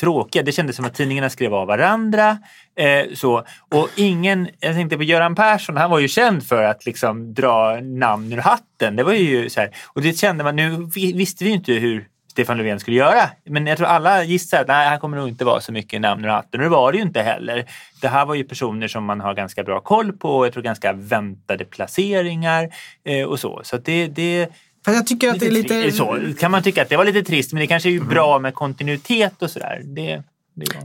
tråkiga. 0.00 0.42
Det 0.42 0.52
kändes 0.52 0.76
som 0.76 0.84
att 0.84 0.94
tidningarna 0.94 1.30
skrev 1.30 1.54
av 1.54 1.66
varandra. 1.66 2.38
Eh, 2.78 3.14
så. 3.14 3.44
Och 3.70 3.88
ingen, 3.96 4.48
jag 4.60 4.74
tänkte 4.74 4.96
på 4.96 5.02
Göran 5.02 5.34
Persson, 5.34 5.76
han 5.76 5.90
var 5.90 5.98
ju 5.98 6.08
känd 6.08 6.46
för 6.46 6.62
att 6.62 6.86
liksom 6.86 7.34
dra 7.34 7.80
namn 7.80 8.32
ur 8.32 8.38
hatten. 8.38 8.96
Det 8.96 9.02
var 9.04 9.12
ju 9.12 9.50
så 9.50 9.60
här. 9.60 9.70
Och 9.86 10.02
det 10.02 10.18
kände 10.18 10.44
man, 10.44 10.56
nu 10.56 10.88
vi- 10.94 11.12
visste 11.12 11.44
vi 11.44 11.50
ju 11.50 11.56
inte 11.56 11.72
hur 11.72 12.08
Stefan 12.32 12.58
Löfven 12.58 12.80
skulle 12.80 12.96
göra. 12.96 13.30
Men 13.44 13.66
jag 13.66 13.78
tror 13.78 13.86
alla 13.86 14.24
gissade 14.24 14.62
att 14.62 14.68
nej, 14.68 14.88
han 14.88 15.00
kommer 15.00 15.16
nog 15.16 15.28
inte 15.28 15.44
vara 15.44 15.60
så 15.60 15.72
mycket 15.72 16.00
namn 16.00 16.24
ur 16.24 16.28
hatten. 16.28 16.60
Och 16.60 16.64
det 16.64 16.70
var 16.70 16.92
det 16.92 16.98
ju 16.98 17.04
inte 17.04 17.22
heller. 17.22 17.64
Det 18.00 18.08
här 18.08 18.26
var 18.26 18.34
ju 18.34 18.44
personer 18.44 18.88
som 18.88 19.04
man 19.04 19.20
har 19.20 19.34
ganska 19.34 19.62
bra 19.62 19.80
koll 19.80 20.12
på 20.12 20.36
och 20.36 20.46
jag 20.46 20.52
tror 20.52 20.62
ganska 20.62 20.92
väntade 20.92 21.64
placeringar 21.64 22.68
eh, 23.04 23.26
och 23.26 23.40
så. 23.40 23.60
Så 23.64 23.76
det, 23.76 24.06
det 24.06 24.48
För 24.84 24.92
jag 24.92 25.06
tycker 25.06 25.30
att 25.30 25.40
det 25.40 25.46
är 25.46 25.50
lite... 25.50 25.92
så, 25.92 26.18
kan 26.40 26.50
man 26.50 26.62
tycka 26.62 26.82
att 26.82 26.88
det 26.88 26.96
var 26.96 27.04
lite 27.04 27.22
trist 27.22 27.52
men 27.52 27.60
det 27.60 27.66
kanske 27.66 27.88
är 27.88 27.92
ju 27.92 28.00
bra 28.00 28.38
med 28.38 28.54
kontinuitet 28.54 29.42
och 29.42 29.50
sådär. 29.50 29.80
Det. 29.84 30.22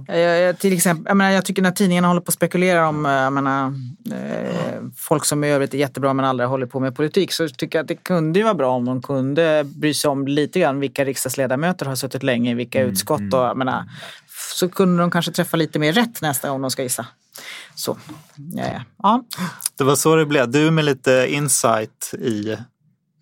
Jag, 0.08 0.42
jag, 0.42 0.60
till 0.60 0.74
exempel, 0.74 1.06
jag, 1.08 1.18
menar, 1.18 1.32
jag 1.32 1.46
tycker 1.46 1.62
när 1.62 1.72
tidningarna 1.72 2.08
håller 2.08 2.22
på 2.22 2.30
att 2.30 2.34
spekulera 2.34 2.88
om 2.88 3.06
eh, 3.06 3.30
menar, 3.30 3.74
eh, 4.12 4.82
folk 4.96 5.26
som 5.26 5.44
i 5.44 5.50
övrigt 5.50 5.74
är 5.74 5.78
jättebra 5.78 6.14
men 6.14 6.26
aldrig 6.26 6.50
håller 6.50 6.66
på 6.66 6.80
med 6.80 6.96
politik 6.96 7.32
så 7.32 7.50
tycker 7.50 7.80
jag 7.80 7.84
att 7.84 7.88
det 7.88 7.96
kunde 7.96 8.40
ju 8.40 8.44
vara 8.44 8.54
bra 8.54 8.72
om 8.72 8.86
de 8.86 9.02
kunde 9.02 9.64
bry 9.64 9.94
sig 9.94 10.10
om 10.10 10.28
lite 10.28 10.60
grann 10.60 10.80
vilka 10.80 11.06
riksdagsledamöter 11.06 11.86
har 11.86 11.96
suttit 11.96 12.24
länge 12.24 12.52
i 12.52 12.54
vilka 12.54 12.82
utskott. 12.82 13.34
Och, 13.34 13.40
jag 13.40 13.58
menar, 13.58 13.84
så 14.54 14.70
kunde 14.70 15.04
de 15.04 15.12
kanske 15.12 15.32
träffa 15.32 15.58
lite 15.58 15.80
mer 15.80 15.94
rätt 15.94 16.22
nästa 16.22 16.50
gång 16.50 16.62
de 16.62 16.72
ska 16.72 16.84
gissa. 16.84 17.06
Så, 17.76 17.98
ja, 18.36 18.64
ja. 18.74 18.82
ja. 19.04 19.26
Det 19.78 19.84
var 19.84 19.96
så 19.96 20.16
det 20.16 20.26
blev. 20.26 20.52
Du 20.52 20.72
med 20.72 20.86
lite 20.86 21.28
insight 21.30 22.14
i... 22.14 22.58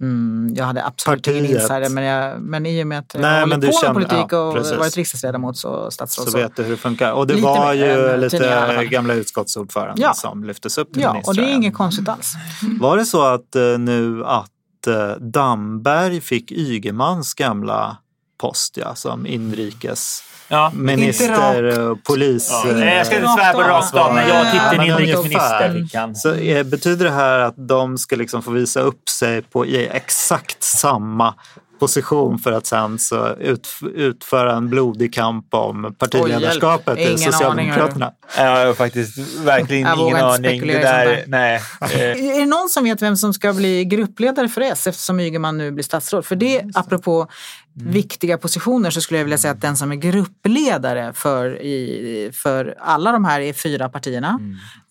Mm, 0.01 0.53
jag 0.55 0.65
hade 0.65 0.85
absolut 0.85 1.27
ingen 1.27 1.45
insider 1.45 1.89
men, 1.89 2.03
jag, 2.03 2.41
men 2.41 2.65
i 2.65 2.83
och 2.83 2.87
med 2.87 2.99
att 2.99 3.11
jag 3.13 3.21
Nej, 3.21 3.39
hållit 3.41 3.61
du 3.61 3.67
på 3.67 3.73
med 3.73 3.79
kände- 3.81 3.93
politik 3.93 4.27
ja, 4.31 4.39
och 4.39 4.55
precis. 4.55 4.77
varit 4.77 4.95
riksdagsledamot 4.97 5.63
och 5.63 5.93
statsråd 5.93 6.29
Så 6.29 6.37
vet 6.37 6.55
du 6.55 6.63
hur 6.63 6.71
det 6.71 6.77
funkar. 6.77 7.11
Och 7.11 7.27
det 7.27 7.33
Lite 7.33 7.45
var 7.47 7.73
ju 7.73 8.17
lite 8.17 8.85
gamla 8.91 9.13
utskottsordförande 9.13 10.01
Ja. 10.01 10.13
som 10.13 10.43
lyftes 10.43 10.77
upp 10.77 10.93
till 10.93 11.01
Ja, 11.01 11.21
och 11.25 11.35
det 11.35 11.41
är 11.41 11.53
inget 11.55 11.73
konstigt 11.73 12.09
alls. 12.09 12.33
Var 12.79 12.97
det 12.97 13.05
så 13.05 13.21
att 13.23 13.55
eh, 13.55 13.77
nu 13.79 14.25
att 14.25 14.87
eh, 14.87 15.11
Damberg 15.21 16.21
fick 16.21 16.51
Ygemans 16.51 17.33
gamla 17.33 17.97
post 18.37 18.77
ja, 18.77 18.95
som 18.95 19.25
inrikes 19.25 20.23
Ja. 20.47 20.71
minister 20.75 21.79
och 21.79 22.03
polis... 22.03 22.49
Ja, 22.51 22.69
eh, 22.69 22.77
nej, 22.77 22.97
jag 22.97 23.05
ska 23.05 23.15
inte 23.15 23.27
svära 23.27 23.53
på 23.53 23.61
rakt 23.61 23.95
av 23.95 24.13
men 24.13 24.27
jag 24.27 24.51
titeln 24.51 24.77
men 24.77 24.87
inrikesminister. 24.87 26.13
Så 26.13 26.33
eh, 26.33 26.63
betyder 26.63 27.05
det 27.05 27.11
här 27.11 27.39
att 27.39 27.67
de 27.67 27.97
ska 27.97 28.15
liksom 28.15 28.41
få 28.41 28.51
visa 28.51 28.79
upp 28.79 29.09
sig 29.09 29.41
på, 29.41 29.65
i 29.65 29.87
exakt 29.87 30.63
samma 30.63 31.33
position 31.79 32.39
för 32.39 32.51
att 32.51 32.65
sen 32.65 32.99
så 32.99 33.35
ut, 33.35 33.69
utföra 33.95 34.55
en 34.55 34.69
blodig 34.69 35.13
kamp 35.13 35.53
om 35.53 35.95
partiledarskapet 35.97 36.99
i 36.99 37.17
Socialdemokraterna? 37.17 38.11
Jag 38.37 38.65
har 38.65 38.73
faktiskt 38.73 39.17
verkligen 39.39 39.87
Jag 39.87 39.99
ingen 39.99 40.17
aning. 40.17 40.67
Det 40.67 40.79
där, 40.79 41.23
nej. 41.27 41.61
Eh, 41.81 41.99
Är 42.35 42.39
det 42.39 42.45
någon 42.45 42.69
som 42.69 42.83
vet 42.83 43.01
vem 43.01 43.17
som 43.17 43.33
ska 43.33 43.53
bli 43.53 43.85
gruppledare 43.85 44.49
för 44.49 44.61
S 44.61 44.87
eftersom 44.87 45.19
Ygeman 45.19 45.57
nu 45.57 45.71
blir 45.71 45.83
statsråd? 45.83 46.25
För 46.25 46.35
det, 46.35 46.63
apropå 46.73 47.27
viktiga 47.73 48.37
positioner, 48.37 48.89
så 48.89 49.01
skulle 49.01 49.17
jag 49.17 49.25
vilja 49.25 49.37
säga 49.37 49.51
att 49.51 49.61
den 49.61 49.77
som 49.77 49.91
är 49.91 49.95
gruppledare 49.95 51.13
för, 51.13 51.61
i, 51.61 52.31
för 52.33 52.75
alla 52.79 53.11
de 53.11 53.25
här 53.25 53.41
är 53.41 53.53
fyra 53.53 53.89
partierna, 53.89 54.39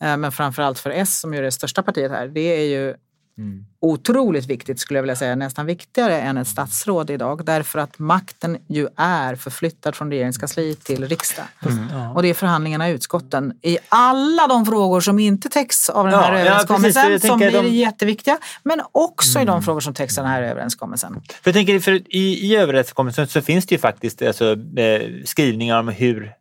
eh, 0.02 0.16
men 0.16 0.32
framförallt 0.32 0.78
för 0.78 0.90
S 0.90 1.20
som 1.20 1.34
ju 1.34 1.38
är 1.38 1.42
det 1.42 1.52
största 1.52 1.82
partiet 1.82 2.10
här, 2.10 2.28
det 2.28 2.40
är 2.40 2.64
ju 2.64 2.94
otroligt 3.80 4.46
viktigt 4.46 4.80
skulle 4.80 4.98
jag 4.98 5.02
vilja 5.02 5.16
säga, 5.16 5.34
nästan 5.36 5.66
viktigare 5.66 6.20
än 6.20 6.36
ett 6.36 6.48
statsråd 6.48 7.10
idag. 7.10 7.44
Därför 7.44 7.78
att 7.78 7.98
makten 7.98 8.58
ju 8.68 8.88
är 8.96 9.34
förflyttad 9.36 9.94
från 9.94 10.10
regeringskansliet 10.10 10.84
till 10.84 11.08
riksdag. 11.08 11.44
Och 12.14 12.22
det 12.22 12.28
är 12.28 12.34
förhandlingarna 12.34 12.90
i 12.90 12.92
utskotten 12.92 13.52
i 13.62 13.78
alla 13.88 14.46
de 14.46 14.66
frågor 14.66 15.00
som 15.00 15.18
inte 15.18 15.48
täcks 15.48 15.90
av 15.90 16.04
den 16.04 16.14
Ja, 16.14 16.20
här 16.20 16.32
ja, 16.32 16.38
överenskommelsen. 16.38 17.12
Jag 17.12 17.20
som 17.20 17.38
blir 17.38 17.52
de- 17.52 17.68
jätteviktiga. 17.68 18.38
Men 18.62 18.80
också 18.92 19.40
i 19.40 19.44
de 19.44 19.62
frågor 19.62 19.80
som 19.80 19.94
täcks 19.94 20.18
av 20.18 20.24
den 20.24 20.32
här 20.32 20.42
överenskommelsen. 20.42 21.14
För 21.14 21.50
jag 21.50 21.54
tänker, 21.54 21.80
för 21.80 21.92
i, 22.16 22.46
i 22.46 22.56
överenskommelsen 22.56 23.26
så 23.26 23.40
finns 23.42 23.66
det 23.66 23.74
ju 23.74 23.78
faktiskt 23.78 24.22
alltså, 24.22 24.52
eh, 24.76 25.02
skrivningar 25.24 25.78
om 25.80 25.88
hur, 25.88 26.32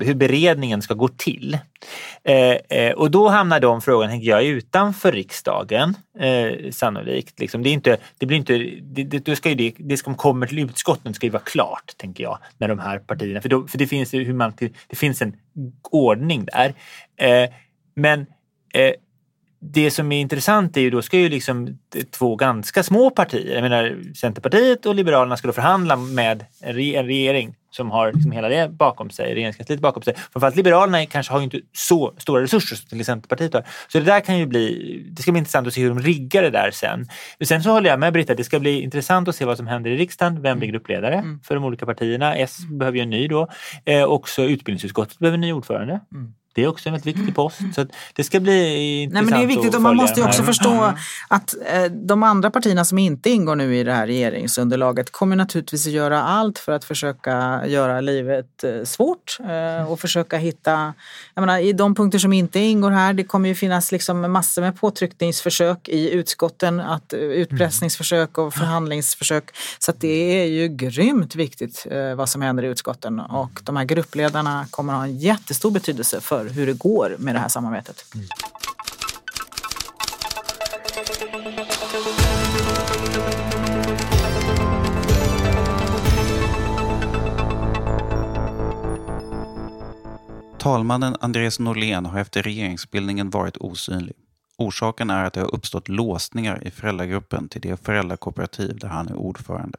hur 0.00 0.14
beredningen 0.14 0.82
ska 0.82 0.94
gå 0.94 1.08
till. 1.08 1.58
Eh, 2.24 2.78
eh, 2.78 2.92
och 2.92 3.10
då 3.10 3.28
hamnar 3.28 3.60
de 3.60 3.80
frågorna, 3.80 4.10
tänker 4.10 4.28
jag, 4.28 4.44
utanför 4.44 5.12
riksdagen 5.12 5.96
eh, 6.18 6.70
sannolikt. 6.70 7.40
Liksom. 7.40 7.62
Det, 7.62 7.68
är 7.68 7.72
inte, 7.72 7.96
det, 8.18 8.26
blir 8.26 8.38
inte, 8.38 8.58
det, 8.82 9.04
det, 9.04 9.24
då 9.24 9.36
ska 9.36 9.48
ju 9.48 9.54
det, 9.54 9.74
det 9.78 9.96
som 9.96 10.14
kommer 10.14 10.46
till 10.46 10.58
utskotten 10.58 11.14
ska 11.14 11.26
ju 11.26 11.32
vara 11.32 11.42
klart, 11.42 11.92
tänker 11.96 12.24
jag, 12.24 12.38
med 12.58 12.68
de 12.68 12.78
här 12.78 12.98
partierna. 12.98 13.40
För, 13.40 13.48
då, 13.48 13.66
för 13.66 13.78
det, 13.78 13.86
finns, 13.86 14.14
hur 14.14 14.34
man, 14.34 14.52
det 14.88 14.96
finns 14.96 15.22
en 15.22 15.36
ordning 15.90 16.44
där. 16.44 16.74
Eh, 17.16 17.50
men 17.94 18.20
eh, 18.74 18.92
det 19.60 19.90
som 19.90 20.12
är 20.12 20.20
intressant 20.20 20.76
är 20.76 20.80
ju 20.80 20.90
då 20.90 21.02
ska 21.02 21.18
ju 21.18 21.28
liksom 21.28 21.78
två 22.10 22.36
ganska 22.36 22.82
små 22.82 23.10
partier, 23.10 23.54
jag 23.54 23.62
menar 23.62 24.14
Centerpartiet 24.14 24.86
och 24.86 24.94
Liberalerna 24.94 25.36
ska 25.36 25.46
då 25.46 25.52
förhandla 25.52 25.96
med 25.96 26.44
en 26.60 26.74
regering 26.74 27.54
som 27.72 27.90
har 27.90 28.12
liksom 28.12 28.32
hela 28.32 28.48
det 28.48 28.68
bakom 28.68 29.10
sig, 29.10 29.34
regeringskansliet 29.34 29.80
bakom 29.80 30.02
sig. 30.02 30.14
Framförallt 30.32 30.56
Liberalerna 30.56 31.06
kanske 31.06 31.32
har 31.32 31.40
ju 31.40 31.44
inte 31.44 31.60
så 31.72 32.14
stora 32.18 32.42
resurser 32.42 32.76
som 32.76 32.88
till 32.88 33.04
Centerpartiet 33.04 33.54
har. 33.54 33.64
Så 33.88 33.98
det 33.98 34.04
där 34.04 34.20
kan 34.20 34.38
ju 34.38 34.46
bli, 34.46 35.02
det 35.16 35.22
ska 35.22 35.32
bli 35.32 35.38
intressant 35.38 35.66
att 35.66 35.74
se 35.74 35.80
hur 35.82 35.88
de 35.88 36.00
riggar 36.00 36.42
det 36.42 36.50
där 36.50 36.70
sen. 36.70 37.06
Men 37.38 37.46
sen 37.46 37.62
så 37.62 37.70
håller 37.70 37.90
jag 37.90 38.00
med 38.00 38.12
Britta, 38.12 38.34
det 38.34 38.44
ska 38.44 38.60
bli 38.60 38.80
intressant 38.80 39.28
att 39.28 39.36
se 39.36 39.44
vad 39.44 39.56
som 39.56 39.66
händer 39.66 39.90
i 39.90 39.96
riksdagen. 39.96 40.42
Vem 40.42 40.58
blir 40.58 40.68
gruppledare 40.68 41.24
för 41.44 41.54
de 41.54 41.64
olika 41.64 41.86
partierna? 41.86 42.36
S 42.36 42.58
behöver 42.70 42.98
ju 42.98 43.02
en 43.02 43.10
ny 43.10 43.28
då. 43.28 43.48
Eh, 43.84 44.04
också 44.04 44.42
utbildningsutskottet 44.42 45.18
behöver 45.18 45.34
en 45.34 45.40
ny 45.40 45.52
ordförande. 45.52 46.00
Det 46.54 46.62
är 46.62 46.68
också 46.68 46.88
en 46.88 46.92
väldigt 46.92 47.16
viktig 47.16 47.34
post. 47.34 47.58
Så 47.74 47.80
att 47.80 47.88
det 48.14 48.24
ska 48.24 48.40
bli 48.40 48.52
Nej, 48.52 49.02
intressant 49.02 49.30
men 49.30 49.38
det 49.38 49.44
är 49.44 49.48
viktigt 49.48 49.68
att 49.68 49.74
och 49.74 49.82
man 49.82 49.96
måste 49.96 50.20
ju 50.20 50.26
också 50.26 50.42
här. 50.42 50.46
förstå 50.46 50.92
att 51.28 51.54
eh, 51.66 51.84
de 51.84 52.22
andra 52.22 52.50
partierna 52.50 52.84
som 52.84 52.98
inte 52.98 53.30
ingår 53.30 53.56
nu 53.56 53.76
i 53.76 53.84
det 53.84 53.92
här 53.92 54.06
regeringsunderlaget 54.06 55.12
kommer 55.12 55.36
naturligtvis 55.36 55.86
att 55.86 55.92
göra 55.92 56.22
allt 56.22 56.58
för 56.58 56.72
att 56.72 56.84
försöka 56.84 57.66
göra 57.66 58.00
livet 58.00 58.64
eh, 58.64 58.84
svårt 58.84 59.38
eh, 59.40 59.92
och 59.92 60.00
försöka 60.00 60.36
hitta, 60.36 60.94
jag 61.34 61.42
menar 61.42 61.58
i 61.58 61.72
de 61.72 61.94
punkter 61.94 62.18
som 62.18 62.32
inte 62.32 62.58
ingår 62.58 62.90
här, 62.90 63.12
det 63.12 63.24
kommer 63.24 63.48
ju 63.48 63.54
finnas 63.54 63.92
liksom 63.92 64.32
massor 64.32 64.62
med 64.62 64.80
påtryckningsförsök 64.80 65.88
i 65.88 66.10
utskotten, 66.10 66.80
att, 66.80 67.12
utpressningsförsök 67.12 68.38
och 68.38 68.54
förhandlingsförsök. 68.54 69.44
Så 69.78 69.90
att 69.90 70.00
det 70.00 70.42
är 70.42 70.46
ju 70.46 70.68
grymt 70.68 71.34
viktigt 71.34 71.86
vad 72.16 72.28
som 72.28 72.42
händer 72.42 72.62
i 72.62 72.66
utskotten 72.66 73.20
och 73.20 73.60
de 73.62 73.76
här 73.76 73.84
gruppledarna 73.84 74.66
kommer 74.70 74.92
att 74.92 74.98
ha 74.98 75.06
en 75.06 75.18
jättestor 75.18 75.70
betydelse 75.70 76.20
för 76.20 76.41
hur 76.44 76.66
det 76.66 76.78
går 76.78 77.16
med 77.18 77.34
det 77.34 77.38
här 77.38 77.48
samarbetet. 77.48 78.04
Talmannen 90.58 91.16
Andreas 91.20 91.58
Norlén 91.58 92.06
har 92.06 92.20
efter 92.20 92.42
regeringsbildningen 92.42 93.30
varit 93.30 93.56
osynlig. 93.56 94.16
Orsaken 94.58 95.10
är 95.10 95.24
att 95.24 95.32
det 95.32 95.40
har 95.40 95.54
uppstått 95.54 95.88
låsningar 95.88 96.66
i 96.66 96.70
föräldragruppen 96.70 97.48
till 97.48 97.60
det 97.60 97.84
föräldrakooperativ 97.84 98.78
där 98.78 98.88
han 98.88 99.08
är 99.08 99.14
ordförande. 99.14 99.78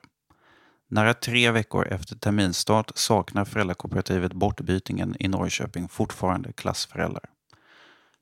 Nära 0.94 1.14
tre 1.14 1.52
veckor 1.52 1.88
efter 1.88 2.16
terminstart 2.16 2.92
saknar 2.96 3.46
föräldrakooperativet 3.46 4.34
Bortbytingen 4.34 5.16
i 5.20 5.28
Norrköping 5.28 5.88
fortfarande 5.90 6.54
klassföräldrar. 6.54 7.24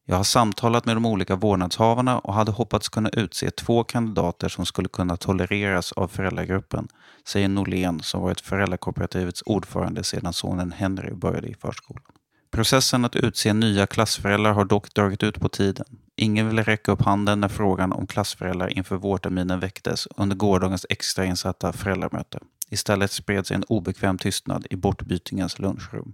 Jag 0.06 0.16
har 0.16 0.24
samtalat 0.24 0.86
med 0.86 0.96
de 0.96 1.06
olika 1.06 1.36
vårdnadshavarna 1.36 2.20
och 2.20 2.34
hade 2.34 2.52
hoppats 2.52 2.90
kunna 2.90 3.10
utse 3.10 3.52
två 3.52 3.84
kandidater 3.84 4.50
som 4.50 4.66
skulle 4.66 4.90
kunna 4.90 5.18
tolereras 5.18 5.92
av 5.92 6.08
föräldragruppen, 6.08 6.88
säger 7.28 7.50
Norlén 7.50 8.00
som 8.04 8.22
varit 8.22 8.42
föräldrakooperativets 8.42 9.44
ordförande 9.46 10.04
sedan 10.04 10.34
sonen 10.34 10.72
Henry 10.72 11.14
började 11.14 11.48
i 11.48 11.54
förskolan. 11.54 12.04
Processen 12.52 13.06
att 13.06 13.16
utse 13.16 13.54
nya 13.54 13.88
klassföräldrar 13.88 14.54
har 14.54 14.66
dock 14.66 14.94
dragit 14.94 15.24
ut 15.24 15.40
på 15.40 15.50
tiden. 15.50 15.86
Ingen 16.16 16.48
ville 16.48 16.64
räcka 16.64 16.92
upp 16.92 17.02
handen 17.02 17.40
när 17.40 17.48
frågan 17.48 17.92
om 17.92 18.08
klassföräldrar 18.08 18.78
inför 18.78 18.96
vårterminen 18.96 19.60
väcktes 19.60 20.08
under 20.16 20.36
gårdagens 20.36 20.86
extrainsatta 20.90 21.74
föräldramöte. 21.74 22.40
Istället 22.72 23.12
spreds 23.12 23.52
en 23.52 23.64
obekväm 23.64 24.18
tystnad 24.18 24.68
i 24.70 24.76
bortbytingens 24.76 25.60
lunchrum. 25.60 26.14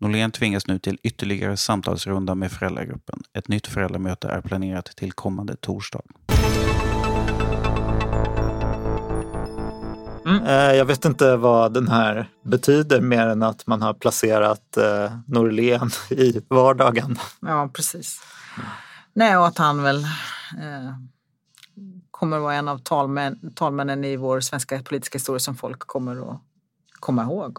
Norlén 0.00 0.30
tvingas 0.30 0.66
nu 0.66 0.78
till 0.78 0.98
ytterligare 1.02 1.56
samtalsrunda 1.56 2.34
med 2.34 2.52
föräldragruppen. 2.52 3.22
Ett 3.32 3.48
nytt 3.48 3.66
föräldramöte 3.66 4.28
är 4.28 4.40
planerat 4.40 4.84
till 4.84 5.12
kommande 5.12 5.56
torsdag. 5.56 6.02
Mm. 10.26 10.42
Eh, 10.44 10.76
Jag 10.76 10.84
vet 10.84 11.04
inte 11.04 11.36
vad 11.36 11.74
den 11.74 11.88
här 11.88 12.28
betyder 12.44 13.00
mer 13.00 13.26
än 13.26 13.42
att 13.42 13.66
man 13.66 13.82
har 13.82 13.94
placerat 13.94 14.76
eh, 14.76 15.12
Norlén 15.26 15.90
i 16.10 16.40
vardagen. 16.48 17.18
Ja, 17.40 17.70
precis. 17.74 18.20
Nej, 19.12 19.36
och 19.36 19.46
att 19.46 19.58
han 19.58 19.82
väl 19.82 20.04
eh, 20.04 20.92
kommer 22.18 22.38
vara 22.38 22.54
en 22.54 22.68
av 22.68 22.78
talmän, 22.78 23.52
talmännen 23.54 24.04
i 24.04 24.16
vår 24.16 24.40
svenska 24.40 24.82
politiska 24.82 25.18
historia 25.18 25.40
som 25.40 25.56
folk 25.56 25.78
kommer 25.78 26.30
att 26.30 26.40
komma 27.00 27.22
ihåg. 27.22 27.58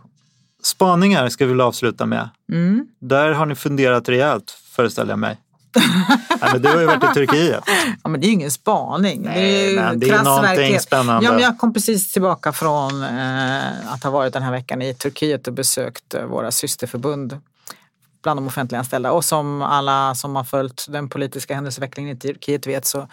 Spaningar 0.64 1.30
ska 1.30 1.46
vi 1.46 1.52
väl 1.52 1.62
avsluta 1.62 2.06
med. 2.06 2.30
Mm. 2.52 2.88
Där 3.00 3.32
har 3.32 3.46
ni 3.46 3.56
funderat 3.56 4.10
rejält 4.10 4.52
föreställer 4.52 5.12
jag 5.12 5.20
mig. 5.20 5.38
Nej, 6.42 6.50
men 6.54 6.62
du 6.62 6.68
har 6.68 6.80
ju 6.80 6.86
varit 6.86 7.04
i 7.04 7.14
Turkiet. 7.14 7.64
Ja, 8.04 8.10
men 8.10 8.22
det 8.22 8.26
är 8.26 8.30
ju 8.30 8.34
ingen 8.34 8.52
spaning. 8.52 9.22
Nej, 9.22 9.36
det 9.36 9.78
är 9.78 9.84
men 9.84 10.00
det 10.00 10.10
är 10.10 10.24
någonting 10.24 10.80
spännande. 10.80 11.26
Ja, 11.26 11.32
men 11.32 11.42
jag 11.42 11.58
kom 11.58 11.74
precis 11.74 12.14
tillbaka 12.14 12.52
från 12.52 13.04
eh, 13.04 13.94
att 13.94 14.04
ha 14.04 14.12
varit 14.12 14.34
den 14.34 14.44
här 14.44 14.52
veckan 14.52 14.82
i 14.82 14.94
Turkiet 14.94 15.48
och 15.48 15.54
besökt 15.54 16.14
eh, 16.14 16.26
våra 16.26 16.52
systerförbund 16.52 17.38
bland 18.24 18.38
de 18.38 18.48
offentliganställda. 18.48 19.12
Och 19.12 19.26
som 19.26 19.62
alla 19.62 20.16
som 20.16 20.36
har 20.36 20.44
följt 20.44 20.86
den 20.90 21.10
politiska 21.10 21.56
händelseutvecklingen 21.56 22.18
i 22.18 22.20
Turkiet 22.20 22.68
vet 22.68 22.86
så 22.86 23.08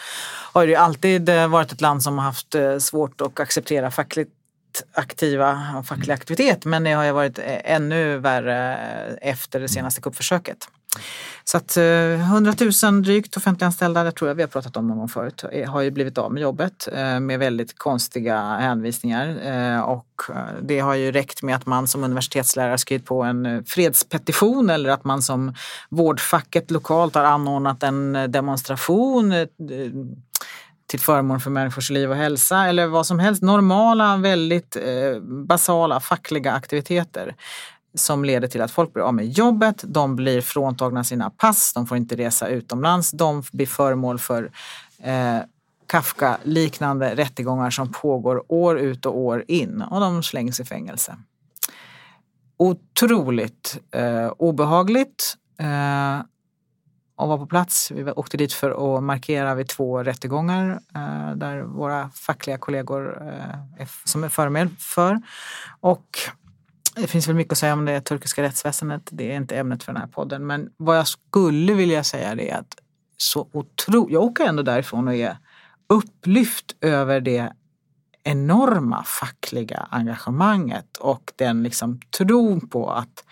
har 0.52 0.66
det 0.66 0.70
ju 0.70 0.76
alltid 0.76 1.28
eh, 1.28 1.48
varit 1.48 1.72
ett 1.72 1.80
land 1.80 2.02
som 2.02 2.18
har 2.18 2.24
haft 2.24 2.54
eh, 2.54 2.78
svårt 2.78 3.20
att 3.20 3.40
acceptera 3.40 3.90
fackligt 3.90 4.30
aktiva 4.92 5.84
facklig 5.86 6.14
aktivitet. 6.14 6.64
Men 6.64 6.84
det 6.84 6.92
har 6.92 7.04
ju 7.04 7.12
varit 7.12 7.38
eh, 7.38 7.72
ännu 7.72 8.18
värre 8.18 8.76
efter 9.22 9.61
det 9.61 9.68
senaste 9.68 10.00
kuppförsöket. 10.00 10.68
Så 11.44 11.57
att 11.57 11.76
eh, 11.76 12.32
100 12.32 12.55
000 12.82 13.03
drygt 13.03 13.36
offentliganställda, 13.36 14.05
det 14.05 14.12
tror 14.12 14.30
jag 14.30 14.34
vi 14.34 14.42
har 14.42 14.49
pratat 14.49 14.76
om 14.76 14.88
någon 14.88 14.99
gång 14.99 15.09
förut, 15.09 15.44
eh, 15.53 15.70
har 15.70 15.80
ju 15.80 15.90
blivit 15.90 16.18
av 16.18 16.32
med 16.32 16.42
jobbet 16.42 16.88
eh, 16.92 17.20
med 17.20 17.38
väldigt 17.38 17.78
konstiga 17.78 18.38
hänvisningar. 18.40 19.26
Och 19.82 20.22
det 20.62 20.78
har 20.80 20.94
ju 20.94 21.12
räckt 21.12 21.42
med 21.42 21.57
att 21.57 21.66
man 21.66 21.88
som 21.88 22.05
universitetslärare 22.05 22.78
skrivit 22.78 23.07
på 23.07 23.22
en 23.22 23.64
fredspetition 23.64 24.70
eller 24.70 24.90
att 24.90 25.05
man 25.05 25.22
som 25.22 25.55
vårdfacket 25.88 26.70
lokalt 26.70 27.14
har 27.14 27.24
anordnat 27.24 27.82
en 27.82 28.12
demonstration 28.28 29.34
till 30.86 31.01
förmån 31.01 31.40
för 31.40 31.51
människors 31.51 31.90
liv 31.90 32.11
och 32.11 32.16
hälsa 32.16 32.66
eller 32.66 32.86
vad 32.86 33.07
som 33.07 33.18
helst. 33.18 33.42
Normala, 33.42 34.16
väldigt 34.16 34.76
eh, 34.76 35.20
basala 35.22 36.01
fackliga 36.01 36.53
aktiviteter 36.53 37.34
som 37.97 38.24
leder 38.24 38.49
till 38.49 38.62
att 38.62 38.70
folk 38.70 38.92
blir 38.92 39.03
av 39.03 39.14
med 39.14 39.28
jobbet, 39.28 39.84
de 39.86 40.16
blir 40.16 40.40
fråntagna 40.40 41.05
sina 41.05 41.30
pass, 41.30 41.72
de 41.72 41.86
får 41.86 41.97
inte 41.97 42.16
resa 42.16 42.49
utomlands, 42.49 43.11
de 43.11 43.42
blir 43.53 43.66
föremål 43.66 44.18
för 44.18 44.51
eh, 45.03 45.38
Kafka-liknande 45.86 47.14
rättegångar 47.14 47.70
som 47.70 47.92
pågår 47.92 48.44
år 48.49 48.78
ut 48.78 49.07
och 49.07 49.18
år 49.18 49.44
in 49.49 49.82
och 49.82 50.01
de 50.01 50.22
slängs 50.22 50.61
i 50.61 50.64
fängelse. 50.64 51.16
Otroligt 52.57 53.78
eh, 53.90 54.26
obehagligt 54.26 55.36
eh, 55.59 56.20
att 57.18 57.28
vara 57.28 57.38
på 57.38 57.47
plats. 57.47 57.90
Vi 57.90 58.11
åkte 58.11 58.36
dit 58.36 58.53
för 58.53 58.97
att 58.97 59.03
markera 59.03 59.55
vid 59.55 59.68
två 59.68 60.03
rättegångar 60.03 60.80
eh, 60.94 61.36
där 61.36 61.62
våra 61.62 62.11
fackliga 62.11 62.59
kollegor 62.59 63.28
eh, 63.28 63.82
är, 63.82 63.88
som 64.09 64.24
är 64.24 64.28
föremål 64.28 64.68
för. 64.78 65.20
Och 65.80 66.18
det 66.97 67.07
finns 67.07 67.28
väl 67.28 67.36
mycket 67.36 67.53
att 67.53 67.59
säga 67.59 67.72
om 67.72 67.84
det 67.84 68.01
turkiska 68.01 68.42
rättsväsendet. 68.42 69.09
Det 69.11 69.32
är 69.32 69.36
inte 69.36 69.57
ämnet 69.57 69.82
för 69.82 69.92
den 69.92 70.03
här 70.03 70.09
podden. 70.09 70.47
Men 70.47 70.70
vad 70.76 70.99
jag 70.99 71.09
skulle 71.09 71.74
vilja 71.74 72.05
säga 72.05 72.32
är 72.32 72.55
att 72.55 72.74
så 73.16 73.49
otro... 73.53 74.11
jag 74.11 74.22
åker 74.22 74.44
ändå 74.44 74.62
därifrån 74.62 75.09
och 75.09 75.14
är 75.14 75.36
upplyft 75.88 76.76
över 76.80 77.20
det 77.20 77.53
enorma 78.24 79.05
fackliga 79.05 79.86
engagemanget 79.90 80.97
och 80.97 81.32
den 81.36 81.62
liksom 81.62 82.01
tron 82.18 82.68
på 82.68 82.90
att 82.90 83.24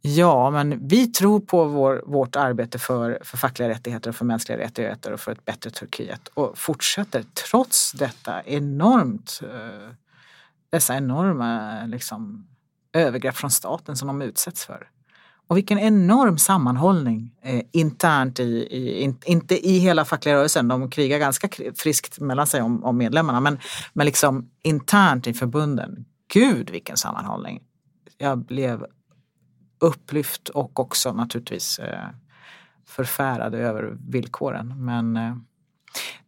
ja, 0.00 0.50
men 0.50 0.88
vi 0.88 1.06
tror 1.06 1.40
på 1.40 1.64
vår, 1.64 2.02
vårt 2.06 2.36
arbete 2.36 2.78
för, 2.78 3.18
för 3.22 3.36
fackliga 3.36 3.68
rättigheter 3.68 4.10
och 4.10 4.16
för 4.16 4.24
mänskliga 4.24 4.58
rättigheter 4.58 5.12
och 5.12 5.20
för 5.20 5.32
ett 5.32 5.44
bättre 5.44 5.70
Turkiet 5.70 6.28
och 6.28 6.58
fortsätter 6.58 7.24
trots 7.50 7.92
detta 7.92 8.42
enormt 8.42 9.40
eh, 9.42 9.94
dessa 10.70 10.96
enorma 10.96 11.82
liksom, 11.86 12.46
övergrepp 12.92 13.36
från 13.36 13.50
staten 13.50 13.96
som 13.96 14.08
de 14.08 14.22
utsätts 14.22 14.64
för. 14.64 14.88
Och 15.46 15.56
vilken 15.56 15.78
enorm 15.78 16.38
sammanhållning 16.38 17.34
eh, 17.42 17.62
internt 17.72 18.40
i, 18.40 18.42
i 18.70 19.00
in, 19.00 19.18
inte 19.24 19.68
i 19.68 19.78
hela 19.78 20.04
fackliga 20.04 20.34
rörelsen, 20.34 20.68
de 20.68 20.90
krigar 20.90 21.18
ganska 21.18 21.48
friskt 21.76 22.20
mellan 22.20 22.46
sig 22.46 22.62
om, 22.62 22.84
om 22.84 22.96
medlemmarna, 22.96 23.40
men, 23.40 23.58
men 23.92 24.06
liksom 24.06 24.50
internt 24.62 25.26
i 25.26 25.34
förbunden. 25.34 26.04
Gud 26.32 26.70
vilken 26.70 26.96
sammanhållning! 26.96 27.62
Jag 28.18 28.38
blev 28.38 28.86
upplyft 29.78 30.48
och 30.48 30.80
också 30.80 31.12
naturligtvis 31.12 31.78
eh, 31.78 32.08
förfärad 32.86 33.54
över 33.54 33.96
villkoren. 34.08 34.84
Men 34.84 35.16
eh, 35.16 35.36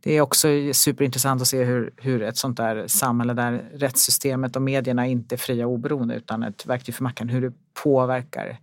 det 0.00 0.12
är 0.12 0.20
också 0.20 0.48
superintressant 0.72 1.42
att 1.42 1.48
se 1.48 1.64
hur, 1.64 1.92
hur 1.96 2.22
ett 2.22 2.36
sånt 2.36 2.56
där 2.56 2.86
samhälle 2.86 3.34
där 3.34 3.70
rättssystemet 3.74 4.56
och 4.56 4.62
medierna 4.62 5.06
inte 5.06 5.34
är 5.34 5.36
fria 5.36 5.66
och 5.66 5.72
oberoende 5.72 6.14
utan 6.14 6.42
ett 6.42 6.66
verktyg 6.66 6.94
för 6.94 7.02
makten, 7.02 7.28
hur 7.28 7.40
det 7.40 7.52
påverkar 7.82 8.58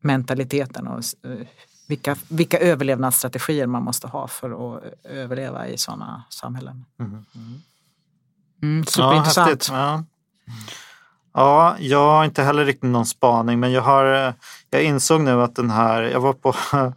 mentaliteten 0.00 0.86
och 0.86 0.98
eh, 0.98 1.46
vilka, 1.88 2.16
vilka 2.28 2.58
överlevnadsstrategier 2.58 3.66
man 3.66 3.82
måste 3.82 4.06
ha 4.06 4.28
för 4.28 4.76
att 4.76 4.82
överleva 5.04 5.68
i 5.68 5.78
sådana 5.78 6.24
samhällen. 6.28 6.84
Mm, 8.62 8.84
superintressant. 8.86 9.48
häftigt. 9.48 9.68
Ja. 9.72 10.04
ja, 11.32 11.76
jag 11.78 12.10
har 12.10 12.24
inte 12.24 12.42
heller 12.42 12.64
riktigt 12.64 12.90
någon 12.90 13.06
spaning 13.06 13.60
men 13.60 13.72
jag, 13.72 13.82
har, 13.82 14.26
eh, 14.26 14.34
jag 14.70 14.82
insåg 14.82 15.20
nu 15.20 15.42
att 15.42 15.54
den 15.54 15.70
här, 15.70 16.02
jag 16.02 16.20
var 16.20 16.32
på 16.32 16.54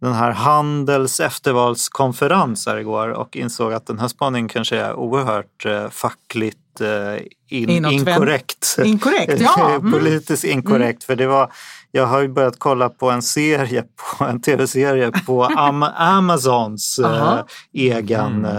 den 0.00 0.12
här 0.12 0.30
Handels 0.30 1.20
eftervalskonferens 1.20 2.66
här 2.66 2.76
igår 2.76 3.08
och 3.08 3.36
insåg 3.36 3.72
att 3.72 3.86
den 3.86 3.98
här 3.98 4.08
spaningen 4.08 4.48
kanske 4.48 4.76
är 4.76 4.94
oerhört 4.94 5.66
eh, 5.66 5.88
fackligt 5.88 6.80
eh, 6.80 7.22
in, 7.48 7.84
inkorrekt. 7.84 8.76
Inkorrekt, 8.84 9.40
ja. 9.40 9.70
Mm. 9.70 9.92
Politiskt 9.92 10.44
inkorrekt. 10.44 11.04
För 11.04 11.16
det 11.16 11.26
var, 11.26 11.52
jag 11.90 12.06
har 12.06 12.20
ju 12.20 12.28
börjat 12.28 12.54
kolla 12.58 12.88
på 12.88 13.10
en 13.10 13.22
serie, 13.22 13.84
på 14.18 14.24
en 14.28 14.40
tv-serie 14.40 15.10
på 15.26 15.44
Am 15.44 15.82
Amazons 15.82 16.98
eh, 16.98 17.38
egen 17.72 18.44
eh, 18.44 18.52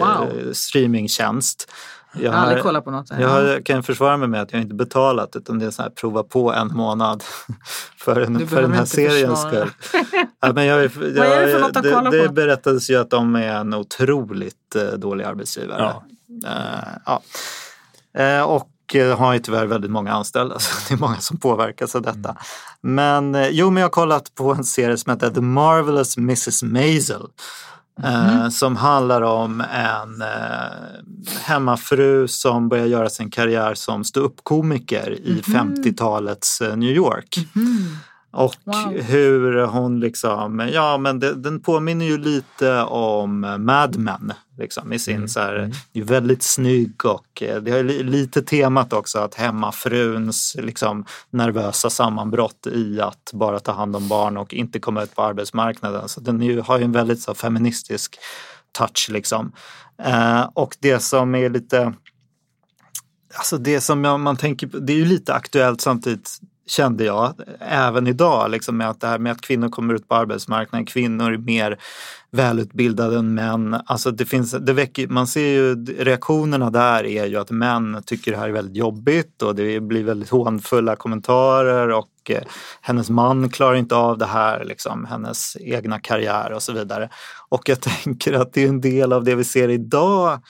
Wow. 0.00 0.52
streamingtjänst. 0.52 1.70
Jag 2.20 2.32
har 2.32 2.38
aldrig 2.38 2.62
kollat 2.62 2.84
på 2.84 2.90
något. 2.90 3.10
Jag 3.20 3.28
har, 3.28 3.60
kan 3.60 3.82
försvara 3.82 4.16
mig 4.16 4.28
med 4.28 4.42
att 4.42 4.52
jag 4.52 4.62
inte 4.62 4.74
betalat 4.74 5.36
utan 5.36 5.58
det 5.58 5.66
är 5.66 5.70
så 5.70 5.82
här 5.82 5.90
prova 5.90 6.22
på 6.22 6.52
en 6.52 6.68
månad 6.68 7.22
för, 7.98 8.20
en, 8.20 8.48
för 8.48 8.62
den 8.62 8.72
här 8.72 8.84
seriens 8.84 9.42
skull. 9.42 9.70
Ja, 10.40 10.52
men 10.52 10.66
jag, 10.66 10.82
jag, 10.82 10.90
Vad 10.98 11.26
är 11.26 11.46
det 11.46 11.52
för 11.52 11.60
något 11.60 11.76
att 11.76 11.82
det, 11.82 11.92
kolla 11.92 12.10
det 12.10 12.26
på? 12.26 12.32
berättades 12.32 12.90
ju 12.90 12.96
att 12.96 13.10
de 13.10 13.36
är 13.36 13.54
en 13.54 13.74
otroligt 13.74 14.76
eh, 14.76 14.98
dålig 14.98 15.24
arbetsgivare. 15.24 15.94
Eh, 16.46 16.88
ja. 17.06 17.22
Eh, 18.18 18.42
och 18.42 18.70
har 19.16 19.32
ju 19.32 19.38
tyvärr 19.38 19.66
väldigt 19.66 19.90
många 19.90 20.12
anställda 20.12 20.58
så 20.58 20.88
det 20.88 20.94
är 20.94 20.98
många 20.98 21.16
som 21.16 21.36
påverkas 21.36 21.94
av 21.94 22.02
detta. 22.02 22.36
Mm. 22.84 23.32
Men 23.32 23.48
jo, 23.50 23.70
men 23.70 23.80
jag 23.80 23.84
har 23.84 23.90
kollat 23.90 24.34
på 24.34 24.52
en 24.52 24.64
serie 24.64 24.96
som 24.96 25.12
heter 25.12 25.30
The 25.30 25.40
Marvelous 25.40 26.16
Mrs 26.16 26.62
Maisel. 26.62 27.22
Mm. 28.02 28.50
Som 28.50 28.76
handlar 28.76 29.22
om 29.22 29.60
en 29.60 30.22
eh, 30.22 31.38
hemmafru 31.44 32.28
som 32.28 32.68
börjar 32.68 32.86
göra 32.86 33.10
sin 33.10 33.30
karriär 33.30 33.74
som 33.74 34.04
ståuppkomiker 34.04 35.10
i 35.22 35.42
Mhm. 35.46 35.74
50-talets 35.74 36.60
eh, 36.60 36.76
New 36.76 36.90
York. 36.90 37.38
Och 38.34 38.54
Wow. 38.64 38.92
hur 39.02 39.62
hon 39.66 40.00
liksom, 40.00 40.68
ja 40.72 40.98
men 40.98 41.18
det, 41.20 41.34
den 41.34 41.60
påminner 41.60 42.06
ju 42.06 42.18
lite 42.18 42.82
om 42.82 43.40
Mad 43.58 43.96
Men. 43.96 44.32
Liksom, 44.58 44.92
i 44.92 44.98
sin 44.98 45.28
så 45.28 45.40
här, 45.40 45.72
det 45.92 46.00
är 46.00 46.04
väldigt 46.04 46.42
snygg 46.42 47.04
och 47.04 47.42
eh, 47.42 47.62
det 47.62 47.70
har 47.70 47.82
li- 47.82 48.02
lite 48.02 48.42
temat 48.42 48.92
också 48.92 49.18
att 49.18 49.34
hemmafruns 49.34 50.56
liksom, 50.58 51.04
nervösa 51.30 51.90
sammanbrott 51.90 52.66
i 52.66 53.00
att 53.00 53.30
bara 53.32 53.60
ta 53.60 53.72
hand 53.72 53.96
om 53.96 54.08
barn 54.08 54.36
och 54.36 54.54
inte 54.54 54.78
komma 54.78 55.02
ut 55.02 55.14
på 55.14 55.22
arbetsmarknaden. 55.22 56.08
Så 56.08 56.20
den 56.20 56.42
är 56.42 56.46
ju, 56.46 56.60
har 56.60 56.78
ju 56.78 56.84
en 56.84 56.92
väldigt 56.92 57.20
så, 57.20 57.34
feministisk 57.34 58.16
touch 58.72 59.08
liksom. 59.10 59.52
Eh, 60.02 60.42
och 60.54 60.76
det 60.80 60.98
som 61.00 61.34
är 61.34 61.50
lite 61.50 61.94
Alltså 63.36 63.58
det 63.58 63.80
som 63.80 64.04
jag- 64.04 64.20
man 64.20 64.36
tänker 64.36 64.66
på, 64.66 64.78
det 64.78 64.92
är 64.92 64.96
ju 64.96 65.04
lite 65.04 65.34
aktuellt 65.34 65.80
samtidigt 65.80 66.38
kände 66.66 67.04
jag, 67.04 67.34
även 67.60 68.06
idag, 68.06 68.50
liksom 68.50 68.76
med 68.76 68.90
att 68.90 69.00
det 69.00 69.06
här 69.06 69.18
med 69.18 69.32
att 69.32 69.40
kvinnor 69.40 69.68
kommer 69.68 69.94
ut 69.94 70.08
på 70.08 70.14
arbetsmarknaden, 70.14 70.86
kvinnor 70.86 71.32
är 71.32 71.38
mer 71.38 71.78
välutbildade 72.30 73.18
än 73.18 73.34
män. 73.34 73.76
Alltså 73.86 74.10
det 74.10 74.24
finns, 74.24 74.52
det 74.52 74.72
väcker, 74.72 75.08
man 75.08 75.26
ser 75.26 75.48
ju 75.48 75.84
reaktionerna 75.84 76.70
där 76.70 77.04
är 77.04 77.26
ju 77.26 77.36
att 77.36 77.50
män 77.50 78.02
tycker 78.06 78.30
det 78.30 78.38
här 78.38 78.48
är 78.48 78.52
väldigt 78.52 78.76
jobbigt 78.76 79.42
och 79.42 79.54
det 79.54 79.80
blir 79.80 80.04
väldigt 80.04 80.30
hånfulla 80.30 80.96
kommentarer 80.96 81.88
och 81.90 82.30
eh, 82.30 82.42
hennes 82.80 83.10
man 83.10 83.50
klarar 83.50 83.74
inte 83.74 83.96
av 83.96 84.18
det 84.18 84.26
här, 84.26 84.64
liksom, 84.64 85.04
hennes 85.04 85.56
egna 85.60 86.00
karriär 86.00 86.52
och 86.52 86.62
så 86.62 86.72
vidare. 86.72 87.08
Och 87.48 87.68
jag 87.68 87.80
tänker 88.04 88.32
att 88.32 88.52
det 88.52 88.64
är 88.64 88.68
en 88.68 88.80
del 88.80 89.12
av 89.12 89.24
det 89.24 89.34
vi 89.34 89.44
ser 89.44 89.68
idag 89.68 90.40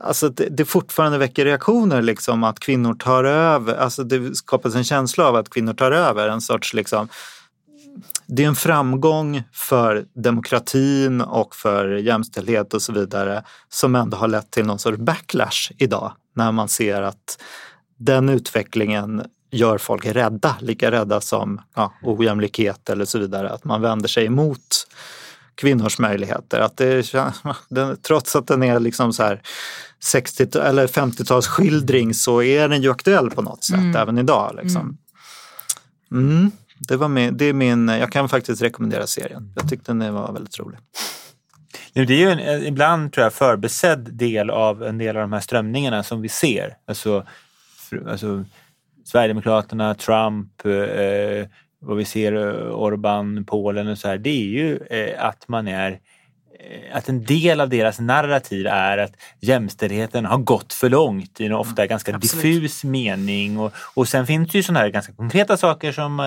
Alltså 0.00 0.28
det, 0.28 0.48
det 0.50 0.64
fortfarande 0.64 1.18
väcker 1.18 1.44
reaktioner 1.44 2.02
liksom 2.02 2.44
att 2.44 2.60
kvinnor 2.60 2.94
tar 2.94 3.24
över, 3.24 3.74
alltså 3.74 4.04
det 4.04 4.34
skapas 4.34 4.74
en 4.74 4.84
känsla 4.84 5.28
av 5.28 5.36
att 5.36 5.50
kvinnor 5.50 5.74
tar 5.74 5.92
över 5.92 6.28
en 6.28 6.40
sorts 6.40 6.74
liksom 6.74 7.08
det 8.26 8.44
är 8.44 8.48
en 8.48 8.56
framgång 8.56 9.42
för 9.52 10.06
demokratin 10.14 11.20
och 11.20 11.56
för 11.56 11.88
jämställdhet 11.88 12.74
och 12.74 12.82
så 12.82 12.92
vidare 12.92 13.44
som 13.68 13.94
ändå 13.94 14.16
har 14.16 14.28
lett 14.28 14.50
till 14.50 14.66
någon 14.66 14.78
sorts 14.78 14.98
backlash 14.98 15.72
idag 15.78 16.12
när 16.34 16.52
man 16.52 16.68
ser 16.68 17.02
att 17.02 17.42
den 17.98 18.28
utvecklingen 18.28 19.22
gör 19.50 19.78
folk 19.78 20.06
rädda, 20.06 20.56
lika 20.60 20.90
rädda 20.90 21.20
som 21.20 21.60
ja, 21.74 21.92
ojämlikhet 22.02 22.90
eller 22.90 23.04
så 23.04 23.18
vidare. 23.18 23.50
Att 23.50 23.64
man 23.64 23.82
vänder 23.82 24.08
sig 24.08 24.26
emot 24.26 24.86
kvinnors 25.56 25.98
möjligheter. 25.98 26.60
Att 26.60 26.76
det, 26.76 27.12
den, 27.68 27.96
trots 27.96 28.36
att 28.36 28.46
den 28.46 28.62
är 28.62 28.80
liksom 28.80 29.12
så 29.12 29.22
här 29.22 29.42
60 30.02 30.58
eller 30.58 30.86
50-talsskildring 30.86 32.12
så 32.12 32.42
är 32.42 32.68
den 32.68 32.82
ju 32.82 32.90
aktuell 32.90 33.30
på 33.30 33.42
något 33.42 33.64
sätt 33.64 33.76
mm. 33.76 33.96
även 33.96 34.18
idag. 34.18 34.58
Liksom. 34.62 34.98
Mm. 36.12 36.28
mm. 36.28 36.50
Det, 36.78 36.96
var 36.96 37.08
min, 37.08 37.36
det 37.36 37.44
är 37.44 37.52
min, 37.52 37.88
jag 37.88 38.12
kan 38.12 38.28
faktiskt 38.28 38.62
rekommendera 38.62 39.06
serien. 39.06 39.52
Jag 39.56 39.68
tyckte 39.68 39.92
den 39.92 40.14
var 40.14 40.32
väldigt 40.32 40.58
rolig. 40.58 40.78
Det 41.92 42.00
är 42.00 42.10
ju 42.10 42.30
en 42.30 42.66
ibland 42.66 43.12
tror 43.12 43.24
jag 43.24 43.32
förbesedd 43.32 44.08
del 44.12 44.50
av 44.50 44.82
en 44.82 44.98
del 44.98 45.16
av 45.16 45.22
de 45.22 45.32
här 45.32 45.40
strömningarna 45.40 46.02
som 46.02 46.20
vi 46.20 46.28
ser. 46.28 46.76
Alltså, 46.86 47.26
alltså 48.08 48.44
Sverigedemokraterna, 49.04 49.94
Trump, 49.94 50.66
eh, 50.66 51.46
vad 51.78 51.96
vi 51.96 52.04
ser 52.04 52.32
eh, 52.32 52.74
Orban, 52.74 53.44
Polen 53.44 53.88
och 53.88 53.98
så 53.98 54.08
här. 54.08 54.18
Det 54.18 54.30
är 54.30 54.46
ju 54.46 54.76
eh, 54.76 55.24
att 55.24 55.48
man 55.48 55.68
är 55.68 56.00
Eh, 56.60 56.96
att 56.96 57.08
en 57.08 57.24
del 57.24 57.60
av 57.60 57.68
deras 57.68 58.00
narrativ 58.00 58.66
är 58.66 58.98
att 58.98 59.12
jämställdheten 59.40 60.24
har 60.24 60.38
gått 60.38 60.72
för 60.72 60.88
långt 60.88 61.40
i 61.40 61.46
en 61.46 61.52
ofta 61.52 61.82
mm, 61.82 61.88
ganska 61.88 62.14
Absolut. 62.14 62.42
diffus 62.44 62.84
mening. 62.84 63.58
Och, 63.58 63.72
och 63.94 64.08
sen 64.08 64.26
finns 64.26 64.52
det 64.52 64.58
ju 64.58 64.62
sådana 64.62 64.80
här 64.80 64.88
ganska 64.88 65.12
konkreta 65.12 65.56
saker 65.56 65.92
som 65.92 66.20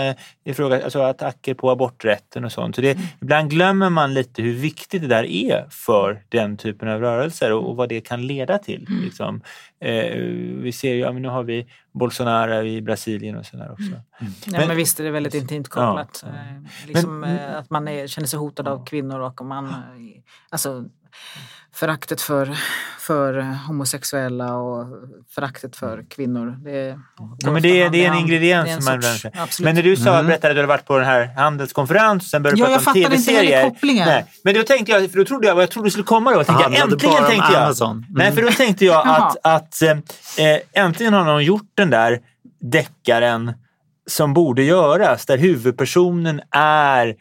eh, 0.45 0.53
fråga, 0.53 0.83
alltså 0.83 1.01
attacker 1.01 1.53
på 1.53 1.71
aborträtten 1.71 2.45
och 2.45 2.51
sånt. 2.51 2.75
Så 2.75 2.81
det, 2.81 2.91
mm. 2.91 3.03
Ibland 3.21 3.49
glömmer 3.49 3.89
man 3.89 4.13
lite 4.13 4.41
hur 4.41 4.53
viktigt 4.53 5.01
det 5.01 5.07
där 5.07 5.23
är 5.23 5.65
för 5.69 6.21
den 6.29 6.57
typen 6.57 6.89
av 6.89 6.99
rörelser 6.99 7.53
och, 7.53 7.69
och 7.69 7.75
vad 7.75 7.89
det 7.89 8.01
kan 8.01 8.27
leda 8.27 8.57
till. 8.57 8.85
Mm. 8.89 9.03
Liksom. 9.03 9.41
Eh, 9.81 10.15
vi 10.63 10.71
ser 10.71 10.93
ju, 10.93 10.99
ja, 10.99 11.11
men 11.11 11.21
nu 11.21 11.27
har 11.27 11.43
vi 11.43 11.67
Bolsonaro 11.91 12.63
i 12.63 12.81
Brasilien 12.81 13.37
och 13.37 13.45
sådär 13.45 13.71
också. 13.71 13.83
Mm. 13.83 14.01
Mm. 14.19 14.33
Men, 14.47 14.67
men, 14.67 14.77
visst 14.77 14.99
är 14.99 15.03
det 15.03 15.11
väldigt 15.11 15.33
intimt 15.33 15.67
kopplat. 15.67 16.23
Ja, 16.25 16.31
ja. 16.33 16.57
Eh, 16.57 16.87
liksom, 16.87 17.19
men, 17.19 17.37
eh, 17.37 17.57
att 17.57 17.69
man 17.69 17.87
är, 17.87 18.07
känner 18.07 18.27
sig 18.27 18.39
hotad 18.39 18.67
av 18.67 18.85
kvinnor 18.85 19.19
och 19.19 19.45
man 19.45 19.65
eh, 19.65 19.73
alltså, 20.49 20.85
föraktet 21.75 22.21
för, 22.21 22.57
för 22.99 23.57
homosexuella 23.67 24.55
och 24.55 24.87
föraktet 25.35 25.75
för 25.75 26.05
kvinnor. 26.09 26.57
Det, 26.63 26.99
ja, 27.39 27.51
men 27.51 27.61
det, 27.61 27.81
är, 27.81 27.89
det 27.89 28.05
är 28.05 28.11
en 28.11 28.17
ingrediens. 28.17 28.85
som 28.85 28.93
man 28.93 29.03
sorts, 29.03 29.59
Men 29.59 29.75
när 29.75 29.83
du 29.83 29.95
sa, 29.95 30.13
mm. 30.13 30.25
berättade 30.25 30.51
att 30.51 30.55
du 30.55 30.59
hade 30.59 30.67
varit 30.67 30.85
på 30.85 30.97
den 30.97 31.05
här 31.05 31.25
handelskonferensen 31.35 32.17
och 32.17 32.23
sen 32.23 32.43
började 32.43 32.61
du 32.61 32.71
ja, 32.71 32.77
prata 32.77 32.89
om 32.89 32.93
tv-serier. 32.93 34.25
Men 34.43 34.55
då 34.55 34.63
tänkte 34.63 34.91
jag, 34.91 35.11
för 35.11 35.17
då 35.17 35.25
trodde 35.25 35.47
jag, 35.47 35.55
vad 35.55 35.63
jag 35.63 35.71
trodde 35.71 35.87
du 35.87 35.91
skulle 35.91 36.03
komma 36.03 36.31
då, 36.31 36.43
tänkte 36.43 36.63
jag, 36.63 36.73
äntligen 36.73 37.25
tänkte 37.25 37.53
jag. 37.53 37.91
Mm. 37.91 38.05
Nej, 38.09 38.31
för 38.31 38.41
då 38.41 38.51
tänkte 38.51 38.85
jag 38.85 39.07
att, 39.07 39.37
att 39.43 39.81
äh, 39.81 40.57
äntligen 40.73 41.13
har 41.13 41.23
någon 41.23 41.43
gjort 41.43 41.71
den 41.75 41.89
där 41.89 42.19
deckaren 42.61 43.53
som 44.07 44.33
borde 44.33 44.63
göras, 44.63 45.25
där 45.25 45.37
huvudpersonen 45.37 46.41
är 46.51 47.15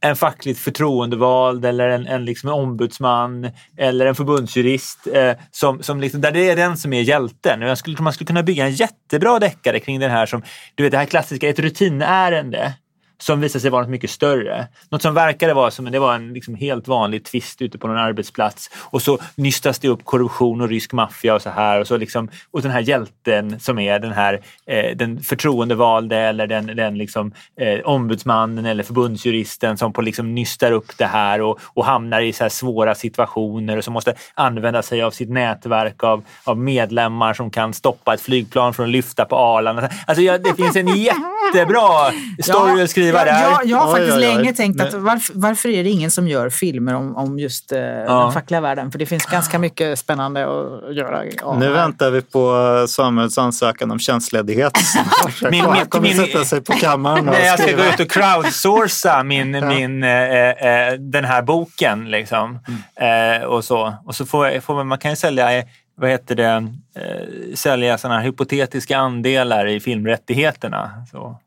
en 0.00 0.16
fackligt 0.16 0.60
förtroendevald 0.60 1.64
eller 1.64 1.88
en, 1.88 2.06
en 2.06 2.24
liksom 2.24 2.50
ombudsman 2.50 3.50
eller 3.76 4.06
en 4.06 4.14
förbundsjurist. 4.14 5.06
Eh, 5.12 5.32
som, 5.50 5.82
som 5.82 6.00
liksom, 6.00 6.20
där 6.20 6.32
det 6.32 6.50
är 6.50 6.56
den 6.56 6.76
som 6.76 6.92
är 6.92 7.00
hjälten. 7.00 7.60
Jag 7.60 7.78
skulle, 7.78 8.02
man 8.02 8.12
skulle 8.12 8.26
kunna 8.26 8.42
bygga 8.42 8.64
en 8.64 8.72
jättebra 8.72 9.38
deckare 9.38 9.80
kring 9.80 10.00
den 10.00 10.10
här 10.10 10.26
som, 10.26 10.42
du 10.74 10.82
vet 10.82 10.92
det 10.92 10.98
här 10.98 11.04
klassiska, 11.04 11.48
ett 11.48 11.58
rutinärende 11.58 12.74
som 13.20 13.40
visade 13.40 13.60
sig 13.60 13.70
vara 13.70 13.82
något 13.82 13.90
mycket 13.90 14.10
större. 14.10 14.66
Något 14.88 15.02
som 15.02 15.14
verkade 15.14 15.54
vara 15.54 15.70
som 15.70 15.90
det 15.90 15.98
var 15.98 16.14
en 16.14 16.32
liksom 16.32 16.54
helt 16.54 16.88
vanlig 16.88 17.24
tvist 17.24 17.62
ute 17.62 17.78
på 17.78 17.86
någon 17.86 17.96
arbetsplats 17.96 18.70
och 18.74 19.02
så 19.02 19.18
nystas 19.34 19.78
det 19.78 19.88
upp 19.88 20.04
korruption 20.04 20.60
och 20.60 20.68
rysk 20.68 20.92
maffia 20.92 21.34
och 21.34 21.42
så 21.42 21.50
här 21.50 21.80
och 21.80 21.86
så 21.86 21.96
liksom 21.96 22.28
och 22.50 22.62
den 22.62 22.70
här 22.70 22.80
hjälten 22.80 23.60
som 23.60 23.78
är 23.78 23.98
den 23.98 24.12
här 24.12 24.40
eh, 24.66 24.96
den 24.96 25.20
förtroendevalde 25.20 26.16
eller 26.16 26.46
den, 26.46 26.66
den 26.66 26.98
liksom, 26.98 27.32
eh, 27.60 27.80
ombudsmannen 27.80 28.66
eller 28.66 28.82
förbundsjuristen 28.82 29.76
som 29.76 29.92
på 29.92 30.02
liksom 30.02 30.34
nystar 30.34 30.72
upp 30.72 30.98
det 30.98 31.06
här 31.06 31.40
och, 31.40 31.60
och 31.74 31.84
hamnar 31.84 32.20
i 32.20 32.32
så 32.32 32.44
här 32.44 32.48
svåra 32.48 32.94
situationer 32.94 33.76
och 33.76 33.84
som 33.84 33.92
måste 33.92 34.14
använda 34.34 34.82
sig 34.82 35.02
av 35.02 35.10
sitt 35.10 35.30
nätverk 35.30 36.04
av, 36.04 36.24
av 36.44 36.58
medlemmar 36.58 37.34
som 37.34 37.50
kan 37.50 37.72
stoppa 37.74 38.14
ett 38.14 38.20
flygplan 38.20 38.74
från 38.74 38.86
att 38.86 38.92
lyfta 38.92 39.24
på 39.24 39.36
Arlanda. 39.36 39.90
Alltså, 40.06 40.22
ja, 40.22 40.38
det 40.38 40.54
finns 40.54 40.76
en 40.76 40.88
jättebra 40.96 42.12
story 42.42 42.82
att 42.82 42.90
skriva 42.90 43.09
skriva 43.10 43.24
där. 43.24 43.42
Jag, 43.42 43.66
jag 43.66 43.78
har 43.78 43.92
faktiskt 43.92 44.16
oj, 44.16 44.22
oj, 44.22 44.28
oj. 44.28 44.36
länge 44.36 44.52
tänkt 44.52 44.80
att 44.80 44.94
varför, 44.94 45.32
varför, 45.36 45.68
är 45.68 45.84
det 45.84 45.90
ingen 45.90 46.10
som 46.10 46.28
gör 46.28 46.50
filmer 46.50 46.94
om, 46.94 47.16
om 47.16 47.38
just 47.38 47.72
eh, 47.72 47.78
ja. 47.80 48.22
den 48.22 48.32
fackliga 48.32 48.60
världen? 48.60 48.90
För 48.90 48.98
det 48.98 49.06
finns 49.06 49.26
ganska 49.26 49.58
mycket 49.58 49.98
spännande 49.98 50.44
att 50.44 50.94
göra. 50.94 51.24
Ja. 51.40 51.56
Nu 51.58 51.70
väntar 51.72 52.10
vi 52.10 52.22
på 52.22 52.84
Samuels 52.88 53.38
ansökan 53.38 53.90
om 53.90 53.98
tjänstledighet. 53.98 54.72
min, 55.50 55.50
min, 55.50 55.86
kommer 55.86 56.08
min, 56.08 56.16
sätta 56.16 56.44
sig 56.44 56.60
på 56.60 56.72
kammaren 56.72 57.28
och 57.28 57.34
Nej, 57.34 57.46
Jag 57.46 57.58
ska 57.58 57.76
gå 57.76 57.82
ut 57.82 58.00
och 58.00 58.10
crowdsourca 58.10 59.22
min, 59.22 59.54
ja. 59.54 59.66
min, 59.66 60.02
eh, 60.02 60.50
eh, 60.50 60.92
den 60.92 61.24
här 61.24 61.42
boken. 61.42 62.10
Liksom. 62.10 62.58
Mm. 62.96 63.40
Eh, 63.40 63.46
och 63.46 63.64
så, 63.64 63.94
och 64.04 64.14
så 64.14 64.26
får, 64.26 64.60
får 64.60 64.74
man, 64.74 64.86
man 64.86 64.98
kan 64.98 65.10
ju 65.10 65.16
sälja 65.16 65.62
vad 66.00 66.10
heter 66.10 66.34
det, 66.34 66.72
eh, 66.96 67.54
sälja 67.54 67.98
sådana 67.98 68.18
här 68.18 68.26
hypotetiska 68.26 68.98
andelar 68.98 69.66
i 69.66 69.80
filmrättigheterna. 69.80 70.90
Så. 71.10 71.38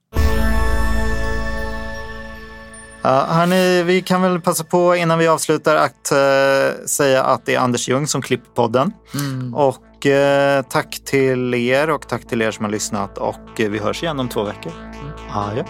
Ja, 3.03 3.25
hörni, 3.29 3.83
vi 3.83 4.01
kan 4.01 4.21
väl 4.21 4.41
passa 4.41 4.63
på 4.63 4.95
innan 4.95 5.19
vi 5.19 5.27
avslutar 5.27 5.75
att 5.75 6.11
uh, 6.11 6.85
säga 6.85 7.23
att 7.23 7.45
det 7.45 7.55
är 7.55 7.59
Anders 7.59 7.89
Ljung 7.89 8.07
som 8.07 8.21
klipper 8.21 8.51
podden. 8.51 8.93
Mm. 9.13 9.53
Och 9.55 10.05
uh, 10.05 10.69
tack 10.69 11.01
till 11.05 11.53
er 11.53 11.89
och 11.89 12.07
tack 12.07 12.27
till 12.27 12.41
er 12.41 12.51
som 12.51 12.65
har 12.65 12.71
lyssnat 12.71 13.17
och 13.17 13.59
uh, 13.59 13.69
vi 13.69 13.79
hörs 13.79 14.03
igen 14.03 14.19
om 14.19 14.29
två 14.29 14.43
veckor. 14.43 14.71
Mm. 14.71 15.13
Adjö. 15.31 15.63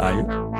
Adjö. 0.00 0.53